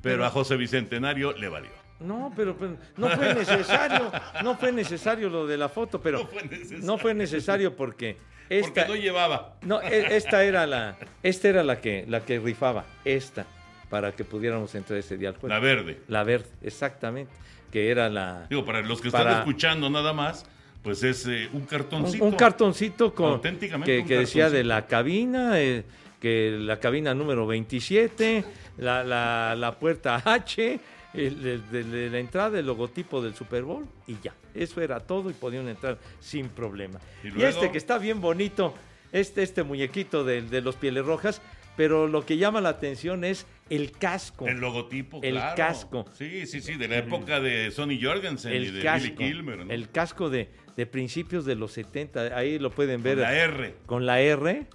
pero 0.00 0.24
a 0.24 0.30
José 0.30 0.56
Bicentenario 0.56 1.32
le 1.32 1.48
valió. 1.48 1.79
No, 2.00 2.32
pero, 2.34 2.56
pero 2.56 2.76
no 2.96 3.08
fue 3.10 3.34
necesario, 3.34 4.10
no 4.42 4.56
fue 4.56 4.72
necesario 4.72 5.28
lo 5.28 5.46
de 5.46 5.56
la 5.56 5.68
foto, 5.68 6.00
pero 6.00 6.20
No 6.20 6.26
fue 6.26 6.42
necesario. 6.44 6.84
no 6.86 6.98
fue 6.98 7.14
necesario 7.14 7.76
porque 7.76 8.16
esta, 8.48 8.72
Porque 8.86 8.88
no 8.88 8.96
llevaba. 8.96 9.56
no, 9.62 9.80
e- 9.82 10.16
esta 10.16 10.42
era 10.44 10.66
la, 10.66 10.96
esta 11.22 11.48
era 11.48 11.62
la 11.62 11.80
que, 11.80 12.04
la 12.08 12.24
que 12.24 12.38
rifaba, 12.40 12.84
esta, 13.04 13.46
para 13.88 14.12
que 14.12 14.24
pudiéramos 14.24 14.74
entrar 14.74 14.98
ese 14.98 15.16
día 15.16 15.28
al 15.28 15.34
juego. 15.36 15.48
La 15.54 15.60
verde. 15.60 16.00
La 16.08 16.24
verde, 16.24 16.48
exactamente, 16.62 17.32
que 17.70 17.90
era 17.90 18.08
la, 18.08 18.46
Digo, 18.48 18.64
para 18.64 18.80
los 18.80 19.00
que 19.00 19.08
están 19.08 19.28
escuchando 19.38 19.88
nada 19.90 20.12
más, 20.12 20.46
pues 20.82 21.02
es 21.04 21.26
eh, 21.26 21.48
un 21.52 21.66
cartoncito. 21.66 22.24
un 22.24 22.32
cartoncito 22.32 23.14
con 23.14 23.32
Auténticamente 23.34 23.92
que, 23.92 24.00
un 24.00 24.08
que 24.08 24.18
decía 24.18 24.48
de 24.50 24.64
la 24.64 24.86
cabina, 24.86 25.60
eh, 25.60 25.84
que 26.18 26.56
la 26.58 26.80
cabina 26.80 27.14
número 27.14 27.46
27, 27.46 28.44
la, 28.78 29.04
la, 29.04 29.54
la 29.56 29.78
puerta 29.78 30.22
H, 30.24 30.80
el- 31.14 31.46
el- 31.46 31.70
de, 31.90 32.10
la 32.10 32.18
entrada, 32.18 32.58
el 32.58 32.66
logotipo 32.66 33.20
del 33.22 33.34
Super 33.34 33.62
Bowl 33.64 33.86
y 34.06 34.16
ya. 34.22 34.34
Eso 34.54 34.80
era 34.80 35.00
todo 35.00 35.30
y 35.30 35.32
podían 35.32 35.68
entrar 35.68 35.98
sin 36.20 36.48
problema. 36.48 37.00
Y 37.24 37.42
este 37.42 37.70
que 37.70 37.78
está 37.78 37.98
bien 37.98 38.20
bonito, 38.20 38.74
este, 39.12 39.42
este 39.42 39.62
muñequito 39.62 40.24
de, 40.24 40.42
de 40.42 40.60
los 40.60 40.76
pieles 40.76 41.04
rojas, 41.04 41.40
pero 41.76 42.06
lo 42.08 42.26
que 42.26 42.36
llama 42.36 42.60
la 42.60 42.68
atención 42.70 43.24
es 43.24 43.46
el 43.70 43.92
casco. 43.92 44.46
El 44.46 44.58
logotipo, 44.58 45.20
El 45.22 45.34
claro. 45.34 45.56
casco. 45.56 46.04
Sí, 46.12 46.46
sí, 46.46 46.60
sí, 46.60 46.74
de 46.76 46.88
la 46.88 46.98
época 46.98 47.40
de 47.40 47.70
Sonny 47.70 48.00
Jorgensen 48.02 48.52
y 48.52 48.66
de 48.70 48.82
casco, 48.82 49.14
Billy 49.16 49.32
Kilmer. 49.32 49.64
¿no? 49.66 49.72
el 49.72 49.88
casco 49.90 50.28
de, 50.28 50.50
de 50.76 50.86
principios 50.86 51.44
de 51.44 51.54
los 51.54 51.72
70, 51.72 52.36
ahí 52.36 52.58
lo 52.58 52.70
pueden 52.70 53.02
ver. 53.02 53.16
Con 53.16 53.22
la 53.22 53.34
R. 53.36 53.74
con 53.86 54.06
la 54.06 54.20
R 54.20 54.66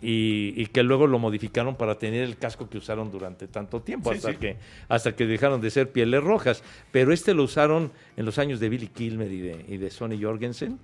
y, 0.00 0.52
y 0.56 0.66
que 0.66 0.82
luego 0.82 1.06
lo 1.06 1.18
modificaron 1.18 1.74
para 1.76 1.98
tener 1.98 2.22
el 2.24 2.36
casco 2.36 2.68
que 2.68 2.78
usaron 2.78 3.10
durante 3.10 3.48
tanto 3.48 3.80
tiempo, 3.82 4.10
Sí, 4.12 4.16
hasta, 4.18 4.30
sí. 4.30 4.36
Que, 4.36 4.56
hasta 4.88 5.16
que 5.16 5.26
dejaron 5.26 5.60
de 5.60 5.70
ser 5.70 5.90
pieles 5.90 6.22
rojas. 6.22 6.62
Pero 6.92 7.12
este 7.12 7.34
lo 7.34 7.42
usaron 7.44 7.90
en 8.16 8.24
los 8.24 8.38
años 8.38 8.60
de 8.60 8.68
Billy 8.68 8.88
Kilmer 8.88 9.30
y 9.32 9.40
de, 9.40 9.64
y 9.68 9.76
de 9.76 9.90
Sonny 9.90 10.22
Jorgensen. 10.22 10.78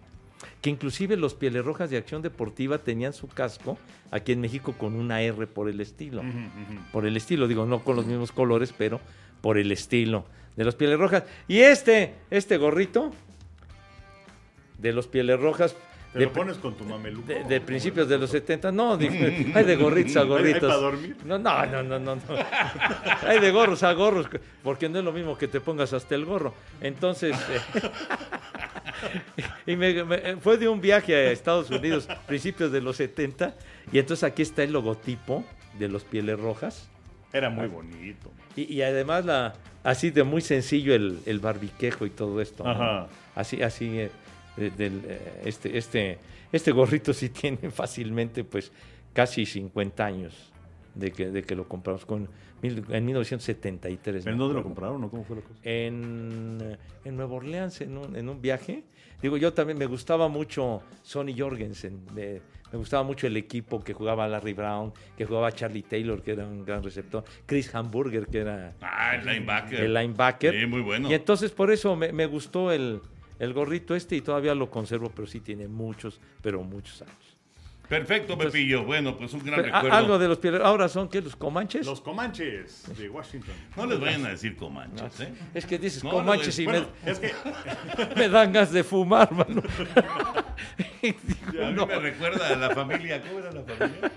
que 0.61 0.69
inclusive 0.71 1.17
los 1.17 1.35
Pieles 1.35 1.65
Rojas 1.65 1.91
de 1.91 1.97
Acción 1.97 2.21
Deportiva 2.23 2.79
tenían 2.79 3.13
su 3.13 3.29
casco 3.29 3.79
aquí 4.11 4.33
en 4.33 4.41
México 4.41 4.75
con 4.77 4.95
una 4.95 5.23
R 5.23 5.47
por 5.47 5.69
el 5.71 5.81
estilo. 5.81 6.23
Por 6.93 7.07
el 7.07 7.17
estilo, 7.17 7.47
digo, 7.49 7.65
no 7.67 7.83
con 7.85 7.97
los 7.97 8.05
mismos 8.07 8.33
colores, 8.33 8.75
pero 8.77 9.01
por 9.41 9.59
el 9.59 9.71
estilo 9.73 10.25
de 10.57 10.65
los 10.65 10.75
Pieles 10.75 10.99
Rojas. 10.99 11.23
Y 11.49 11.59
este, 11.61 12.15
este 12.31 12.57
gorrito 12.59 13.13
de 14.79 14.93
los 14.93 15.07
Pieles 15.07 15.41
Rojas. 15.41 15.77
¿Te 16.15 16.21
de, 16.21 16.25
lo 16.27 16.33
pones 16.33 16.57
con 16.57 16.75
tu 16.75 16.85
mameluco? 16.85 17.27
de, 17.27 17.45
de 17.45 17.61
principios 17.61 18.09
de 18.09 18.17
los 18.17 18.31
70, 18.31 18.73
no, 18.73 18.97
dije, 18.99 19.53
hay 19.55 19.65
de 19.65 19.77
gorritos 19.77 20.17
a 20.17 20.21
¿Hay- 20.21 20.25
hay 20.25 20.29
gorritos. 20.31 20.61
para 20.63 20.77
dormir? 20.77 21.17
No, 21.27 21.39
no, 21.39 21.67
no, 21.67 21.83
no, 21.83 21.99
no. 21.99 22.23
Hay 23.27 23.41
de 23.41 23.51
gorros 23.51 23.83
a 23.83 23.93
gorros, 23.93 24.27
porque 24.63 24.89
no 24.89 24.99
es 25.01 25.05
lo 25.05 25.13
mismo 25.13 25.37
que 25.37 25.49
te 25.49 25.61
pongas 25.61 25.93
hasta 25.93 26.15
el 26.15 26.25
gorro. 26.25 26.55
Entonces, 26.81 27.37
eh, 27.51 27.91
y 29.67 29.77
me- 29.77 30.05
me- 30.05 30.37
fue 30.37 30.57
de 30.59 30.69
un 30.69 30.81
viaje 30.81 31.15
a 31.15 31.31
Estados 31.33 31.71
Unidos, 31.71 32.09
principios 32.27 32.71
de 32.73 32.81
los 32.81 32.97
70, 32.97 33.55
y 33.93 33.99
entonces 33.99 34.25
aquí 34.25 34.43
está 34.43 34.63
el 34.63 34.73
logotipo 34.73 35.45
de 35.79 35.89
los 35.89 36.05
Pieles 36.05 36.39
Rojas. 36.39 36.89
Era 37.33 37.51
muy 37.51 37.67
bonito. 37.67 38.31
Y, 38.57 38.73
y 38.73 38.83
además 38.83 39.25
la 39.25 39.55
así 39.83 40.11
de 40.11 40.23
muy 40.23 40.41
sencillo 40.41 40.95
el, 40.95 41.19
el 41.27 41.41
barbiquejo 41.41 42.07
y 42.07 42.11
todo 42.11 42.41
esto. 42.41 42.63
¿no? 42.65 42.71
Ajá. 42.71 43.09
Así, 43.35 43.61
así 43.63 43.87
eh, 43.99 44.03
de- 44.03 44.11
del, 44.57 45.03
eh, 45.07 45.43
este, 45.45 45.77
este, 45.77 46.19
este 46.53 46.73
gorrito 46.73 47.13
sí 47.13 47.29
tiene 47.31 47.71
fácilmente 47.71 48.45
pues 48.45 48.73
casi 49.13 49.47
50 49.47 50.05
años 50.05 50.53
de 50.95 51.11
que, 51.11 51.31
de 51.31 51.43
que 51.43 51.55
lo 51.55 51.67
compramos 51.69 52.05
con 52.07 52.29
en 52.63 53.05
1973. 53.05 54.27
¿En 54.27 54.39
dónde 54.39 54.55
lo 54.55 54.63
compraron 54.63 55.05
o 55.05 55.11
cómo 55.11 55.25
fue 55.25 55.37
la 55.37 55.43
cosa? 55.43 55.59
En, 55.63 56.59
eh, 56.63 56.77
en 57.05 57.17
Nueva 57.17 57.35
Orleans, 57.35 57.81
en 57.83 57.99
un, 57.99 58.17
en 58.17 58.29
un 58.29 58.41
viaje. 58.41 58.85
Digo, 59.21 59.37
yo 59.37 59.53
también 59.53 59.79
me 59.79 59.85
gustaba 59.87 60.29
mucho 60.29 60.83
Sonny 61.03 61.39
Jorgensen. 61.39 62.01
Me, 62.15 62.41
me 62.73 62.79
gustaba 62.79 63.03
mucho 63.03 63.27
el 63.27 63.37
equipo 63.37 63.83
que 63.85 63.93
jugaba 63.93 64.27
Larry 64.29 64.55
Brown, 64.55 64.93
que 65.17 65.27
jugaba 65.27 65.53
Charlie 65.53 65.83
Taylor, 65.83 66.23
que 66.23 66.33
era 66.33 66.47
un 66.47 66.65
gran 66.65 66.83
receptor. 66.83 67.23
Chris 67.45 67.75
Hamburger, 67.75 68.27
que 68.27 68.39
era 68.39 68.73
Ah, 68.81 69.17
el 69.17 69.27
linebacker. 69.27 69.81
el 69.81 69.93
linebacker. 69.95 70.59
Sí, 70.59 70.67
muy 70.67 70.81
bueno. 70.81 71.11
Y 71.11 71.15
entonces 71.15 71.51
por 71.53 71.71
eso 71.71 71.95
me, 71.97 72.13
me 72.13 72.25
gustó 72.27 72.73
el, 72.73 73.01
el 73.39 73.53
gorrito 73.53 73.95
este 73.95 74.17
y 74.17 74.21
todavía 74.21 74.55
lo 74.55 74.71
conservo, 74.71 75.11
pero 75.15 75.27
sí 75.27 75.41
tiene 75.41 75.69
muchos, 75.69 76.21
pero 76.43 76.63
muchos 76.63 77.03
años. 77.03 77.15
Perfecto, 77.89 78.39
Pepillo. 78.39 78.83
Bueno, 78.85 79.15
pues 79.15 79.35
un 79.35 79.45
gran 79.45 79.61
Pero, 79.61 79.75
a- 79.75 79.83
recuerdo. 79.83 79.97
algo 79.99 80.19
de 80.19 80.29
los. 80.29 80.39
Ahora 80.65 80.89
son, 80.89 81.07
¿qué? 81.07 81.21
¿Los 81.21 81.37
comanches? 81.37 81.85
Los 81.85 82.01
Comanches 82.01 82.85
de 82.97 83.11
Washington. 83.11 83.55
No 83.77 83.85
les 83.85 84.01
vayan 84.01 84.25
a 84.25 84.31
decir 84.31 84.57
comanches, 84.57 85.21
¿eh? 85.21 85.35
Es 85.53 85.67
que 85.67 85.79
dices 85.79 86.03
No, 86.03 86.11
comanches 86.11 86.57
no, 86.59 86.63
y 86.63 86.65
Bueno, 86.67 86.87
me, 87.05 87.11
es 87.11 87.19
que 87.19 87.33
me 88.17 88.29
dan 88.31 88.53
gas 88.55 88.73
de 88.73 88.83
fumar, 88.85 89.31
mano. 89.33 89.63
Digo, 91.03 91.65
A 91.65 91.69
mí 91.69 91.75
no. 91.75 91.87
me 91.87 91.97
recuerda 91.99 92.49
a 92.49 92.57
la 92.57 92.71
familia. 92.75 93.21
¿Cómo 93.23 93.39
era 93.41 93.53
la 93.53 93.63
familia? 93.63 94.13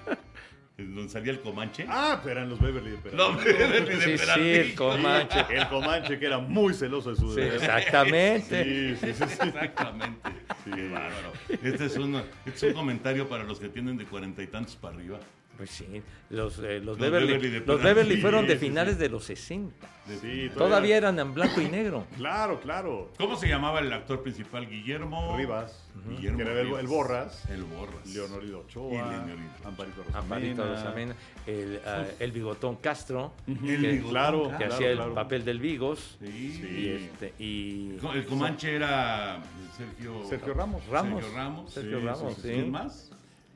¿En 0.78 0.94
¿Donde 0.94 1.10
salía 1.12 1.32
el 1.32 1.40
Comanche? 1.42 1.88
Ah, 1.90 2.20
pero 2.24 2.38
eran 2.40 2.50
los 2.52 2.60
Beverly 2.62 2.92
de 2.92 2.98
Peralta. 2.98 3.18
No, 3.32 3.36
Beverly 3.38 3.96
de 3.96 4.18
Sí, 4.20 4.24
sí, 4.32 4.40
el 4.52 4.76
comanche. 4.76 5.46
El 5.50 5.68
Comanche 5.70 6.20
que 6.20 6.26
era 6.28 6.38
muy 6.38 6.72
celoso 6.76 7.10
de 7.10 7.16
su 7.16 7.30
Sí, 7.34 7.42
deber. 7.42 7.56
exactamente. 7.56 8.64
Sí, 8.64 8.96
sí, 8.96 9.14
sí, 9.14 9.26
sí. 9.28 9.48
Exactamente. 9.48 10.30
Qué 10.66 10.88
bárbaro. 10.90 11.34
Este 11.50 11.86
es, 11.86 11.98
un, 11.98 12.16
este 12.18 12.28
es 12.46 12.64
un 12.64 12.74
comentario 12.74 13.28
para 13.28 13.44
los 13.44 13.60
que 13.60 13.70
tienen 13.70 13.98
de 13.98 14.06
cuarenta 14.06 14.44
y 14.44 14.48
tantos 14.48 14.76
para 14.76 14.96
arriba. 14.96 15.20
Pues 15.58 15.72
sí, 15.72 16.04
los, 16.30 16.60
eh, 16.60 16.76
los, 16.78 16.86
Los 16.86 17.00
Beverly, 17.00 17.28
Beverly 17.34 17.50
de 17.50 17.60
los. 17.66 17.82
Beverly 17.82 18.18
fueron 18.22 18.46
de 18.46 18.58
finales 18.58 18.94
sí. 18.94 19.00
de 19.00 19.10
los 19.10 19.24
60. 19.26 19.88
Sí, 20.22 20.52
Todavía 20.56 20.96
eran 20.98 21.18
en 21.20 21.34
blanco 21.34 21.60
y 21.62 21.68
negro. 21.68 22.06
Claro, 22.18 22.60
claro. 22.60 23.12
¿Cómo 23.18 23.36
se 23.38 23.48
llamaba 23.48 23.80
el 23.80 23.92
actor 23.92 24.22
principal? 24.22 24.68
Guillermo 24.70 25.36
Rivas, 25.38 25.84
Guillermo 26.10 26.42
el, 26.42 26.66
Rivas. 26.66 26.80
el 26.82 26.88
Borras, 26.88 27.50
El 27.50 27.64
Borras. 27.64 28.06
Leonorido 28.08 28.60
Ochoa, 28.62 28.92
Y 28.92 28.96
Leonorido. 28.98 29.50
Amparito 29.66 30.04
Rosamena. 30.04 30.20
Amparito 30.20 30.66
Rosamena, 30.66 31.16
el, 31.48 31.82
ah, 31.86 32.06
el 32.20 32.32
bigotón 32.32 32.76
Castro, 32.78 33.34
El 33.48 33.58
que, 33.60 33.78
Bigotón 33.78 34.10
claro, 34.12 34.44
que 34.52 34.56
claro, 34.58 34.74
hacía 34.74 34.92
el 34.92 35.00
papel 35.14 35.44
del 35.46 35.60
Vigos. 35.60 36.18
Sí. 36.20 36.62
Y, 36.64 36.90
este, 36.90 37.34
y 37.40 37.98
El 38.14 38.26
Comanche 38.26 38.76
era 38.76 39.42
Sergio, 39.76 40.24
Sergio 40.30 40.54
Ramos. 40.54 40.86
Ramos. 40.88 41.24
Sergio 41.24 41.36
Ramos. 41.38 41.74
Sergio 41.74 42.00
Sí, 42.00 42.06
Ramos, 42.06 42.34
sí, 42.36 42.42
sí. 42.42 42.50
¿Quién 42.50 42.72
más? 42.72 43.07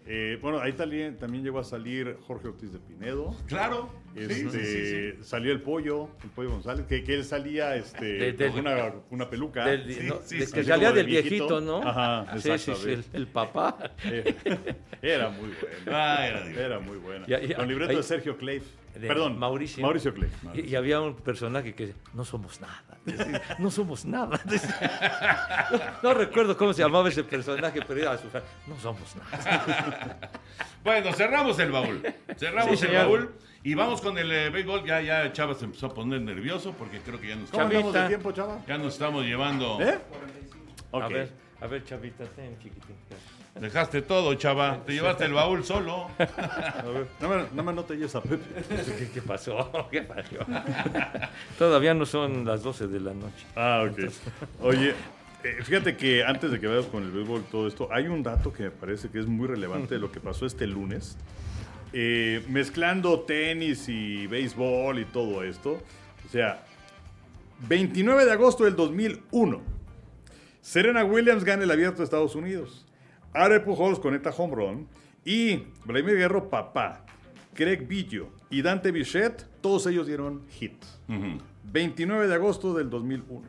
Eh, 0.06 0.39
bueno, 0.41 0.60
ahí 0.60 0.74
también, 0.74 1.18
también 1.18 1.43
llegó 1.43 1.60
a 1.60 1.64
salir 1.64 2.18
Jorge 2.28 2.47
Ortiz 2.47 2.72
de 2.74 2.80
Pinedo. 2.80 3.36
Claro. 3.47 3.89
Este, 4.16 4.36
Sí, 4.36 4.49
sí, 4.51 4.59
sí, 4.66 5.14
sí. 5.18 5.24
Salió 5.24 5.51
el 5.51 5.62
pollo, 5.62 6.09
el 6.24 6.30
pollo 6.32 6.51
González, 6.51 6.86
que, 6.88 7.03
que 7.03 7.16
él 7.16 7.24
salía 7.26 7.76
este, 7.76 8.05
De- 8.05 8.34
de- 8.34 8.49
con 8.49 8.59
una, 8.59 8.91
una 9.09 9.30
peluca. 9.30 9.66
Del- 9.66 9.93
Sí, 9.93 10.01
no, 10.03 10.20
sí, 10.26 10.38
de 10.38 10.45
sí. 10.47 10.51
que 10.53 10.64
salía 10.64 10.91
del 10.91 11.05
viejito, 11.05 11.47
viejito. 11.47 11.62
¿no? 11.62 11.88
Ajá, 11.88 12.38
sí, 12.39 12.57
sí, 12.57 12.74
sí, 12.76 13.03
el, 13.14 13.28
papá. 13.28 13.78
Eh, 14.03 14.36
era 15.01 15.30
muy 15.30 15.49
buena. 15.49 15.76
Ah, 16.18 16.28
era 16.28 16.80
muy 16.80 16.97
buena. 16.97 17.26
Ya, 17.28 17.39
ya, 17.39 17.55
Con 17.55 17.68
libreto 17.68 17.95
de 17.95 18.03
Sergio 18.03 18.38
Cleif. 18.38 18.64
De 18.93 19.07
Perdón, 19.07 19.39
Mauricio. 19.39 19.82
Mauricio 19.82 20.14
Cleif. 20.14 20.34
Y, 20.53 20.62
y 20.72 20.76
había 20.76 20.99
un 20.99 21.16
personaje 21.16 21.74
que 21.74 21.93
no 22.14 22.26
somos 22.26 22.59
nada. 22.59 22.84
decía, 23.05 23.41
No 23.57 23.72
somos 23.72 24.03
nada. 24.03 24.38
decía. 24.45 25.70
No, 26.03 26.09
no 26.09 26.14
recuerdo 26.14 26.57
cómo 26.57 26.74
se 26.74 26.82
llamaba 26.82 27.07
ese 27.07 27.24
personaje, 27.24 27.80
pero 27.88 28.01
era 28.01 28.18
su 28.18 28.28
No 28.68 28.78
somos 28.80 29.16
nada. 29.16 30.32
Bueno, 30.84 31.14
cerramos 31.14 31.57
el 31.59 31.72
baúl. 31.72 32.01
Cerramos 32.38 32.66
Sí, 32.80 32.86
el 32.86 32.89
señor. 32.91 33.05
baúl. 33.05 33.32
Y 33.64 33.76
vamos 33.76 34.01
con 34.01 34.18
el 34.18 34.32
eh, 34.32 34.49
béisbol. 34.49 34.86
Ya, 34.86 35.01
ya 35.01 35.32
Chava 35.32 35.53
se 35.53 35.66
empezó 35.66 35.88
a 35.88 35.93
poner 35.93 36.22
nervioso 36.22 36.74
porque 36.74 36.99
creo 36.99 37.20
que 37.20 37.28
ya 37.30 37.36
nos, 37.36 37.51
¿Cómo 37.51 37.64
andamos 37.64 37.93
de 37.93 38.07
tiempo, 38.07 38.32
chava? 38.32 38.59
ya 38.68 38.78
nos 38.78 38.93
estamos 38.93 39.24
llevando. 39.24 39.80
¿Eh? 39.82 39.99
Ok. 40.91 41.03
A 41.03 41.07
ver, 41.07 41.32
a 41.62 41.68
ver, 41.68 41.84
chavita, 41.84 42.26
ten, 42.26 42.57
chiquitín. 42.57 42.95
Dejaste 43.59 44.01
todo, 44.01 44.34
Chava. 44.36 44.80
Te 44.86 44.93
llevaste 44.93 45.26
el 45.26 45.34
baúl 45.34 45.64
solo. 45.64 46.09
A 46.18 46.84
ver, 46.88 47.07
no 47.20 47.30
me, 47.30 47.43
no 47.53 47.64
me 47.64 47.72
anotes 47.72 48.16
a 48.16 48.22
Pepe. 48.22 48.64
¿Qué, 48.97 49.09
qué 49.14 49.22
pasó? 49.22 49.88
¿Qué 49.91 50.01
pasó? 50.03 50.38
Todavía 51.59 51.93
no 51.93 52.05
son 52.05 52.45
las 52.45 52.64
12 52.64 52.88
de 52.88 52.99
la 53.01 53.14
noche. 53.14 53.45
Ah, 53.55 53.86
ok. 53.86 54.09
Oye, 54.62 54.95
eh, 55.43 55.57
fíjate 55.64 55.97
que 55.97 56.24
antes 56.24 56.49
de 56.51 56.59
que 56.59 56.68
vayas 56.68 56.86
con 56.86 57.03
el 57.03 57.12
béisbol 57.12 57.41
y 57.41 57.51
todo 57.51 57.68
esto, 57.68 57.89
hay 57.91 58.07
un 58.07 58.24
dato 58.24 58.53
que 58.53 58.64
me 58.64 58.72
parece 58.72 59.09
que 59.09 59.20
es 59.20 59.28
muy 59.28 59.47
relevante 59.47 59.95
de 59.95 59.99
lo 59.99 60.12
que 60.12 60.22
pasó 60.22 60.45
este 60.45 60.66
lunes. 60.66 61.18
Eh, 61.94 62.44
mezclando 62.48 63.20
tenis 63.22 63.89
y 63.89 64.28
béisbol 64.28 65.00
y 65.00 65.06
todo 65.06 65.44
esto. 65.44 65.82
O 66.26 66.30
sea, 66.32 66.64
29 67.68 68.26
de 68.26 68.32
agosto 68.32 68.64
del 68.64 68.76
2001. 68.76 69.62
Serena 70.62 71.04
Williams 71.04 71.44
gana 71.44 71.64
el 71.64 71.72
abierto 71.72 71.98
de 71.98 72.06
Estados 72.06 72.36
Unidos. 72.36 72.86
Are 73.34 73.60
Pujols 73.60 74.00
conecta 74.00 74.30
home 74.30 74.56
run. 74.56 74.88
Y 75.26 75.64
Vladimir 75.86 76.16
Guerrero, 76.16 76.50
papá, 76.50 77.06
Craig 77.54 77.86
Biggio 77.88 78.30
y 78.50 78.62
Dante 78.62 78.92
Bichette, 78.92 79.46
todos 79.62 79.86
ellos 79.88 80.08
dieron 80.08 80.42
hit. 80.50 80.84
Ujú. 81.08 81.38
29 81.72 82.28
de 82.28 82.34
agosto 82.34 82.74
del 82.74 82.89
2001. 82.89 83.44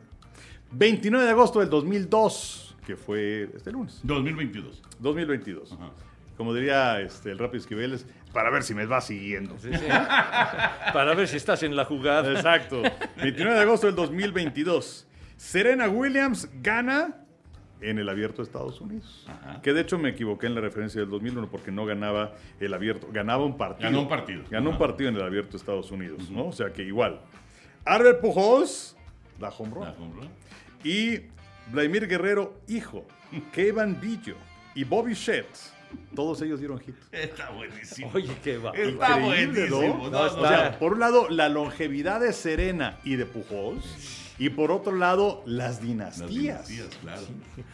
29 0.71 1.25
de 1.25 1.31
agosto 1.31 1.59
del 1.59 1.69
2002, 1.69 2.75
que 2.85 2.95
fue 2.95 3.49
este 3.55 3.71
lunes, 3.71 4.01
2022. 4.03 4.81
2022. 4.99 5.71
Ajá. 5.73 5.91
Como 6.37 6.53
diría 6.53 6.99
este, 7.01 7.31
el 7.31 7.39
Rápido 7.39 7.61
Esquiveles, 7.61 8.07
para 8.33 8.49
ver 8.49 8.63
si 8.63 8.73
me 8.73 8.85
va 8.85 9.01
siguiendo. 9.01 9.57
Sí, 9.59 9.69
sí. 9.71 9.85
Para 10.93 11.13
ver 11.13 11.27
si 11.27 11.37
estás 11.37 11.61
en 11.61 11.75
la 11.75 11.85
jugada. 11.85 12.31
Exacto. 12.31 12.81
29 13.21 13.55
de 13.55 13.61
agosto 13.61 13.85
del 13.85 13.95
2022. 13.95 15.07
Serena 15.37 15.87
Williams 15.87 16.49
gana 16.61 17.23
en 17.81 17.99
el 17.99 18.09
abierto 18.09 18.37
de 18.37 18.43
Estados 18.43 18.81
Unidos. 18.81 19.25
Ajá. 19.27 19.61
Que 19.61 19.73
de 19.73 19.81
hecho 19.81 19.99
me 19.99 20.09
equivoqué 20.09 20.47
en 20.47 20.55
la 20.55 20.61
referencia 20.61 21.01
del 21.01 21.09
2001 21.09 21.49
porque 21.49 21.71
no 21.71 21.85
ganaba 21.85 22.33
el 22.59 22.73
abierto, 22.73 23.07
ganaba 23.11 23.45
un 23.45 23.57
partido. 23.57 23.89
Ganó 23.89 24.01
un 24.01 24.09
partido. 24.09 24.43
Ganó 24.49 24.69
un 24.71 24.77
partido 24.77 25.09
en 25.09 25.15
el 25.17 25.23
abierto 25.23 25.51
de 25.51 25.57
Estados 25.57 25.91
Unidos, 25.91 26.29
¿no? 26.31 26.47
O 26.47 26.51
sea 26.51 26.71
que 26.71 26.81
igual. 26.83 27.21
Albert 27.85 28.21
Pujols 28.21 28.95
da 29.39 29.49
home 29.49 29.73
run. 29.73 29.83
Ah, 29.83 29.93
¿cómo 29.97 30.15
no? 30.15 30.29
Y 30.83 31.21
Vladimir 31.71 32.07
Guerrero, 32.07 32.61
hijo, 32.67 33.05
Kevin 33.51 33.99
Billo 33.99 34.35
y 34.75 34.83
Bobby 34.83 35.13
Shett, 35.13 35.47
todos 36.15 36.41
ellos 36.41 36.59
dieron 36.59 36.79
hit. 36.79 36.95
Está 37.11 37.49
buenísimo. 37.51 38.11
Oye, 38.13 38.29
qué 38.43 38.57
va. 38.57 38.71
Está 38.71 39.17
buenísimo. 39.17 40.09
No, 40.09 40.09
No, 40.09 40.25
está- 40.27 40.37
no, 40.37 40.43
O 40.43 40.47
sea, 40.47 40.79
por 40.79 40.93
un 40.93 40.99
lado, 40.99 41.27
la 41.29 41.49
longevidad 41.49 42.19
de 42.21 42.33
Serena 42.33 42.97
y 43.03 43.15
de 43.15 43.25
Pujols, 43.25 44.19
y 44.39 44.49
por 44.49 44.71
otro 44.71 44.95
lado, 44.95 45.43
las 45.45 45.75
Las 45.75 45.81
dinastías. 45.81 46.29
dinastías, 46.67 46.87
claro. 47.01 47.21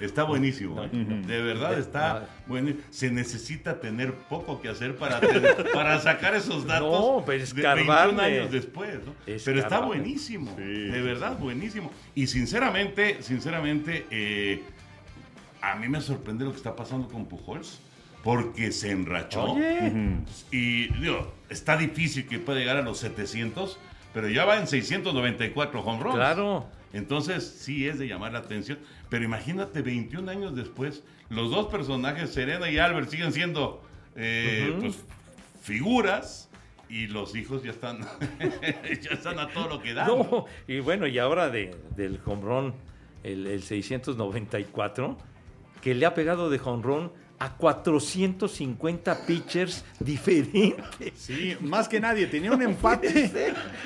Está 0.02 0.24
buenísimo. 0.26 0.84
¿eh? 0.84 0.90
De 0.92 1.42
verdad 1.42 1.80
está 1.80 2.28
bueno. 2.48 2.74
Se 2.90 3.10
necesita 3.10 3.80
tener 3.80 4.14
poco 4.14 4.62
que 4.62 4.68
hacer 4.68 4.98
para, 4.98 5.22
tener- 5.22 5.56
para 5.74 6.00
sacar 6.02 6.36
esos 6.36 6.68
datos 6.68 6.92
No, 6.92 7.24
pero 7.26 7.38
de 7.38 7.44
escarbarle. 7.46 7.86
21 7.86 8.22
años 8.22 8.52
después. 8.52 8.96
¿no? 9.06 9.14
Pero 9.26 9.60
está 9.60 9.80
buenísimo. 9.80 10.54
Sí, 10.58 10.64
de 10.64 10.94
sí, 10.98 11.02
verdad, 11.02 11.38
buenísimo. 11.40 11.92
Y 12.14 12.28
sinceramente, 12.28 13.24
sinceramente, 13.24 14.06
eh, 14.12 14.62
a 15.62 15.76
mí 15.76 15.88
me 15.88 16.02
sorprende 16.02 16.44
lo 16.44 16.52
que 16.52 16.58
está 16.58 16.76
pasando 16.76 17.08
con 17.08 17.26
Pujols. 17.26 17.80
Porque 18.24 18.72
se 18.72 18.92
enrachó. 18.92 19.54
Oye. 19.54 19.92
Y 20.52 20.92
digo, 21.00 21.34
está 21.50 21.78
difícil 21.78 22.28
que 22.28 22.40
pueda 22.40 22.60
llegar 22.60 22.78
a 22.78 22.82
los 22.82 22.98
700, 23.00 23.80
pero 24.14 24.28
ya 24.28 24.46
va 24.46 24.58
en 24.58 24.68
694 24.68 25.82
home 25.82 26.04
runs. 26.04 26.16
Claro. 26.16 26.68
Entonces, 26.94 27.48
sí 27.48 27.88
es 27.88 28.00
de 28.00 28.08
llamar 28.08 28.34
la 28.34 28.40
atención. 28.40 28.80
Pero 29.10 29.24
imagínate, 29.24 29.82
21 29.82 30.30
años 30.30 30.56
después, 30.56 31.04
los 31.30 31.52
dos 31.52 31.68
personajes, 31.68 32.32
Serena 32.32 32.70
y 32.70 32.78
Albert, 32.78 33.10
siguen 33.10 33.32
siendo 33.32 33.82
eh, 34.16 34.76
pues, 34.80 35.04
figuras 35.62 36.50
y 36.90 37.08
los 37.08 37.36
hijos 37.36 37.64
ya 37.64 37.72
están, 37.72 38.00
ya 39.02 39.12
están 39.12 39.40
a 39.40 39.50
todo 39.50 39.68
lo 39.68 39.82
que 39.82 39.94
dan. 39.94 40.08
No, 40.08 40.46
y 40.68 40.80
bueno, 40.80 41.08
y 41.08 41.20
ahora 41.20 41.50
de, 41.50 41.76
del 41.96 42.20
el, 43.24 43.48
el 43.48 43.62
694, 43.62 45.18
que 45.82 45.94
le 45.94 46.06
ha 46.06 46.14
pegado 46.16 46.50
de 46.50 46.58
jonrón 46.58 47.12
a 47.40 47.50
450 47.56 49.26
pitchers 49.26 49.86
diferentes. 50.00 51.14
Sí, 51.16 51.56
más 51.62 51.88
que 51.88 52.00
nadie. 52.00 52.28
Tenía 52.28 52.52
un 52.52 52.62
empate. 52.70 53.32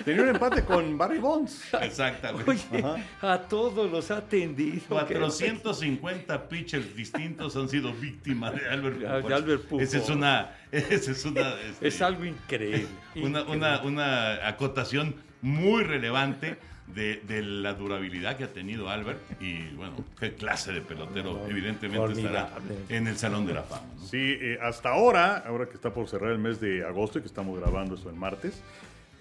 Tenía 0.03 0.23
un 0.23 0.29
empate 0.29 0.63
con 0.63 0.97
Barry 0.97 1.19
Bonds. 1.19 1.61
Exactamente. 1.81 2.49
Oye, 2.49 2.83
a 3.21 3.37
todos 3.39 3.89
los 3.91 4.09
ha 4.11 4.17
atendido. 4.17 4.81
450 4.89 6.49
pitchers 6.49 6.95
distintos 6.95 7.55
han 7.55 7.69
sido 7.69 7.93
víctimas 7.93 8.55
de 8.55 8.67
Albert 8.69 8.97
De 8.99 9.05
Pujols. 9.07 9.33
Albert 9.33 9.61
Pujols. 9.63 9.83
Esa 9.93 9.97
es 10.03 10.09
una, 10.09 10.51
esa 10.71 11.11
es 11.11 11.25
una, 11.25 11.53
este, 11.61 11.87
Es 11.87 12.01
algo 12.01 12.25
increíble. 12.25 12.87
una, 13.15 13.39
increíble. 13.41 13.55
una, 13.57 13.81
una 13.83 14.47
acotación 14.47 15.15
muy 15.41 15.83
relevante 15.83 16.57
de, 16.87 17.21
de 17.27 17.41
la 17.41 17.73
durabilidad 17.73 18.35
que 18.37 18.43
ha 18.43 18.47
tenido 18.53 18.89
Albert 18.89 19.19
y 19.41 19.69
bueno, 19.75 19.95
qué 20.19 20.33
clase 20.33 20.71
de 20.73 20.81
pelotero 20.81 21.33
No, 21.33 21.47
evidentemente 21.47 22.11
estará 22.21 22.49
en 22.89 23.07
el 23.07 23.17
Salón 23.17 23.45
de 23.45 23.53
la 23.53 23.63
Fama. 23.63 23.83
¿no? 23.99 24.05
Sí, 24.05 24.17
eh, 24.39 24.57
hasta 24.61 24.89
ahora, 24.89 25.37
ahora 25.47 25.65
que 25.67 25.73
está 25.75 25.93
por 25.93 26.07
cerrar 26.07 26.31
el 26.31 26.39
mes 26.39 26.59
de 26.59 26.85
agosto 26.85 27.17
y 27.19 27.21
que 27.21 27.27
estamos 27.27 27.59
grabando 27.59 27.95
esto 27.95 28.09
el 28.09 28.15
martes, 28.15 28.61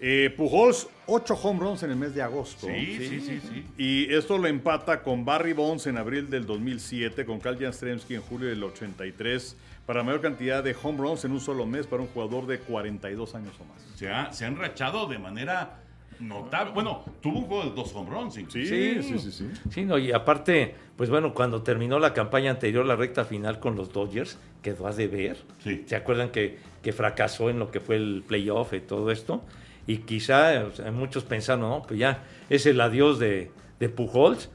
eh, 0.04 0.34
Pujols, 0.36 0.88
8 1.06 1.34
home 1.40 1.60
runs 1.60 1.82
en 1.84 1.90
el 1.90 1.96
mes 1.96 2.12
de 2.14 2.22
agosto. 2.22 2.66
Sí, 2.66 2.96
sí, 2.98 3.20
sí, 3.20 3.40
sí. 3.40 3.64
Y 3.78 4.12
esto 4.12 4.36
lo 4.36 4.48
empata 4.48 5.00
con 5.00 5.24
Barry 5.24 5.52
Bonds 5.52 5.86
en 5.86 5.96
abril 5.96 6.28
del 6.28 6.44
2007, 6.44 7.24
con 7.24 7.38
Carl 7.38 7.56
Jastrzemski 7.56 8.16
en 8.16 8.22
julio 8.22 8.48
del 8.48 8.62
83, 8.64 9.56
para 9.86 10.02
mayor 10.02 10.20
cantidad 10.20 10.62
de 10.64 10.74
home 10.82 10.98
runs 10.98 11.24
en 11.24 11.30
un 11.30 11.40
solo 11.40 11.66
mes 11.66 11.86
para 11.86 12.02
un 12.02 12.08
jugador 12.08 12.46
de 12.48 12.58
42 12.58 13.34
años 13.36 13.54
o 13.60 13.64
más. 13.64 13.80
Se, 13.96 14.10
ha- 14.10 14.32
se 14.32 14.44
han 14.44 14.56
rachado 14.56 15.06
de 15.06 15.18
manera 15.20 15.78
notable. 16.22 16.72
Bueno, 16.72 17.04
tuvo 17.20 17.40
un 17.40 17.44
juego 17.44 17.64
de 17.64 17.70
dos 17.70 17.94
home 17.94 18.10
runs. 18.10 18.38
incluso. 18.38 18.68
Sí, 18.68 19.02
sí, 19.02 19.18
sí, 19.18 19.32
sí. 19.32 19.50
Sí, 19.70 19.84
no, 19.84 19.98
y 19.98 20.12
aparte, 20.12 20.74
pues 20.96 21.10
bueno, 21.10 21.34
cuando 21.34 21.62
terminó 21.62 21.98
la 21.98 22.14
campaña 22.14 22.50
anterior, 22.50 22.86
la 22.86 22.96
recta 22.96 23.24
final 23.24 23.60
con 23.60 23.76
los 23.76 23.92
Dodgers, 23.92 24.38
quedó 24.62 24.86
a 24.86 24.92
deber. 24.92 25.36
Sí. 25.58 25.84
¿Se 25.86 25.96
acuerdan 25.96 26.30
que, 26.30 26.58
que 26.82 26.92
fracasó 26.92 27.50
en 27.50 27.58
lo 27.58 27.70
que 27.70 27.80
fue 27.80 27.96
el 27.96 28.24
playoff 28.26 28.72
y 28.72 28.80
todo 28.80 29.10
esto? 29.10 29.42
Y 29.86 29.98
quizá 29.98 30.64
o 30.64 30.74
sea, 30.74 30.92
muchos 30.92 31.24
pensaron, 31.24 31.62
no, 31.68 31.82
pues 31.86 31.98
ya 31.98 32.24
es 32.48 32.66
el 32.66 32.80
adiós 32.80 33.18
de, 33.18 33.50
de 33.80 33.88
Pujols 33.88 34.48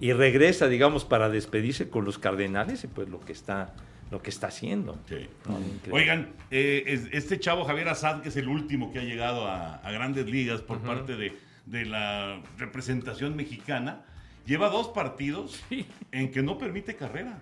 y 0.00 0.12
regresa, 0.12 0.68
digamos, 0.68 1.04
para 1.04 1.30
despedirse 1.30 1.88
con 1.88 2.04
los 2.04 2.18
Cardenales 2.18 2.84
y 2.84 2.88
pues 2.88 3.08
lo 3.08 3.20
que 3.20 3.32
está, 3.32 3.72
lo 4.10 4.22
que 4.22 4.30
está 4.30 4.48
haciendo. 4.48 4.98
Sí. 5.08 5.26
No. 5.48 5.58
Oigan, 5.94 6.28
eh, 6.50 6.84
es- 6.86 7.08
este 7.12 7.38
chavo 7.40 7.64
Javier 7.64 7.88
Azad, 7.88 8.22
que 8.22 8.28
es 8.28 8.36
el 8.36 8.48
último 8.48 8.92
que 8.92 9.00
ha 9.00 9.04
llegado 9.04 9.46
a, 9.48 9.76
a 9.76 9.90
grandes 9.92 10.26
ligas 10.26 10.60
por 10.60 10.78
parte 10.80 11.16
de, 11.16 11.36
de 11.66 11.84
la 11.84 12.40
representación 12.58 13.34
mexicana, 13.36 14.02
lleva 14.46 14.68
dos 14.68 14.88
partidos 14.88 15.62
Sí. 15.68 15.86
en 16.12 16.30
que 16.30 16.42
no 16.42 16.58
permite 16.58 16.94
carrera. 16.96 17.38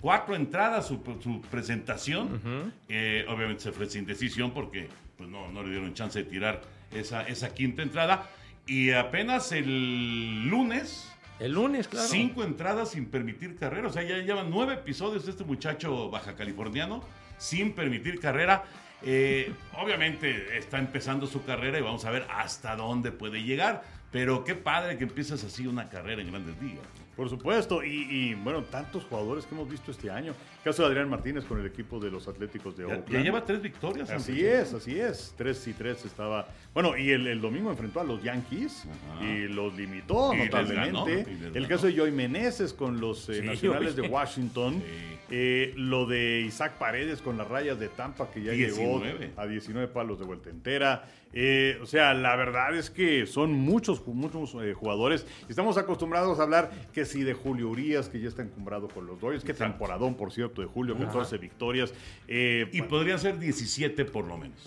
Cuatro 0.00 0.34
entradas 0.34 0.86
su, 0.88 1.00
su 1.22 1.40
presentación. 1.42 2.72
Eh, 2.88 3.24
obviamente 3.28 3.62
se 3.62 3.72
fue 3.72 3.86
sin 3.88 4.04
decisión 4.04 4.50
porque 4.52 4.88
pues, 5.16 5.30
no, 5.30 5.50
no 5.52 5.62
le 5.62 5.70
dieron 5.70 5.94
chance 5.94 6.18
de 6.24 6.28
tirar 6.28 6.60
esa, 6.92 7.22
esa 7.22 7.54
quinta 7.54 7.82
entrada. 7.82 8.28
Y 8.66 8.90
apenas 8.90 9.52
el 9.52 10.48
lunes, 10.48 11.11
El 11.42 11.54
lunes, 11.54 11.88
claro. 11.88 12.06
Cinco 12.06 12.44
entradas 12.44 12.90
sin 12.92 13.06
permitir 13.06 13.56
carrera. 13.56 13.88
O 13.88 13.92
sea, 13.92 14.04
ya 14.04 14.16
llevan 14.18 14.48
nueve 14.48 14.74
episodios 14.74 15.24
de 15.24 15.32
este 15.32 15.42
muchacho 15.42 16.08
baja 16.08 16.36
californiano 16.36 17.02
sin 17.36 17.74
permitir 17.74 18.20
carrera. 18.20 18.62
Eh, 19.02 19.52
obviamente 19.76 20.56
está 20.56 20.78
empezando 20.78 21.26
su 21.26 21.44
carrera 21.44 21.80
y 21.80 21.82
vamos 21.82 22.04
a 22.04 22.12
ver 22.12 22.24
hasta 22.30 22.76
dónde 22.76 23.10
puede 23.10 23.42
llegar. 23.42 23.82
Pero 24.12 24.44
qué 24.44 24.54
padre 24.54 24.96
que 24.98 25.02
empieces 25.02 25.42
así 25.42 25.66
una 25.66 25.88
carrera 25.88 26.22
en 26.22 26.30
grandes 26.30 26.54
ligas. 26.62 26.86
Por 27.16 27.28
supuesto, 27.28 27.82
y, 27.82 28.06
y, 28.08 28.34
bueno, 28.34 28.62
tantos 28.62 29.04
jugadores 29.04 29.44
que 29.44 29.56
hemos 29.56 29.68
visto 29.68 29.90
este 29.90 30.12
año. 30.12 30.34
Caso 30.64 30.82
de 30.82 30.88
Adrián 30.88 31.08
Martínez 31.10 31.44
con 31.44 31.58
el 31.58 31.66
equipo 31.66 31.98
de 31.98 32.10
los 32.10 32.28
Atléticos 32.28 32.76
de 32.76 32.84
Oakland. 32.84 33.10
ya 33.10 33.20
lleva 33.20 33.44
tres 33.44 33.60
victorias. 33.62 34.08
Así 34.10 34.32
Andrés. 34.32 34.68
es, 34.68 34.74
así 34.74 35.00
es. 35.00 35.34
3 35.36 35.66
y 35.68 35.72
3 35.72 36.04
estaba. 36.04 36.46
Bueno, 36.72 36.96
y 36.96 37.10
el, 37.10 37.26
el 37.26 37.40
domingo 37.40 37.70
enfrentó 37.70 38.00
a 38.00 38.04
los 38.04 38.22
Yankees 38.22 38.84
Ajá. 39.16 39.24
y 39.24 39.48
los 39.48 39.74
limitó 39.74 40.32
Y 40.34 40.38
notablemente. 40.44 41.24
ganó, 41.24 41.54
el 41.56 41.66
caso 41.68 41.86
de 41.88 41.96
Joey 41.98 42.12
Meneses 42.12 42.72
con 42.72 43.00
los 43.00 43.28
eh, 43.28 43.40
Sí, 43.40 43.46
Nacionales 43.46 43.96
de. 43.96 44.02
Washington. 44.02 44.74
Sí. 44.74 45.18
Eh, 45.34 45.72
lo 45.78 46.04
de 46.04 46.42
Isaac 46.42 46.74
Paredes 46.78 47.22
con 47.22 47.38
las 47.38 47.48
rayas 47.48 47.80
de 47.80 47.88
Tampa, 47.88 48.30
que 48.30 48.42
ya 48.42 48.52
19. 48.52 49.18
llegó 49.18 49.40
a 49.40 49.46
19 49.46 49.88
palos 49.88 50.18
de 50.18 50.26
vuelta 50.26 50.50
entera. 50.50 51.08
Eh, 51.32 51.78
o 51.80 51.86
sea, 51.86 52.12
la 52.12 52.36
verdad 52.36 52.76
es 52.76 52.90
que 52.90 53.24
son 53.26 53.52
muchos, 53.54 54.06
muchos 54.06 54.54
eh, 54.62 54.74
jugadores. 54.74 55.26
Estamos 55.48 55.78
acostumbrados 55.78 56.38
a 56.38 56.42
hablar 56.42 56.70
que 56.92 57.06
si 57.06 57.22
de 57.22 57.32
Julio 57.32 57.70
Urias, 57.70 58.10
que 58.10 58.20
ya 58.20 58.28
está 58.28 58.42
encumbrado 58.42 58.88
con 58.88 59.06
los 59.06 59.18
Dodgers. 59.18 59.42
Qué 59.42 59.52
Exacto. 59.52 59.72
temporadón, 59.72 60.16
por 60.16 60.30
cierto, 60.32 60.51
de 60.60 60.66
Julio, 60.68 60.98
14 60.98 61.38
victorias. 61.38 61.94
Eh, 62.28 62.68
Y 62.72 62.82
podrían 62.82 63.18
ser 63.18 63.38
17 63.38 64.04
por 64.04 64.26
lo 64.26 64.36
menos. 64.36 64.58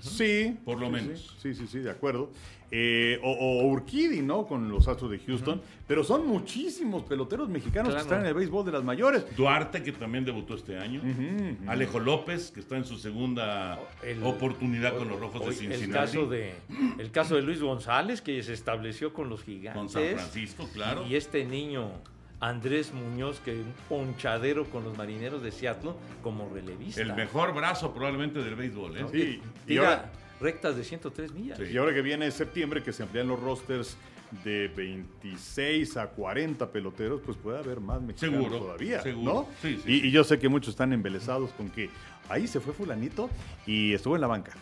Sí. 0.00 0.56
Por 0.64 0.78
lo 0.80 0.86
sí, 0.86 0.92
menos. 0.92 1.36
Sí, 1.42 1.54
sí, 1.54 1.66
sí, 1.66 1.80
de 1.80 1.90
acuerdo. 1.90 2.30
Eh, 2.74 3.20
o, 3.22 3.30
o 3.30 3.66
Urquidi, 3.66 4.22
¿no? 4.22 4.46
Con 4.46 4.70
los 4.70 4.88
Astros 4.88 5.10
de 5.10 5.18
Houston. 5.18 5.60
Pero 5.86 6.02
son 6.02 6.26
muchísimos 6.26 7.02
peloteros 7.02 7.50
mexicanos 7.50 7.90
Claro. 7.90 7.96
que 7.96 8.02
están 8.08 8.20
en 8.22 8.26
el 8.28 8.32
béisbol 8.32 8.64
de 8.64 8.72
las 8.72 8.82
mayores. 8.82 9.26
Duarte, 9.36 9.82
que 9.82 9.92
también 9.92 10.24
debutó 10.24 10.54
este 10.54 10.78
año. 10.78 11.02
Alejo 11.66 12.00
López, 12.00 12.50
que 12.50 12.60
está 12.60 12.78
en 12.78 12.86
su 12.86 12.96
segunda 12.96 13.78
El- 14.02 14.22
oportunidad 14.22 14.96
con 14.96 15.08
los 15.10 15.20
Rojos 15.20 15.44
de 15.44 15.52
Cincinnati. 15.52 15.84
El 15.84 15.90
caso 15.92 16.26
de, 16.26 16.54
el 16.98 17.10
caso 17.10 17.34
de 17.36 17.42
Luis 17.42 17.60
González, 17.60 18.22
que 18.22 18.42
se 18.42 18.54
estableció 18.54 19.12
con 19.12 19.28
los 19.28 19.40
Con 19.40 19.52
gigantes. 19.54 19.92
San 19.92 20.02
Francisco, 20.14 20.66
claro. 20.72 21.06
Y 21.06 21.16
este 21.16 21.44
niño, 21.44 21.90
Andrés 22.42 22.92
Muñoz, 22.92 23.38
que 23.38 23.52
un 23.52 23.72
ponchadero 23.88 24.64
con 24.66 24.82
los 24.82 24.98
marineros 24.98 25.42
de 25.44 25.52
Seattle 25.52 25.92
como 26.22 26.50
relevista. 26.52 27.00
El 27.00 27.14
mejor 27.14 27.54
brazo 27.54 27.94
probablemente 27.94 28.42
del 28.42 28.56
béisbol, 28.56 28.96
¿eh? 28.96 29.06
Sí. 29.12 29.40
Y 29.64 29.66
Tira 29.66 29.82
ahora, 29.88 30.12
rectas 30.40 30.76
de 30.76 30.82
103 30.82 31.32
millas. 31.32 31.58
Sí. 31.58 31.64
y 31.72 31.76
ahora 31.76 31.94
que 31.94 32.02
viene 32.02 32.28
septiembre, 32.32 32.82
que 32.82 32.92
se 32.92 33.04
amplían 33.04 33.28
los 33.28 33.38
rosters 33.40 33.96
de 34.42 34.66
26 34.74 35.96
a 35.98 36.08
40 36.08 36.72
peloteros, 36.72 37.20
pues 37.24 37.36
puede 37.36 37.58
haber 37.58 37.80
más 37.80 38.02
mexicanos 38.02 38.42
Seguro, 38.42 38.58
todavía, 38.58 39.02
seguro. 39.02 39.32
¿no? 39.32 39.46
Sí, 39.60 39.80
sí, 39.84 39.92
y, 39.92 40.00
sí. 40.00 40.06
y 40.08 40.10
yo 40.10 40.24
sé 40.24 40.40
que 40.40 40.48
muchos 40.48 40.70
están 40.70 40.92
embelesados 40.92 41.52
con 41.52 41.70
que 41.70 41.90
ahí 42.28 42.48
se 42.48 42.58
fue 42.58 42.72
fulanito 42.72 43.30
y 43.66 43.92
estuvo 43.92 44.16
en 44.16 44.20
la 44.20 44.26
banca. 44.26 44.52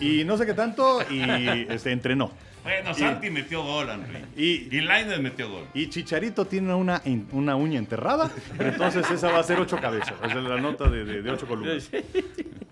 Y 0.00 0.24
no 0.24 0.36
sé 0.38 0.44
qué 0.44 0.54
tanto 0.54 1.00
y 1.08 1.20
este, 1.68 1.92
entrenó. 1.92 2.32
Bueno, 2.68 2.94
Santi 2.94 3.30
metió 3.30 3.62
gol, 3.62 3.88
Henry. 3.90 4.24
Y- 4.36 4.76
Y, 4.76 4.80
Lainez 4.82 5.20
metió 5.20 5.50
gol. 5.50 5.64
Y 5.74 5.88
Chicharito 5.88 6.44
tiene 6.44 6.74
una, 6.74 7.02
una 7.32 7.56
uña 7.56 7.78
enterrada, 7.78 8.30
entonces 8.58 9.10
esa 9.10 9.30
va 9.32 9.38
a 9.38 9.42
ser 9.42 9.58
ocho 9.60 9.78
cabezas, 9.80 10.14
es 10.22 10.34
la 10.34 10.60
nota 10.60 10.88
de, 10.90 11.04
de- 11.04 11.22
de 11.22 11.30
ocho 11.30 11.46
columnas. 11.46 11.90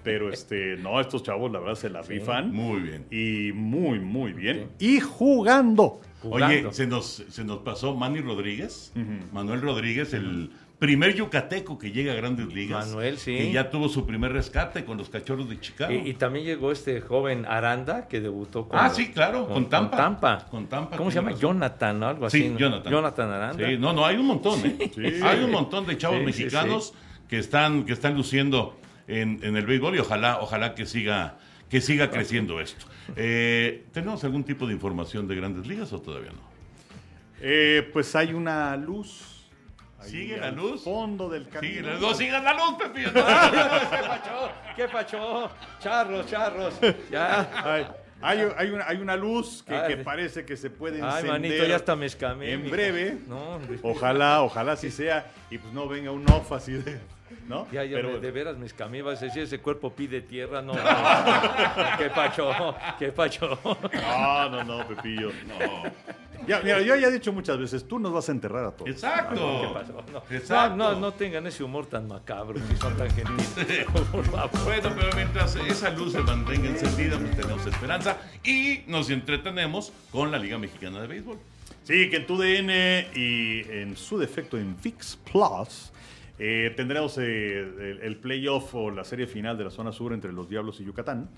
Pero 0.03 0.30
este, 0.32 0.76
no, 0.76 1.01
estos 1.01 1.22
chavos 1.22 1.51
la 1.51 1.59
verdad 1.59 1.74
se 1.74 1.90
la 1.90 2.01
rifan 2.03 2.53
Muy 2.53 2.80
bien. 2.80 3.07
y 3.11 3.53
muy, 3.53 3.99
muy 3.99 4.32
bien. 4.32 4.68
Y 4.78 5.01
jugando. 5.01 6.01
Jugando. 6.22 6.68
Oye, 6.68 6.72
se 6.74 6.86
nos, 6.86 7.24
se 7.28 7.44
nos 7.44 7.59
pasó 7.59 7.94
Manny 7.94 8.20
Rodríguez, 8.20 8.92
Manuel 9.32 9.61
Rodríguez, 9.62 10.12
el 10.14 10.51
primer 10.79 11.14
yucateco 11.14 11.79
que 11.79 11.91
llega 11.91 12.12
a 12.12 12.16
grandes 12.16 12.53
ligas. 12.53 12.89
Manuel, 12.89 13.18
sí. 13.18 13.37
Que 13.37 13.53
ya 13.53 13.70
tuvo 13.70 13.89
su 13.89 14.07
primer 14.07 14.33
rescate 14.33 14.85
con 14.85 14.99
los 14.99 15.09
cachorros 15.09 15.49
de 15.49 15.59
Chicago. 15.61 15.93
Y, 15.93 16.11
y 16.11 16.14
también 16.14 16.45
llegó 16.45 16.72
este 16.72 17.01
joven 17.01 17.47
Aranda 17.47 18.09
que 18.09 18.20
debutó 18.20 18.68
con. 18.68 18.79
Ah, 18.79 18.91
sí, 18.91 19.11
claro, 19.11 19.49
con 19.49 19.68
Tampa. 19.68 19.97
Tampa. 19.97 20.47
Con 20.51 20.66
Tampa, 20.66 20.97
¿Cómo 20.97 21.11
se 21.11 21.16
llama? 21.16 21.31
razón. 21.31 21.41
Jonathan, 21.43 22.01
¿no? 22.01 22.09
Algo 22.09 22.27
así. 22.27 22.43
Sí. 22.43 22.55
Jonathan. 22.59 22.93
Jonathan 22.93 23.31
Aranda. 23.31 23.66
Sí, 23.68 23.77
no, 23.79 23.93
no, 23.93 24.05
hay 24.05 24.16
un 24.16 24.27
montón, 24.27 24.61
¿eh? 24.64 24.91
Sí. 24.95 25.20
Hay 25.22 25.43
un 25.43 25.51
montón 25.51 25.87
de 25.87 25.97
chavos 25.97 26.18
Sí, 26.18 26.33
sí, 26.33 26.45
mexicanos 26.45 26.95
que 27.29 27.39
están 27.39 27.85
que 27.85 27.93
están 27.93 28.14
luciendo 28.14 28.79
en, 29.09 29.41
en 29.43 29.57
el 29.57 29.66
béisbol 29.66 29.97
y 29.97 29.99
ojalá 29.99 30.39
ojalá 30.41 30.74
que 30.74 30.87
siga 30.87 31.39
que 31.68 31.81
siga 31.81 32.11
creciendo 32.11 32.61
esto. 32.61 32.87
Eh, 33.16 33.85
¿Tenemos 33.93 34.22
algún 34.24 34.45
tipo 34.45 34.66
de 34.66 34.72
información 34.74 35.27
de 35.27 35.35
Grandes 35.35 35.66
Ligas 35.66 35.93
o 35.93 36.01
todavía 36.01 36.31
no? 36.31 36.41
Eh, 37.41 37.89
pues 37.93 38.14
hay 38.14 38.33
una 38.33 38.77
luz. 38.77 39.36
Ahí 40.01 40.11
¿Sigue 40.11 40.36
la 40.38 40.51
luz? 40.51 40.82
Fondo 40.84 41.28
del 41.28 41.49
camino. 41.49 41.99
no 41.99 42.14
sigan 42.14 42.44
la 42.44 42.53
luz, 42.55 42.74
Pepillo. 42.78 43.12
¿Qué 43.14 43.20
pachó? 44.09 44.51
¿Qué 44.76 44.88
pachó? 44.88 45.51
Charros, 45.80 46.26
charros. 46.26 46.74
Ya. 47.11 47.51
Hay, 47.64 47.86
Hay, 48.22 48.49
hay 48.57 48.70
una, 48.70 48.86
hay 48.88 48.97
una 48.97 49.14
luz 49.16 49.62
que, 49.62 49.74
Ay, 49.76 49.88
que 49.97 50.03
parece 50.03 50.44
que 50.47 50.57
se 50.57 50.70
puede 50.70 50.97
Ay, 51.03 51.09
encender. 51.24 51.32
manito, 51.32 51.64
ya 51.66 51.76
hasta 51.76 51.94
me 51.97 52.07
escamé. 52.07 52.53
En 52.53 52.70
breve. 52.70 53.18
No. 53.26 53.59
Ojalá, 53.82 54.42
ojalá 54.42 54.72
así 54.72 54.90
sea. 54.90 55.26
Y 55.51 55.59
pues 55.59 55.72
no 55.74 55.86
venga 55.86 56.11
un 56.11 56.28
off 56.30 56.51
así 56.53 56.72
de. 56.72 56.99
¿No? 57.49 57.66
Ya, 57.70 57.84
ya, 57.84 57.97
Pero- 57.97 58.12
me- 58.12 58.18
de 58.20 58.30
veras 58.30 58.57
me 58.57 58.66
escamé. 58.66 59.03
Vas 59.03 59.20
a 59.20 59.26
decir, 59.26 59.42
ese 59.42 59.59
cuerpo 59.61 59.92
pide 59.92 60.20
tierra. 60.22 60.62
No, 60.62 60.72
no. 60.72 60.80
qué 61.99 62.09
pacho, 62.11 62.74
qué 62.99 63.12
pacho. 63.12 63.59
No, 63.92 64.49
no, 64.49 64.64
no, 64.64 64.86
Pepillo. 64.88 65.30
No. 65.47 65.82
Ya, 66.47 66.61
mira, 66.61 66.80
yo 66.80 66.94
ya 66.97 67.09
he 67.09 67.12
dicho 67.12 67.32
muchas 67.32 67.59
veces, 67.59 67.86
tú 67.88 67.99
nos 67.99 68.12
vas 68.12 68.28
a 68.28 68.32
enterrar 68.32 68.64
a 68.64 68.70
todos. 68.72 68.90
Exacto. 68.90 69.61
¿Qué 69.62 69.68
pasó? 69.74 70.05
No, 70.12 70.22
Exacto. 70.36 70.76
no, 70.76 70.92
no, 70.92 71.01
no 71.01 71.12
tengan 71.14 71.47
ese 71.47 71.64
humor 71.64 71.86
tan 71.86 72.07
macabro, 72.07 72.59
si 72.68 72.76
son 72.76 72.97
tan 72.97 73.11
gentiles. 73.11 73.86
Por 74.12 74.24
favor. 74.24 74.64
Bueno, 74.64 74.90
pero 74.97 75.16
mientras 75.16 75.57
esa 75.57 75.90
luz 75.90 76.12
se 76.12 76.20
mantenga 76.20 76.68
encendida, 76.68 77.18
pues 77.18 77.36
tenemos 77.36 77.66
esperanza 77.66 78.18
y 78.44 78.80
nos 78.86 79.11
entretenemos 79.11 79.92
con 80.12 80.30
la 80.30 80.38
Liga 80.38 80.59
Mexicana 80.59 81.01
de 81.01 81.07
Béisbol. 81.09 81.38
Sí, 81.82 82.11
que 82.11 82.16
en 82.16 82.26
tu 82.26 82.36
DN 82.36 83.09
y 83.14 83.61
en 83.70 83.97
su 83.97 84.18
defecto 84.18 84.59
en 84.59 84.76
VIX 84.82 85.18
Plus 85.30 85.92
eh, 86.38 86.72
tendremos 86.76 87.16
eh, 87.18 87.61
el, 87.61 88.01
el 88.03 88.16
playoff 88.16 88.74
o 88.74 88.90
la 88.90 89.05
serie 89.05 89.26
final 89.26 89.57
de 89.57 89.64
la 89.64 89.70
zona 89.70 89.92
sur 89.92 90.12
entre 90.12 90.32
los 90.32 90.49
Diablos 90.49 90.80
y 90.80 90.84
Yucatán. 90.84 91.28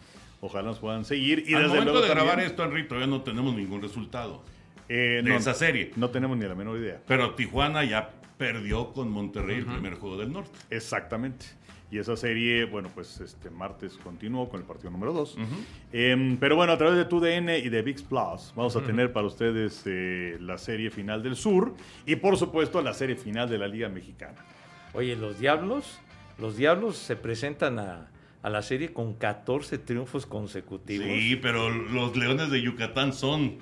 Ojalá 0.41 0.69
nos 0.69 0.79
puedan 0.79 1.05
seguir. 1.05 1.45
Y 1.47 1.55
Al 1.55 1.63
desde 1.65 1.75
momento 1.75 1.93
luego 1.93 2.07
de 2.07 2.13
grabar 2.15 2.31
también, 2.35 2.51
esto, 2.51 2.65
Henry, 2.65 2.87
todavía 2.87 3.09
no 3.09 3.23
tenemos 3.23 3.55
ningún 3.55 3.83
resultado 3.83 4.43
eh, 4.89 5.23
de 5.25 5.31
no, 5.31 5.37
esa 5.37 5.55
serie. 5.55 5.91
no 5.97 6.11
tenemos 6.11 6.37
ni 6.37 6.47
la 6.47 6.55
menor 6.55 6.79
idea. 6.79 7.01
Pero 7.07 7.35
Tijuana 7.35 7.85
ya 7.85 8.11
perdió 8.37 8.93
con 8.93 9.11
Monterrey 9.11 9.59
el 9.59 9.67
primer 9.67 9.95
juego 9.95 10.17
del 10.17 10.33
norte. 10.33 10.57
Exactamente. 10.71 11.47
Y 11.91 11.99
esa 11.99 12.17
serie, 12.17 12.67
bueno, 12.67 12.91
pues 12.95 13.19
este 13.21 13.49
martes 13.49 13.97
continuó 14.05 14.49
con 14.51 14.61
el 14.61 14.67
partido 14.67 14.91
número 14.91 15.15
2. 15.15 15.39
pero 16.39 16.55
bueno, 16.55 16.73
a 16.73 16.77
través 16.79 16.99
de 16.99 17.07
TUDN 17.07 17.49
y 17.65 17.71
de 17.71 17.81
VIX 17.81 18.03
Plus 18.03 18.53
vamos 18.55 18.77
a 18.77 18.83
tener 18.83 19.11
para 19.11 19.27
ustedes 19.27 19.83
eh, 19.87 20.37
la 20.39 20.59
serie 20.59 20.91
final 20.91 21.23
del 21.23 21.35
Sur 21.35 21.75
y 22.05 22.17
por 22.17 22.37
supuesto 22.37 22.83
la 22.83 22.93
serie 22.93 23.17
final 23.17 23.49
de 23.49 23.57
la 23.57 23.67
Liga 23.69 23.89
Mexicana. 23.89 24.37
Oye, 24.93 25.17
los 25.17 25.39
diablos, 25.39 25.99
los 26.39 26.59
diablos 26.59 26.97
se 26.99 27.17
presentan 27.17 27.79
a, 27.79 28.11
a 28.43 28.51
la 28.51 28.61
serie 28.61 28.93
con 28.93 29.15
14 29.15 29.79
triunfos 29.79 30.27
consecutivos. 30.27 31.07
Sí, 31.07 31.37
pero 31.37 31.71
los 31.71 32.15
Leones 32.17 32.51
de 32.51 32.61
Yucatán 32.61 33.15
son 33.15 33.57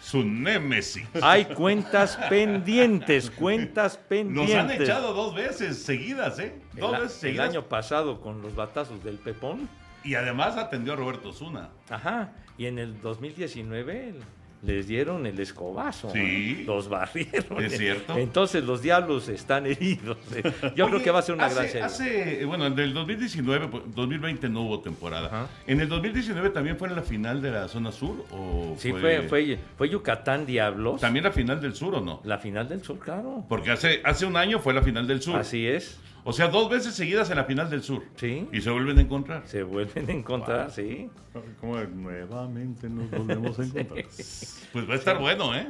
su 0.00 0.24
némesis. 0.24 1.06
Hay 1.22 1.44
cuentas 1.46 2.16
pendientes, 2.28 3.30
cuentas 3.30 3.94
Nos 3.98 4.06
pendientes. 4.08 4.56
han 4.56 4.70
echado 4.82 5.12
dos 5.12 5.34
veces 5.34 5.82
seguidas, 5.82 6.38
¿eh? 6.38 6.54
el, 6.74 6.80
Dos 6.80 6.94
a- 6.94 6.98
veces 7.00 7.14
el 7.16 7.20
seguidas. 7.20 7.50
año 7.50 7.62
pasado 7.64 8.20
con 8.20 8.40
los 8.42 8.54
batazos 8.54 9.02
del 9.04 9.16
Pepón. 9.16 9.68
Y 10.04 10.14
además 10.14 10.56
atendió 10.56 10.92
a 10.92 10.96
Roberto 10.96 11.32
Zuna. 11.32 11.70
Ajá. 11.90 12.32
Y 12.56 12.66
en 12.66 12.78
el 12.78 13.00
2019 13.00 14.14
les 14.62 14.88
dieron 14.88 15.24
el 15.26 15.38
escobazo. 15.38 16.10
Sí. 16.10 16.58
¿eh? 16.60 16.64
Los 16.66 16.88
barrieron. 16.88 17.62
Es 17.62 17.76
cierto. 17.76 18.16
Entonces 18.16 18.64
los 18.64 18.82
diablos 18.82 19.28
están 19.28 19.66
heridos. 19.66 20.18
eh. 20.34 20.52
Yo 20.74 20.88
creo 20.88 21.02
que 21.02 21.10
va 21.10 21.20
a 21.20 21.22
ser 21.22 21.34
una 21.34 21.46
hace, 21.46 21.54
gran 21.54 21.68
serie. 21.68 21.84
Hace, 21.84 22.44
bueno, 22.44 22.66
en 22.66 22.78
el 22.78 22.92
2019, 22.92 23.68
pues, 23.68 23.82
2020 23.94 24.48
no 24.48 24.62
hubo 24.62 24.80
temporada. 24.80 25.26
Ajá. 25.28 25.46
¿En 25.66 25.80
el 25.80 25.88
2019 25.88 26.50
también 26.50 26.76
fue 26.76 26.88
en 26.88 26.96
la 26.96 27.02
final 27.02 27.40
de 27.40 27.50
la 27.50 27.68
zona 27.68 27.92
sur? 27.92 28.24
O 28.32 28.74
Sí, 28.78 28.90
fue, 28.92 29.22
fue, 29.28 29.58
fue 29.76 29.88
Yucatán 29.88 30.46
Diablos. 30.46 31.00
¿También 31.00 31.24
la 31.24 31.32
final 31.32 31.60
del 31.60 31.74
sur 31.74 31.94
o 31.94 32.00
no? 32.00 32.20
La 32.24 32.38
final 32.38 32.68
del 32.68 32.82
sur, 32.82 32.98
claro. 32.98 33.44
Porque 33.48 33.70
hace, 33.70 34.00
hace 34.04 34.26
un 34.26 34.36
año 34.36 34.58
fue 34.58 34.74
la 34.74 34.82
final 34.82 35.06
del 35.06 35.22
sur. 35.22 35.36
Así 35.36 35.66
es. 35.66 35.98
O 36.28 36.32
sea, 36.34 36.48
dos 36.48 36.68
veces 36.68 36.94
seguidas 36.94 37.30
en 37.30 37.36
la 37.36 37.44
final 37.44 37.70
del 37.70 37.82
sur. 37.82 38.02
Sí. 38.16 38.46
Y 38.52 38.60
se 38.60 38.68
vuelven 38.70 38.98
a 38.98 39.00
encontrar. 39.00 39.42
Se 39.46 39.62
vuelven 39.62 40.08
a 40.10 40.12
encontrar, 40.12 40.70
sí. 40.70 41.08
Como 41.58 41.78
nuevamente 41.82 42.88
nos 42.90 43.10
volvemos 43.10 43.58
a 43.58 43.62
encontrar. 43.64 44.04
Pues 44.72 44.88
va 44.88 44.92
a 44.92 44.96
estar 44.96 45.18
bueno, 45.18 45.54
¿eh? 45.54 45.68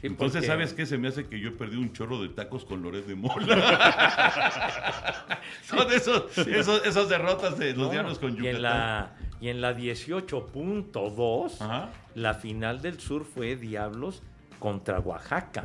Sí, 0.00 0.08
Entonces, 0.08 0.40
porque- 0.40 0.46
¿sabes 0.48 0.74
qué? 0.74 0.86
Se 0.86 0.98
me 0.98 1.06
hace 1.06 1.26
que 1.28 1.38
yo 1.38 1.56
perdí 1.56 1.76
un 1.76 1.92
chorro 1.92 2.20
de 2.20 2.30
tacos 2.30 2.64
con 2.64 2.82
Loret 2.82 3.06
de 3.06 3.14
Mola. 3.14 3.46
Son 5.64 5.92
esos, 5.92 6.36
esos- 6.36 6.84
esas 6.84 7.08
derrotas 7.08 7.56
de 7.58 7.68
los 7.74 7.86
No, 7.86 7.90
diablos 7.92 8.18
con 8.18 8.32
y 8.32 8.38
Yucatán. 8.38 8.56
en 8.56 8.62
la, 8.62 9.12
y 9.40 9.48
en 9.50 9.60
la 9.60 9.76
18.2, 9.76 11.60
Ajá. 11.60 11.90
la 12.16 12.34
final 12.34 12.82
del 12.82 12.98
sur 12.98 13.24
fue 13.24 13.54
Diablos 13.54 14.22
contra 14.58 14.98
Oaxaca. 14.98 15.64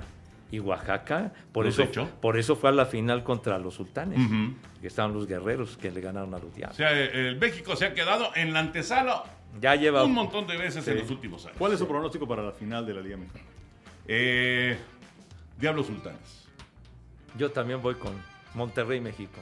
Y 0.49 0.59
Oaxaca, 0.59 1.33
por 1.51 1.65
¿Los 1.65 1.77
eso, 1.77 2.07
por 2.21 2.37
eso 2.37 2.55
fue 2.55 2.69
a 2.69 2.73
la 2.73 2.85
final 2.85 3.23
contra 3.23 3.57
los 3.59 3.73
sultanes, 3.75 4.19
que 4.79 4.87
estaban 4.87 5.13
los 5.13 5.27
guerreros 5.27 5.75
que 5.77 5.91
le 5.91 5.99
ganaron 5.99 6.33
a 6.33 6.37
los 6.39 6.47
O 6.53 6.55
Diablos. 6.55 6.77
sea, 6.77 6.91
el 6.91 7.37
México 7.37 7.75
se 7.75 7.85
ha 7.85 7.93
quedado 7.93 8.29
en 8.35 8.53
la 8.53 8.59
antesala 8.61 9.23
Ya 9.59 9.75
lleva 9.75 10.03
un 10.05 10.13
montón 10.13 10.47
de 10.47 10.55
veces 10.55 10.85
Sí. 10.85 10.91
en 10.91 10.99
los 10.99 11.09
últimos 11.11 11.45
años. 11.45 11.57
¿Cuál 11.57 11.73
es 11.73 11.79
su 11.79 11.87
pronóstico 11.87 12.27
para 12.27 12.43
la 12.43 12.51
final 12.53 12.85
de 12.85 12.93
la 12.93 13.01
Liga 13.01 13.17
Mexicana? 13.17 13.43
Eh, 14.07 14.77
Diablos 15.59 15.87
Sultanes. 15.87 16.47
Yo 17.37 17.51
también 17.51 17.81
voy 17.81 17.95
con 17.95 18.13
Monterrey, 18.53 19.01
México. 19.01 19.39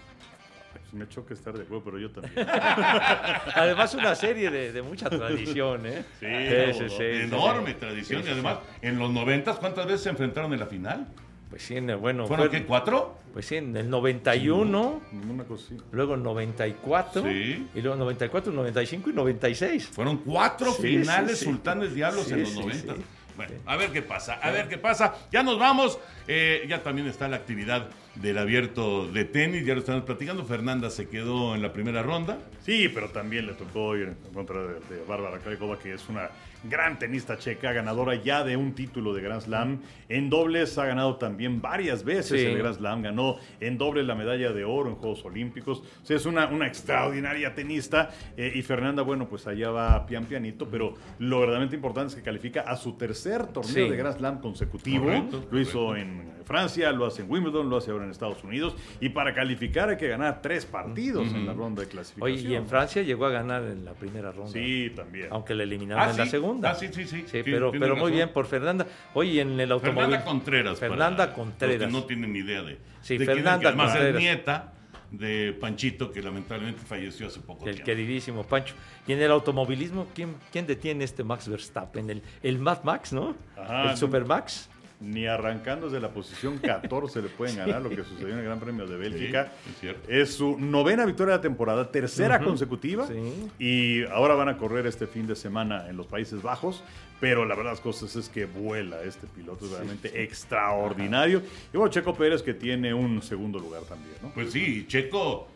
Me 0.95 1.07
choca 1.09 1.33
estar 1.33 1.53
de 1.57 1.63
acuerdo, 1.63 1.83
pero 1.83 1.99
yo 1.99 2.09
también. 2.09 2.33
Además, 3.55 3.93
una 3.95 4.15
serie 4.15 4.49
de, 4.49 4.71
de 4.71 4.81
mucha 4.81 5.09
tradición, 5.09 5.85
¿eh? 5.85 6.03
Sí, 6.19 6.73
sí, 6.79 6.89
sí, 6.89 7.03
Enorme 7.03 7.73
tradición. 7.73 8.23
Y 8.25 8.29
además, 8.31 8.59
en 8.81 8.97
los 8.97 9.11
noventas, 9.11 9.57
¿cuántas 9.57 9.85
veces 9.85 10.01
se 10.01 10.09
enfrentaron 10.09 10.53
en 10.53 10.59
la 10.59 10.67
final? 10.67 11.07
Pues 11.49 11.63
sí, 11.63 11.75
en 11.75 11.89
el, 11.89 11.97
bueno, 11.97 12.25
¿Fueron 12.27 12.49
fue- 12.49 12.59
qué? 12.61 12.65
¿Cuatro? 12.65 13.17
pues 13.33 13.45
sí, 13.47 13.57
en 13.57 13.75
el 13.75 13.89
91, 13.89 15.01
Ninguna 15.11 15.43
cosa 15.43 15.65
así. 15.65 15.77
luego 15.91 16.15
el 16.15 16.23
94, 16.23 17.21
Sí. 17.23 17.67
y 17.75 17.81
luego 17.81 17.97
94, 17.97 18.51
95 18.53 19.09
y 19.09 19.13
96. 19.13 19.87
Fueron 19.87 20.17
cuatro 20.19 20.71
finales. 20.71 21.39
Sultanes 21.39 21.93
Diablos 21.93 22.31
en 22.31 22.39
los 22.41 22.49
sí, 22.51 22.59
noventas. 22.59 22.95
sí. 22.95 23.03
Bueno, 23.35 23.51
a 23.65 23.75
ver 23.75 23.91
qué 23.91 24.01
pasa, 24.01 24.35
a 24.35 24.49
ver 24.51 24.69
qué 24.69 24.77
pasa. 24.77 25.13
Ya 25.33 25.43
nos 25.43 25.59
vamos. 25.59 25.99
Eh, 26.25 26.65
ya 26.69 26.81
también 26.81 27.07
está 27.07 27.27
la 27.27 27.35
actividad 27.35 27.89
del 28.15 28.37
abierto 28.37 29.07
de 29.07 29.25
tenis. 29.25 29.65
Ya 29.65 29.73
lo 29.73 29.79
estamos 29.81 30.03
platicando. 30.03 30.43
Fernanda 30.45 30.89
se 30.89 31.07
quedó 31.07 31.53
en 31.55 31.61
la 31.61 31.73
primera 31.73 32.01
ronda. 32.03 32.37
Sí, 32.61 32.89
pero 32.93 33.09
también 33.09 33.45
le 33.47 33.53
tocó 33.53 33.95
ir 33.95 34.07
en 34.09 34.33
contra 34.33 34.61
de, 34.61 34.73
de 34.73 35.03
Bárbara 35.07 35.37
Krejcova, 35.39 35.77
que 35.77 35.93
es 35.93 36.07
una 36.09 36.29
gran 36.67 36.97
tenista 36.97 37.37
checa, 37.37 37.73
ganadora 37.73 38.15
ya 38.15 38.43
de 38.43 38.57
un 38.57 38.73
título 38.73 39.13
de 39.13 39.21
Grand 39.21 39.41
Slam. 39.41 39.81
En 40.09 40.31
dobles 40.31 40.75
ha 40.79 40.85
ganado 40.85 41.17
también 41.17 41.61
varias 41.61 42.03
veces 42.03 42.39
Sí. 42.41 42.45
el 42.47 42.57
Grand 42.57 42.75
Slam. 42.77 43.03
Ganó 43.03 43.35
en 43.59 43.77
dobles 43.77 44.05
la 44.07 44.15
medalla 44.15 44.51
de 44.51 44.63
oro 44.65 44.89
en 44.89 44.95
Juegos 44.95 45.23
Olímpicos. 45.25 45.83
O 46.01 46.05
sea, 46.05 46.15
es 46.17 46.25
una, 46.25 46.47
una 46.47 46.65
extraordinaria 46.65 47.53
tenista. 47.53 48.09
Eh, 48.35 48.51
y 48.55 48.61
Fernanda, 48.63 49.03
bueno, 49.03 49.27
pues 49.29 49.45
allá 49.45 49.69
va 49.69 50.05
pian 50.07 50.25
pianito, 50.25 50.67
pero 50.67 50.95
lo 51.19 51.39
verdaderamente 51.39 51.75
importante 51.75 52.09
es 52.11 52.15
que 52.15 52.23
califica 52.23 52.61
a 52.61 52.75
su 52.77 52.93
tercer 52.93 53.45
torneo 53.47 53.73
Sí. 53.85 53.89
de 53.89 53.97
Grand 53.97 54.17
Slam 54.17 54.39
consecutivo. 54.39 55.03
Correcto, 55.05 55.45
lo 55.51 55.59
hizo 55.59 55.95
en 55.95 56.34
Francia, 56.45 56.91
lo 56.91 57.05
hace 57.05 57.23
en 57.23 57.31
Wimbledon, 57.31 57.69
lo 57.69 57.77
hace 57.77 57.91
ahora 57.91 58.05
en 58.05 58.11
Estados 58.11 58.43
Unidos. 58.43 58.75
Y 59.01 59.09
para 59.09 59.33
calificar 59.33 59.89
hay 59.89 59.97
que 59.97 60.07
ganar 60.07 60.41
tres 60.41 60.65
partidos 60.65 61.27
en 61.33 61.45
la 61.45 61.53
ronda 61.53 61.81
de 61.81 61.87
clasificación. 61.89 62.37
Oye, 62.39 62.47
y 62.49 62.55
en 62.55 62.67
Francia 62.67 63.01
llegó 63.01 63.25
a 63.25 63.29
ganar 63.31 63.63
en 63.63 63.83
la 63.83 63.93
primera 63.93 64.31
ronda. 64.31 64.51
Sí, 64.51 64.91
también. 64.95 65.27
Aunque 65.31 65.55
le 65.55 65.63
eliminaron 65.63 66.07
Ah, 66.07 66.11
en 66.11 66.17
la 66.17 66.25
segunda. 66.27 66.71
Ah, 66.71 66.75
sí, 66.75 66.87
sí, 66.91 67.05
sí. 67.05 67.23
Sí, 67.27 67.41
pero, 67.43 67.71
pero 67.71 67.95
muy 67.95 68.11
bien 68.11 68.29
por 68.29 68.45
Fernanda. 68.45 68.85
Oye, 69.13 69.41
en 69.41 69.59
el 69.59 69.71
automóvil. 69.71 70.01
Fernanda 70.03 70.25
Contreras. 70.25 70.79
Fernanda 70.79 71.33
Contreras. 71.33 71.87
que 71.87 71.91
no 71.93 72.03
tienen 72.03 72.31
ni 72.33 72.39
idea 72.39 72.61
de. 72.63 72.77
Sí, 73.01 73.17
de 73.17 73.25
Fernanda 73.25 73.59
que 73.59 73.67
además 73.67 73.91
Contreras. 73.91 74.15
es 74.15 74.21
nieta 74.21 74.71
de 75.11 75.55
Panchito, 75.59 76.11
que 76.11 76.21
lamentablemente 76.21 76.81
falleció 76.81 77.27
hace 77.27 77.39
poco 77.39 77.65
El 77.65 77.75
tiempo. 77.75 77.85
queridísimo 77.85 78.43
Pancho. 78.43 78.75
Y 79.07 79.13
en 79.13 79.21
el 79.21 79.31
automovilismo, 79.31 80.07
¿quién, 80.13 80.35
quién 80.51 80.67
detiene 80.67 81.03
este 81.05 81.23
Max 81.23 81.47
Verstappen? 81.47 82.09
El, 82.09 82.21
el 82.43 82.59
Mad 82.59 82.83
Max, 82.83 83.13
¿no? 83.13 83.35
Ajá. 83.57 83.91
el 83.91 83.97
Super 83.97 84.25
Max. 84.25 84.69
Ni 85.01 85.27
arrancando 85.27 85.87
desde 85.87 85.99
la 85.99 86.09
posición 86.13 86.57
14 86.57 87.21
le 87.21 87.27
pueden 87.29 87.57
ganar 87.57 87.81
lo 87.81 87.89
que 87.89 88.03
sucedió 88.03 88.29
en 88.29 88.39
el 88.39 88.45
Gran 88.45 88.59
Premio 88.59 88.87
de 88.87 88.95
Bélgica. 88.97 89.51
Sí, 89.81 89.89
es 90.07 90.33
su 90.35 90.57
novena 90.59 91.05
victoria 91.05 91.33
de 91.33 91.37
la 91.39 91.41
temporada, 91.41 91.91
tercera 91.91 92.39
consecutiva. 92.39 93.05
Sí. 93.07 93.49
Y 93.59 94.03
ahora 94.05 94.35
van 94.35 94.47
a 94.49 94.57
correr 94.57 94.87
este 94.87 95.05
fin 95.07 95.27
de 95.27 95.35
semana 95.35 95.89
en 95.89 95.97
los 95.97 96.07
Países 96.07 96.41
Bajos. 96.41 96.83
Pero 97.21 97.45
la 97.45 97.55
verdad 97.55 97.71
las 97.71 97.79
cosas 97.79 98.13
es 98.17 98.27
que 98.27 98.45
vuela 98.45 99.01
este 99.03 99.25
piloto, 99.27 99.65
es 99.65 99.71
realmente 99.71 100.21
extraordinario. 100.23 101.41
Y 101.73 101.77
bueno, 101.77 101.89
Checo 101.91 102.13
Pérez 102.13 102.41
que 102.41 102.53
tiene 102.53 102.93
un 102.93 103.21
segundo 103.21 103.57
lugar 103.57 103.83
también, 103.83 104.15
¿no? 104.21 104.29
Pues 104.33 104.51
sí, 104.51 104.85
Checo, 104.87 105.47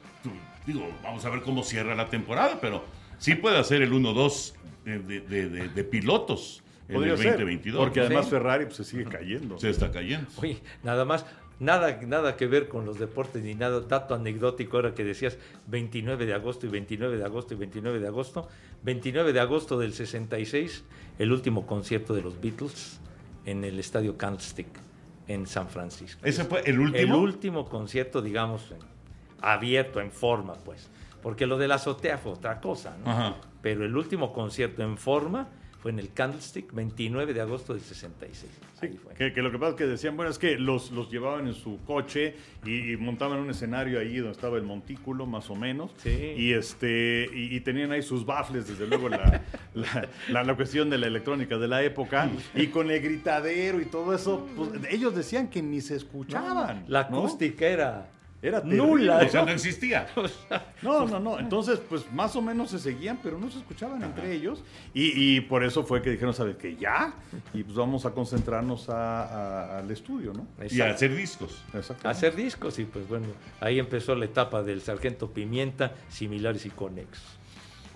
digo, 0.66 0.88
vamos 1.04 1.24
a 1.26 1.30
ver 1.30 1.42
cómo 1.42 1.64
cierra 1.64 1.96
la 1.96 2.10
temporada, 2.10 2.60
pero 2.62 2.86
sí 3.18 3.36
puede 3.36 3.58
hacer 3.58 3.82
el 3.82 3.92
1-2 3.92 4.54
de, 4.86 5.00
de- 5.00 5.20
de- 5.22 5.50
de- 5.50 5.68
de 5.68 5.84
pilotos 6.90 6.90
en 6.90 6.96
Podría 6.96 7.14
el 7.14 7.20
ser, 7.20 7.32
2022. 7.34 7.80
porque 7.80 8.00
además 8.02 8.26
Sí. 8.26 8.32
Ferrari 8.32 8.66
pues, 8.66 8.78
se 8.78 8.84
sigue 8.84 9.06
cayendo. 9.06 9.58
se 9.60 9.70
está 9.70 9.92
cayendo. 9.92 10.28
Oye, 10.38 10.60
nada 10.84 11.06
más, 11.06 11.26
nada, 11.60 12.00
nada 12.06 12.36
que 12.36 12.48
ver 12.48 12.68
con 12.68 12.86
los 12.86 13.00
deportes 13.00 13.44
ni 13.44 13.54
nada, 13.56 13.80
dato 13.82 14.16
anecdótico 14.16 14.78
ahora 14.78 14.94
que 14.94 15.04
decías 15.04 15.38
29 15.68 16.26
de 16.26 16.34
agosto 16.34 16.66
y 16.66 16.70
29 16.70 17.18
de 17.18 17.24
agosto 17.26 17.54
y 17.54 17.58
29 17.58 18.00
de 18.00 18.08
agosto. 18.08 18.48
29 18.84 19.34
de 19.34 19.40
agosto 19.40 19.78
del 19.78 19.94
66, 19.94 20.84
el 21.20 21.32
último 21.32 21.66
concierto 21.68 22.14
de 22.14 22.22
los 22.22 22.40
Beatles 22.42 23.00
en 23.46 23.64
el 23.64 23.78
estadio 23.80 24.18
Candlestick 24.18 24.68
en 25.28 25.46
San 25.48 25.68
Francisco. 25.70 26.22
Ese 26.24 26.44
fue 26.46 26.62
el 26.66 26.80
último. 26.80 26.98
El 26.98 27.12
último 27.14 27.66
concierto, 27.70 28.22
digamos, 28.22 28.74
abierto, 29.42 30.00
en 30.02 30.12
forma, 30.12 30.54
pues. 30.66 30.90
porque 31.22 31.46
lo 31.46 31.58
de 31.58 31.68
la 31.68 31.76
azotea 31.76 32.18
fue 32.18 32.32
otra 32.32 32.60
cosa, 32.62 32.98
¿no? 33.04 33.12
Ajá. 33.12 33.36
Pero 33.62 33.84
el 33.86 33.96
último 33.96 34.32
concierto 34.34 34.82
en 34.84 34.98
forma 34.98 35.50
fue 35.82 35.92
en 35.92 36.00
el 36.00 36.12
Candlestick, 36.14 36.74
29 36.74 37.34
de 37.34 37.42
agosto 37.42 37.74
del 37.74 37.82
66. 37.82 38.52
Ahí 38.82 38.98
fue. 39.02 39.14
Que, 39.14 39.34
que 39.34 39.42
lo 39.42 39.50
que 39.52 39.58
pasa 39.58 39.72
es 39.72 39.76
que 39.78 39.86
decían, 39.88 40.16
bueno, 40.18 40.30
es 40.30 40.38
que 40.38 40.58
los, 40.58 40.92
los 40.92 41.10
llevaban 41.10 41.48
en 41.48 41.54
su 41.54 41.80
coche 41.86 42.36
y, 42.66 42.92
y 42.94 42.98
montaban 42.98 43.40
un 43.40 43.50
escenario 43.50 44.00
ahí 44.00 44.18
donde 44.18 44.32
estaba 44.34 44.58
el 44.58 44.64
montículo, 44.64 45.26
más 45.26 45.50
o 45.50 45.56
menos. 45.56 45.92
Sí. 45.98 46.34
Y, 46.38 46.54
este, 46.54 47.30
y, 47.34 47.56
y 47.56 47.60
tenían 47.62 47.92
ahí 47.94 48.02
sus 48.02 48.26
baffles, 48.26 48.68
desde 48.68 48.88
luego, 48.88 49.08
la, 49.10 49.42
la, 49.74 50.08
la- 50.30 50.44
la 50.44 50.56
cuestión 50.56 50.90
de 50.90 50.98
la 50.98 51.08
electrónica 51.08 51.58
de 51.58 51.68
la 51.68 51.82
época. 51.84 52.30
Y 52.56 52.68
con 52.68 52.92
el 52.92 53.02
gritadero 53.02 53.80
y 53.82 53.86
todo 53.86 54.14
eso, 54.14 54.48
pues 54.56 54.70
ellos 54.90 55.16
decían 55.16 55.50
que 55.50 55.62
ni 55.62 55.80
se 55.82 55.96
escuchaban. 55.96 56.84
La 56.88 57.08
¿no? 57.10 57.20
acústica 57.20 58.08
era 58.42 58.62
nula. 58.62 59.18
O 59.26 59.30
sea, 59.30 59.44
no 59.46 59.52
existía. 59.52 60.08
No, 60.82 61.06
no, 61.06 61.20
no. 61.20 61.38
Entonces, 61.40 61.78
pues 61.90 62.10
más 62.14 62.36
o 62.38 62.42
menos 62.42 62.70
se 62.72 62.80
seguían, 62.80 63.20
pero 63.22 63.38
no 63.38 63.52
se 63.52 63.60
escuchaban 63.60 64.02
entre 64.02 64.32
ellos. 64.34 64.64
Y, 64.94 65.36
y 65.36 65.42
por 65.42 65.64
eso 65.66 65.84
fue 65.84 66.02
que 66.02 66.10
dijeron, 66.10 66.34
¿sabes 66.34 66.56
qué? 66.56 66.78
Ya. 66.78 67.14
Y 67.54 67.64
pues 67.64 67.76
vamos 67.76 68.06
a 68.06 68.12
concentrarnos 68.12 68.88
a- 68.90 69.24
a- 69.24 69.80
al 69.80 69.92
estudio, 69.92 70.32
¿no? 70.34 70.48
Y 70.70 70.80
a 70.80 70.92
hacer 70.92 71.14
discos. 71.16 71.62
Exacto. 71.74 72.08
hacer 72.08 72.34
discos 72.36 72.80
y 72.80 72.86
pues 72.86 73.08
bueno, 73.10 73.28
ahí 73.60 73.78
empezó 73.78 74.16
la 74.16 74.24
etapa 74.26 74.64
del 74.64 74.80
Sargento 74.82 75.30
Pimienta, 75.32 75.92
similares 76.08 76.66
y 76.66 76.70
conexos. 76.70 77.39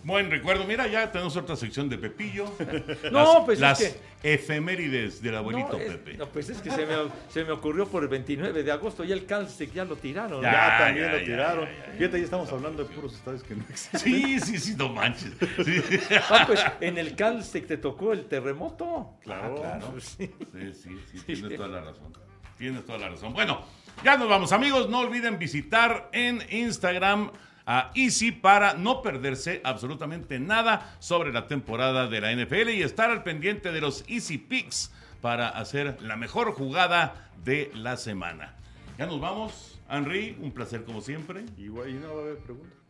Buen 0.04 0.30
recuerdo. 0.30 0.66
Mira, 0.66 0.88
ya 0.88 1.12
tenemos 1.12 1.36
otra 1.38 1.56
sección 1.56 1.88
de 1.90 1.98
Pepillo. 1.98 2.46
No, 3.12 3.36
las, 3.36 3.46
pues 3.46 3.58
es 3.58 3.62
las 3.62 3.80
que- 3.80 3.96
efemérides 4.24 5.22
del 5.22 5.36
abuelito 5.36 5.74
no, 5.74 5.78
es, 5.80 5.92
Pepe. 5.92 6.14
no, 6.18 6.28
pues 6.30 6.50
es 6.50 6.62
que 6.62 6.72
se 6.72 6.86
me, 6.86 6.94
se 7.30 7.44
me 7.44 7.52
ocurrió 7.52 7.88
por 7.88 8.04
el 8.04 8.10
29 8.10 8.64
de 8.64 8.72
agosto, 8.72 9.04
ya 9.04 9.14
el 9.16 9.26
Candlestick 9.26 9.74
ya 9.74 9.84
lo 9.86 9.96
tiraron. 9.98 10.42
Ya. 10.42 10.52
Ya, 10.52 10.78
también 10.86 11.06
ya, 11.08 11.12
lo 11.12 11.18
ya, 11.20 11.26
tiraron. 11.26 11.66
ya, 11.66 11.72
ya, 11.72 11.86
ya. 11.88 11.98
Fíjate, 11.98 12.18
ya 12.20 12.24
estamos 12.26 12.52
hablando 12.52 12.84
de 12.84 12.90
puros 12.94 13.14
estadios 13.14 13.44
que 13.44 13.56
no 13.56 13.64
existen. 13.70 14.00
Sí, 14.00 14.40
sí, 14.40 14.58
sí, 14.60 14.76
no 14.78 14.90
manches. 14.90 15.32
Sí. 15.66 15.82
Ah, 16.30 16.44
pues 16.48 16.64
en 16.82 16.98
el 16.98 17.16
Candlestick 17.16 17.68
te 17.68 17.78
tocó 17.78 18.14
el 18.14 18.26
terremoto. 18.26 19.18
Claro. 19.24 19.56
Ah, 19.58 19.62
claro. 19.80 19.92
Pues, 19.92 20.04
sí. 20.06 20.32
Sí, 20.54 20.74
sí, 20.74 21.00
sí, 21.12 21.20
tienes 21.26 21.56
toda 21.56 21.68
la 21.70 21.82
razón. 21.82 22.14
Tienes 22.58 22.86
toda 22.86 22.98
la 23.00 23.10
razón. 23.10 23.34
Bueno, 23.34 23.62
ya 24.04 24.16
nos 24.18 24.30
vamos, 24.30 24.52
amigos. 24.54 24.90
No 24.90 25.00
olviden 25.00 25.38
visitar 25.40 26.10
en 26.14 26.42
Instagram 26.50 27.32
a 27.66 27.92
Easy 27.96 28.32
para 28.32 28.74
no 28.74 29.02
perderse 29.02 29.62
absolutamente 29.64 30.40
nada 30.40 30.96
sobre 31.00 31.32
la 31.32 31.48
temporada 31.48 32.08
de 32.08 32.22
la 32.22 32.34
NFL 32.34 32.70
y 32.70 32.82
estar 32.82 33.10
al 33.10 33.24
pendiente 33.24 33.72
de 33.72 33.82
los 33.82 34.04
Easy 34.08 34.38
Picks 34.38 34.92
para 35.22 35.50
hacer 35.50 36.02
la 36.02 36.18
mejor 36.18 36.52
jugada 36.54 37.30
de 37.44 37.72
la 37.74 37.98
semana. 37.98 38.56
Ya 38.98 39.06
nos 39.06 39.20
vamos. 39.20 39.80
Henry, 39.90 40.38
un 40.42 40.52
placer 40.52 40.84
como 40.84 41.02
siempre. 41.02 41.46
Igual, 41.58 41.90
y 41.90 41.94
no 41.94 42.16
va 42.16 42.22
a 42.22 42.24
haber 42.24 42.38
preguntas. 42.38 42.83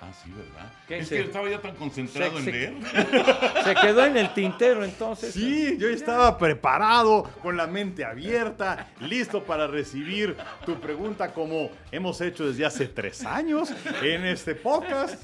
Ah, 0.00 0.12
sí, 0.12 0.30
¿verdad? 0.30 0.72
¿Qué 0.86 0.98
es 0.98 1.08
se- 1.08 1.16
que 1.16 1.22
estaba 1.22 1.50
ya 1.50 1.60
tan 1.60 1.74
concentrado 1.74 2.38
se- 2.38 2.38
en 2.38 2.44
leer. 2.46 2.74
Se 3.64 3.74
quedó 3.74 4.04
en 4.06 4.16
el 4.16 4.32
tintero 4.32 4.84
entonces. 4.84 5.34
Sí, 5.34 5.76
yo 5.78 5.88
estaba 5.88 6.38
preparado, 6.38 7.24
con 7.42 7.56
la 7.56 7.66
mente 7.66 8.04
abierta, 8.04 8.86
listo 9.00 9.42
para 9.42 9.66
recibir 9.66 10.36
tu 10.64 10.78
pregunta 10.80 11.32
como 11.32 11.70
hemos 11.90 12.20
hecho 12.20 12.46
desde 12.46 12.64
hace 12.64 12.86
tres 12.86 13.24
años 13.24 13.72
en 14.02 14.24
este 14.26 14.54
podcast. 14.54 15.20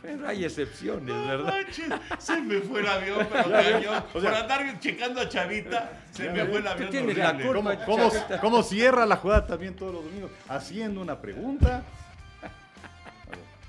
Pero 0.00 0.28
hay 0.28 0.44
excepciones, 0.44 1.14
No 1.14 1.26
¿verdad? 1.26 1.52
manches, 1.52 1.86
se 2.18 2.40
me 2.40 2.60
fue 2.60 2.80
el 2.80 2.86
avión, 2.86 3.26
pero 3.30 3.50
cañón. 3.50 4.04
O 4.14 4.20
sea- 4.20 4.30
Por 4.30 4.34
andar 4.40 4.80
checando 4.80 5.20
a 5.20 5.28
Chavita, 5.28 5.90
se 6.12 6.30
me 6.30 6.44
fue 6.46 6.58
el 6.60 6.66
avión. 6.66 6.90
tienes 6.90 7.16
la 7.18 7.32
culpa. 7.34 7.76
¿Cómo, 7.84 8.08
cómo, 8.08 8.12
cómo 8.40 8.62
cierra 8.62 9.04
la 9.04 9.16
jugada 9.16 9.46
también 9.46 9.74
todos 9.76 9.92
los 9.94 10.04
domingos? 10.04 10.30
Haciendo 10.48 11.00
una 11.02 11.20
pregunta. 11.20 11.82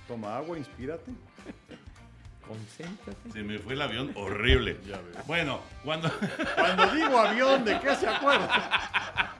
Toma 0.07 0.37
agua, 0.37 0.57
inspírate. 0.57 1.11
Concéntrate. 2.47 3.31
Se 3.31 3.43
me 3.43 3.59
fue 3.59 3.73
el 3.73 3.81
avión 3.81 4.11
horrible. 4.15 4.77
Ya 4.87 5.01
ves. 5.01 5.27
Bueno, 5.27 5.59
cuando. 5.83 6.09
Cuando 6.55 6.95
digo 6.95 7.17
avión, 7.17 7.65
¿de 7.65 7.79
qué 7.79 7.95
se 7.95 8.07
acuerda? 8.07 9.33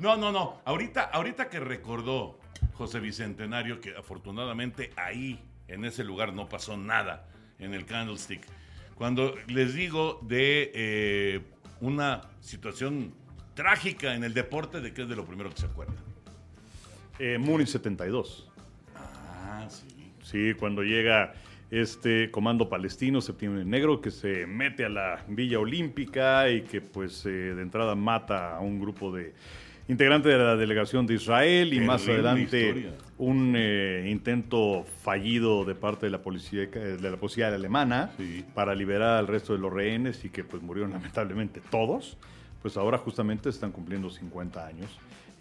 No, 0.00 0.16
no, 0.16 0.32
no. 0.32 0.60
Ahorita, 0.64 1.02
ahorita 1.02 1.48
que 1.48 1.60
recordó 1.60 2.38
José 2.74 3.00
Bicentenario 3.00 3.80
que 3.80 3.94
afortunadamente 3.96 4.92
ahí, 4.96 5.40
en 5.68 5.84
ese 5.84 6.04
lugar, 6.04 6.32
no 6.32 6.48
pasó 6.48 6.76
nada 6.76 7.28
en 7.58 7.74
el 7.74 7.84
Candlestick. 7.84 8.46
Cuando 8.94 9.34
les 9.48 9.74
digo 9.74 10.18
de 10.22 10.70
eh, 10.74 11.40
una 11.80 12.22
situación 12.40 13.14
trágica 13.54 14.14
en 14.14 14.24
el 14.24 14.34
deporte, 14.34 14.80
¿de 14.80 14.92
qué 14.92 15.02
es 15.02 15.08
de 15.08 15.16
lo 15.16 15.24
primero 15.24 15.50
que 15.50 15.60
se 15.60 15.66
acuerdan? 15.66 16.11
Eh, 17.24 17.38
Múnich 17.38 17.68
72. 17.68 18.48
Ah, 18.96 19.64
sí. 19.68 20.10
Sí, 20.24 20.54
cuando 20.58 20.82
llega 20.82 21.34
este 21.70 22.32
comando 22.32 22.68
palestino, 22.68 23.20
Septiembre 23.20 23.64
Negro, 23.64 24.00
que 24.00 24.10
se 24.10 24.44
mete 24.44 24.84
a 24.84 24.88
la 24.88 25.24
Villa 25.28 25.60
Olímpica 25.60 26.50
y 26.50 26.62
que 26.62 26.80
pues 26.80 27.24
eh, 27.24 27.28
de 27.28 27.62
entrada 27.62 27.94
mata 27.94 28.56
a 28.56 28.60
un 28.60 28.80
grupo 28.80 29.12
de 29.14 29.34
integrantes 29.86 30.32
de 30.32 30.38
la 30.38 30.56
delegación 30.56 31.06
de 31.06 31.14
Israel 31.14 31.72
y 31.72 31.78
más 31.80 32.08
adelante 32.08 32.60
historia. 32.70 32.90
un 33.18 33.54
eh, 33.56 34.08
intento 34.10 34.84
fallido 35.02 35.64
de 35.64 35.76
parte 35.76 36.06
de 36.06 36.10
la 36.10 36.22
policía 36.22 36.66
de 36.66 37.08
la 37.10 37.16
policía 37.18 37.54
alemana 37.54 38.10
Sí. 38.16 38.44
para 38.52 38.74
liberar 38.74 39.18
al 39.18 39.28
resto 39.28 39.52
de 39.52 39.60
los 39.60 39.72
rehenes 39.72 40.24
y 40.24 40.28
que 40.30 40.42
pues 40.42 40.60
murieron 40.60 40.90
lamentablemente 40.90 41.60
todos. 41.70 42.16
Pues 42.62 42.76
ahora 42.76 42.98
justamente 42.98 43.48
están 43.48 43.70
cumpliendo 43.70 44.10
50 44.10 44.66
años 44.66 44.88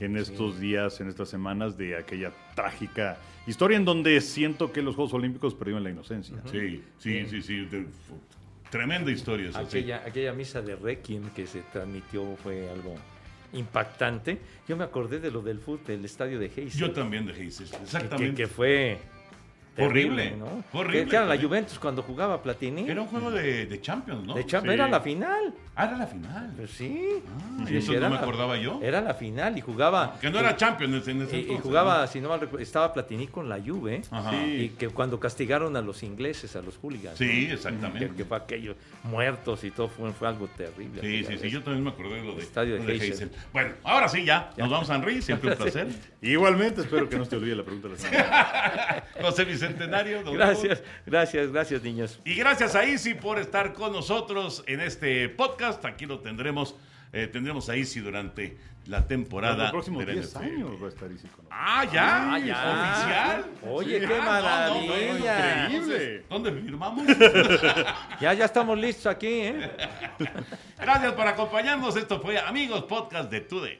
en 0.02 0.18
estos 0.18 0.60
días, 0.60 1.00
en 1.02 1.08
estas 1.10 1.30
semanas 1.30 1.78
de 1.78 1.96
aquella 1.96 2.32
trágica 2.56 3.18
historia 3.48 3.78
en 3.78 3.86
donde 3.86 4.20
siento 4.22 4.72
que 4.72 4.82
los 4.82 4.96
Juegos 4.96 5.14
Olímpicos 5.14 5.54
perdieron 5.56 5.84
la 5.84 5.90
inocencia. 5.90 6.38
Sí, 6.52 6.84
sí, 7.00 7.26
sí, 7.30 7.42
sí. 7.42 7.66
de- 7.66 7.86
tremenda 8.70 9.12
historia. 9.12 9.50
esa, 9.50 9.60
sí. 9.62 9.66
Aquella, 9.80 10.04
aquella 10.06 10.34
misa 10.34 10.62
de 10.62 10.76
Requiem 10.76 11.30
que 11.36 11.46
se 11.48 11.62
transmitió 11.74 12.36
fue 12.42 12.70
algo 12.70 12.96
impactante. 13.54 14.38
Yo 14.68 14.78
me 14.78 14.84
acordé 14.84 15.20
de 15.20 15.30
lo 15.32 15.42
del 15.42 15.60
fútbol, 15.60 15.86
del 15.86 16.06
estadio 16.06 16.40
de 16.40 16.46
Heysel. 16.46 16.80
Yo 16.80 16.92
también 16.92 17.26
de 17.26 17.34
que, 17.34 17.48
exactamente. 17.48 18.34
que 18.36 18.48
fue 18.48 18.98
Horrible, 19.78 20.34
horrible, 20.74 21.04
Que, 21.06 21.10
que 21.10 21.16
era 21.16 21.26
la. 21.26 21.42
Juventus 21.42 21.80
cuando 21.80 22.04
jugaba 22.04 22.42
Platini. 22.44 22.90
Era 22.90 23.02
un 23.02 23.08
juego 23.08 23.32
de, 23.32 23.66
de 23.66 23.82
Champions, 23.82 24.26
¿no? 24.28 24.34
de 24.34 24.46
Champ- 24.46 24.64
Sí. 24.64 24.70
Era 24.70 24.88
la 24.88 25.00
final. 25.00 25.54
Ah, 25.74 25.86
era 25.86 25.98
la 25.98 26.06
final. 26.08 26.52
Pues 26.58 26.72
sí. 26.72 27.02
Ah, 27.28 27.64
Sí, 27.68 27.78
eso 27.78 27.94
no 27.94 28.02
me 28.02 28.16
la- 28.16 28.22
acordaba 28.22 28.58
yo. 28.58 28.80
Era 28.84 29.00
la 29.02 29.14
final 29.14 29.58
y 29.58 29.62
jugaba. 29.62 30.18
Que 30.20 30.30
no 30.30 30.40
era 30.40 30.56
Champions 30.58 31.08
en 31.08 31.22
ese 31.22 31.36
Y, 31.38 31.40
y 31.40 31.42
entonces, 31.44 31.64
jugaba, 31.64 32.02
¿no? 32.02 32.08
si 32.08 32.20
no 32.20 32.28
mal 32.30 32.42
recuerdo, 32.42 32.62
estaba 32.64 32.92
Platini 32.92 33.28
con 33.28 33.48
la 33.48 33.58
Juve. 33.60 34.02
Ajá. 34.12 34.36
Y 34.46 34.70
que 34.78 34.90
cuando 34.90 35.20
castigaron 35.20 35.76
a 35.78 35.82
los 35.82 36.04
ingleses, 36.04 36.56
a 36.58 36.62
los 36.62 36.78
hooligans. 36.78 37.18
Sí, 37.18 37.46
¿no? 37.48 37.54
exactamente. 37.54 38.10
Que, 38.10 38.16
que 38.18 38.26
fue 38.26 38.38
aquello, 38.38 38.76
muertos 39.04 39.64
y 39.64 39.72
todo, 39.72 39.88
fue, 39.88 40.12
fue 40.12 40.28
algo 40.28 40.48
terrible. 40.50 41.00
Sí, 41.02 41.20
aquella 41.24 41.30
sí, 41.30 41.38
sí, 41.42 41.50
yo 41.50 41.64
también 41.64 41.84
me 41.86 41.92
acordé 41.92 42.16
de 42.16 42.24
lo 42.26 42.36
de, 42.36 42.42
Estadio 42.44 42.74
de 42.74 42.80
lo 42.82 42.86
de 42.88 42.94
Heysel. 42.94 43.10
Heysel. 43.12 43.32
Bueno, 43.54 43.74
ahora 43.84 44.10
sí 44.10 44.26
ya, 44.26 44.52
nos 44.58 44.70
vamos 44.70 44.90
a 44.90 44.96
Henry, 44.96 45.22
siempre 45.22 45.52
un 45.52 45.58
placer. 45.58 45.88
Igualmente, 46.22 46.82
espero 46.82 47.08
que 47.08 47.18
no 47.18 47.24
se 47.24 47.30
te 47.32 47.36
olvide 47.38 47.56
la 47.56 47.64
pregunta 47.64 47.88
de 47.88 47.94
la 47.94 48.00
semana. 48.00 49.04
José 49.22 49.46
Bicentenario. 49.46 50.22
don 50.24 50.34
Gracias, 50.34 50.84
gracias, 51.06 51.52
gracias, 51.52 51.82
niños. 51.82 52.20
Y 52.26 52.36
gracias 52.36 52.76
a 52.76 52.84
Isi 52.86 53.14
por 53.14 53.40
estar 53.40 53.72
con 53.74 53.94
nosotros 53.94 54.64
en 54.68 54.82
este 54.82 55.30
podcast. 55.30 55.61
Aquí 55.62 56.06
lo 56.06 56.20
tendremos, 56.20 56.76
eh, 57.14 57.28
tendremos 57.28 57.70
a 57.70 57.76
Isi 57.78 58.00
durante 58.00 58.58
la 58.88 59.06
temporada. 59.06 59.64
Los 59.66 59.72
próximos 59.72 60.00
de 60.06 60.06
la 60.08 60.14
10 60.22 60.34
NFL. 60.36 60.44
años 60.46 60.82
va 60.82 60.86
a 60.86 60.90
estar 60.90 61.12
Easy 61.12 61.28
con 61.28 61.46
nosotros. 61.46 61.48
Ah, 61.52 61.86
ya, 61.86 62.34
Ah, 62.34 62.40
ya. 62.40 62.94
oficial. 62.94 63.46
Oye, 63.72 64.00
Sí. 64.02 64.08
qué 64.08 64.14
Ah, 64.14 64.18
no, 64.18 64.24
no, 64.26 64.26
maravilla. 64.88 65.68
no, 65.70 65.76
Increíble. 65.76 66.26
¿Dónde 66.30 66.52
firmamos? 66.52 67.06
Ya, 68.22 68.34
ya 68.34 68.46
estamos 68.46 68.78
listos 68.78 69.06
aquí, 69.08 69.28
¿eh? 69.28 69.72
Gracias 70.80 71.14
por 71.14 71.28
acompañarnos. 71.28 71.96
Esto 71.96 72.20
fue 72.20 72.40
Amigos 72.40 72.84
Podcast 72.84 73.30
de 73.32 73.42
Today. 73.42 73.80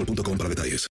boostmobile.com 0.05 0.37
para 0.37 0.49
detalles. 0.49 0.89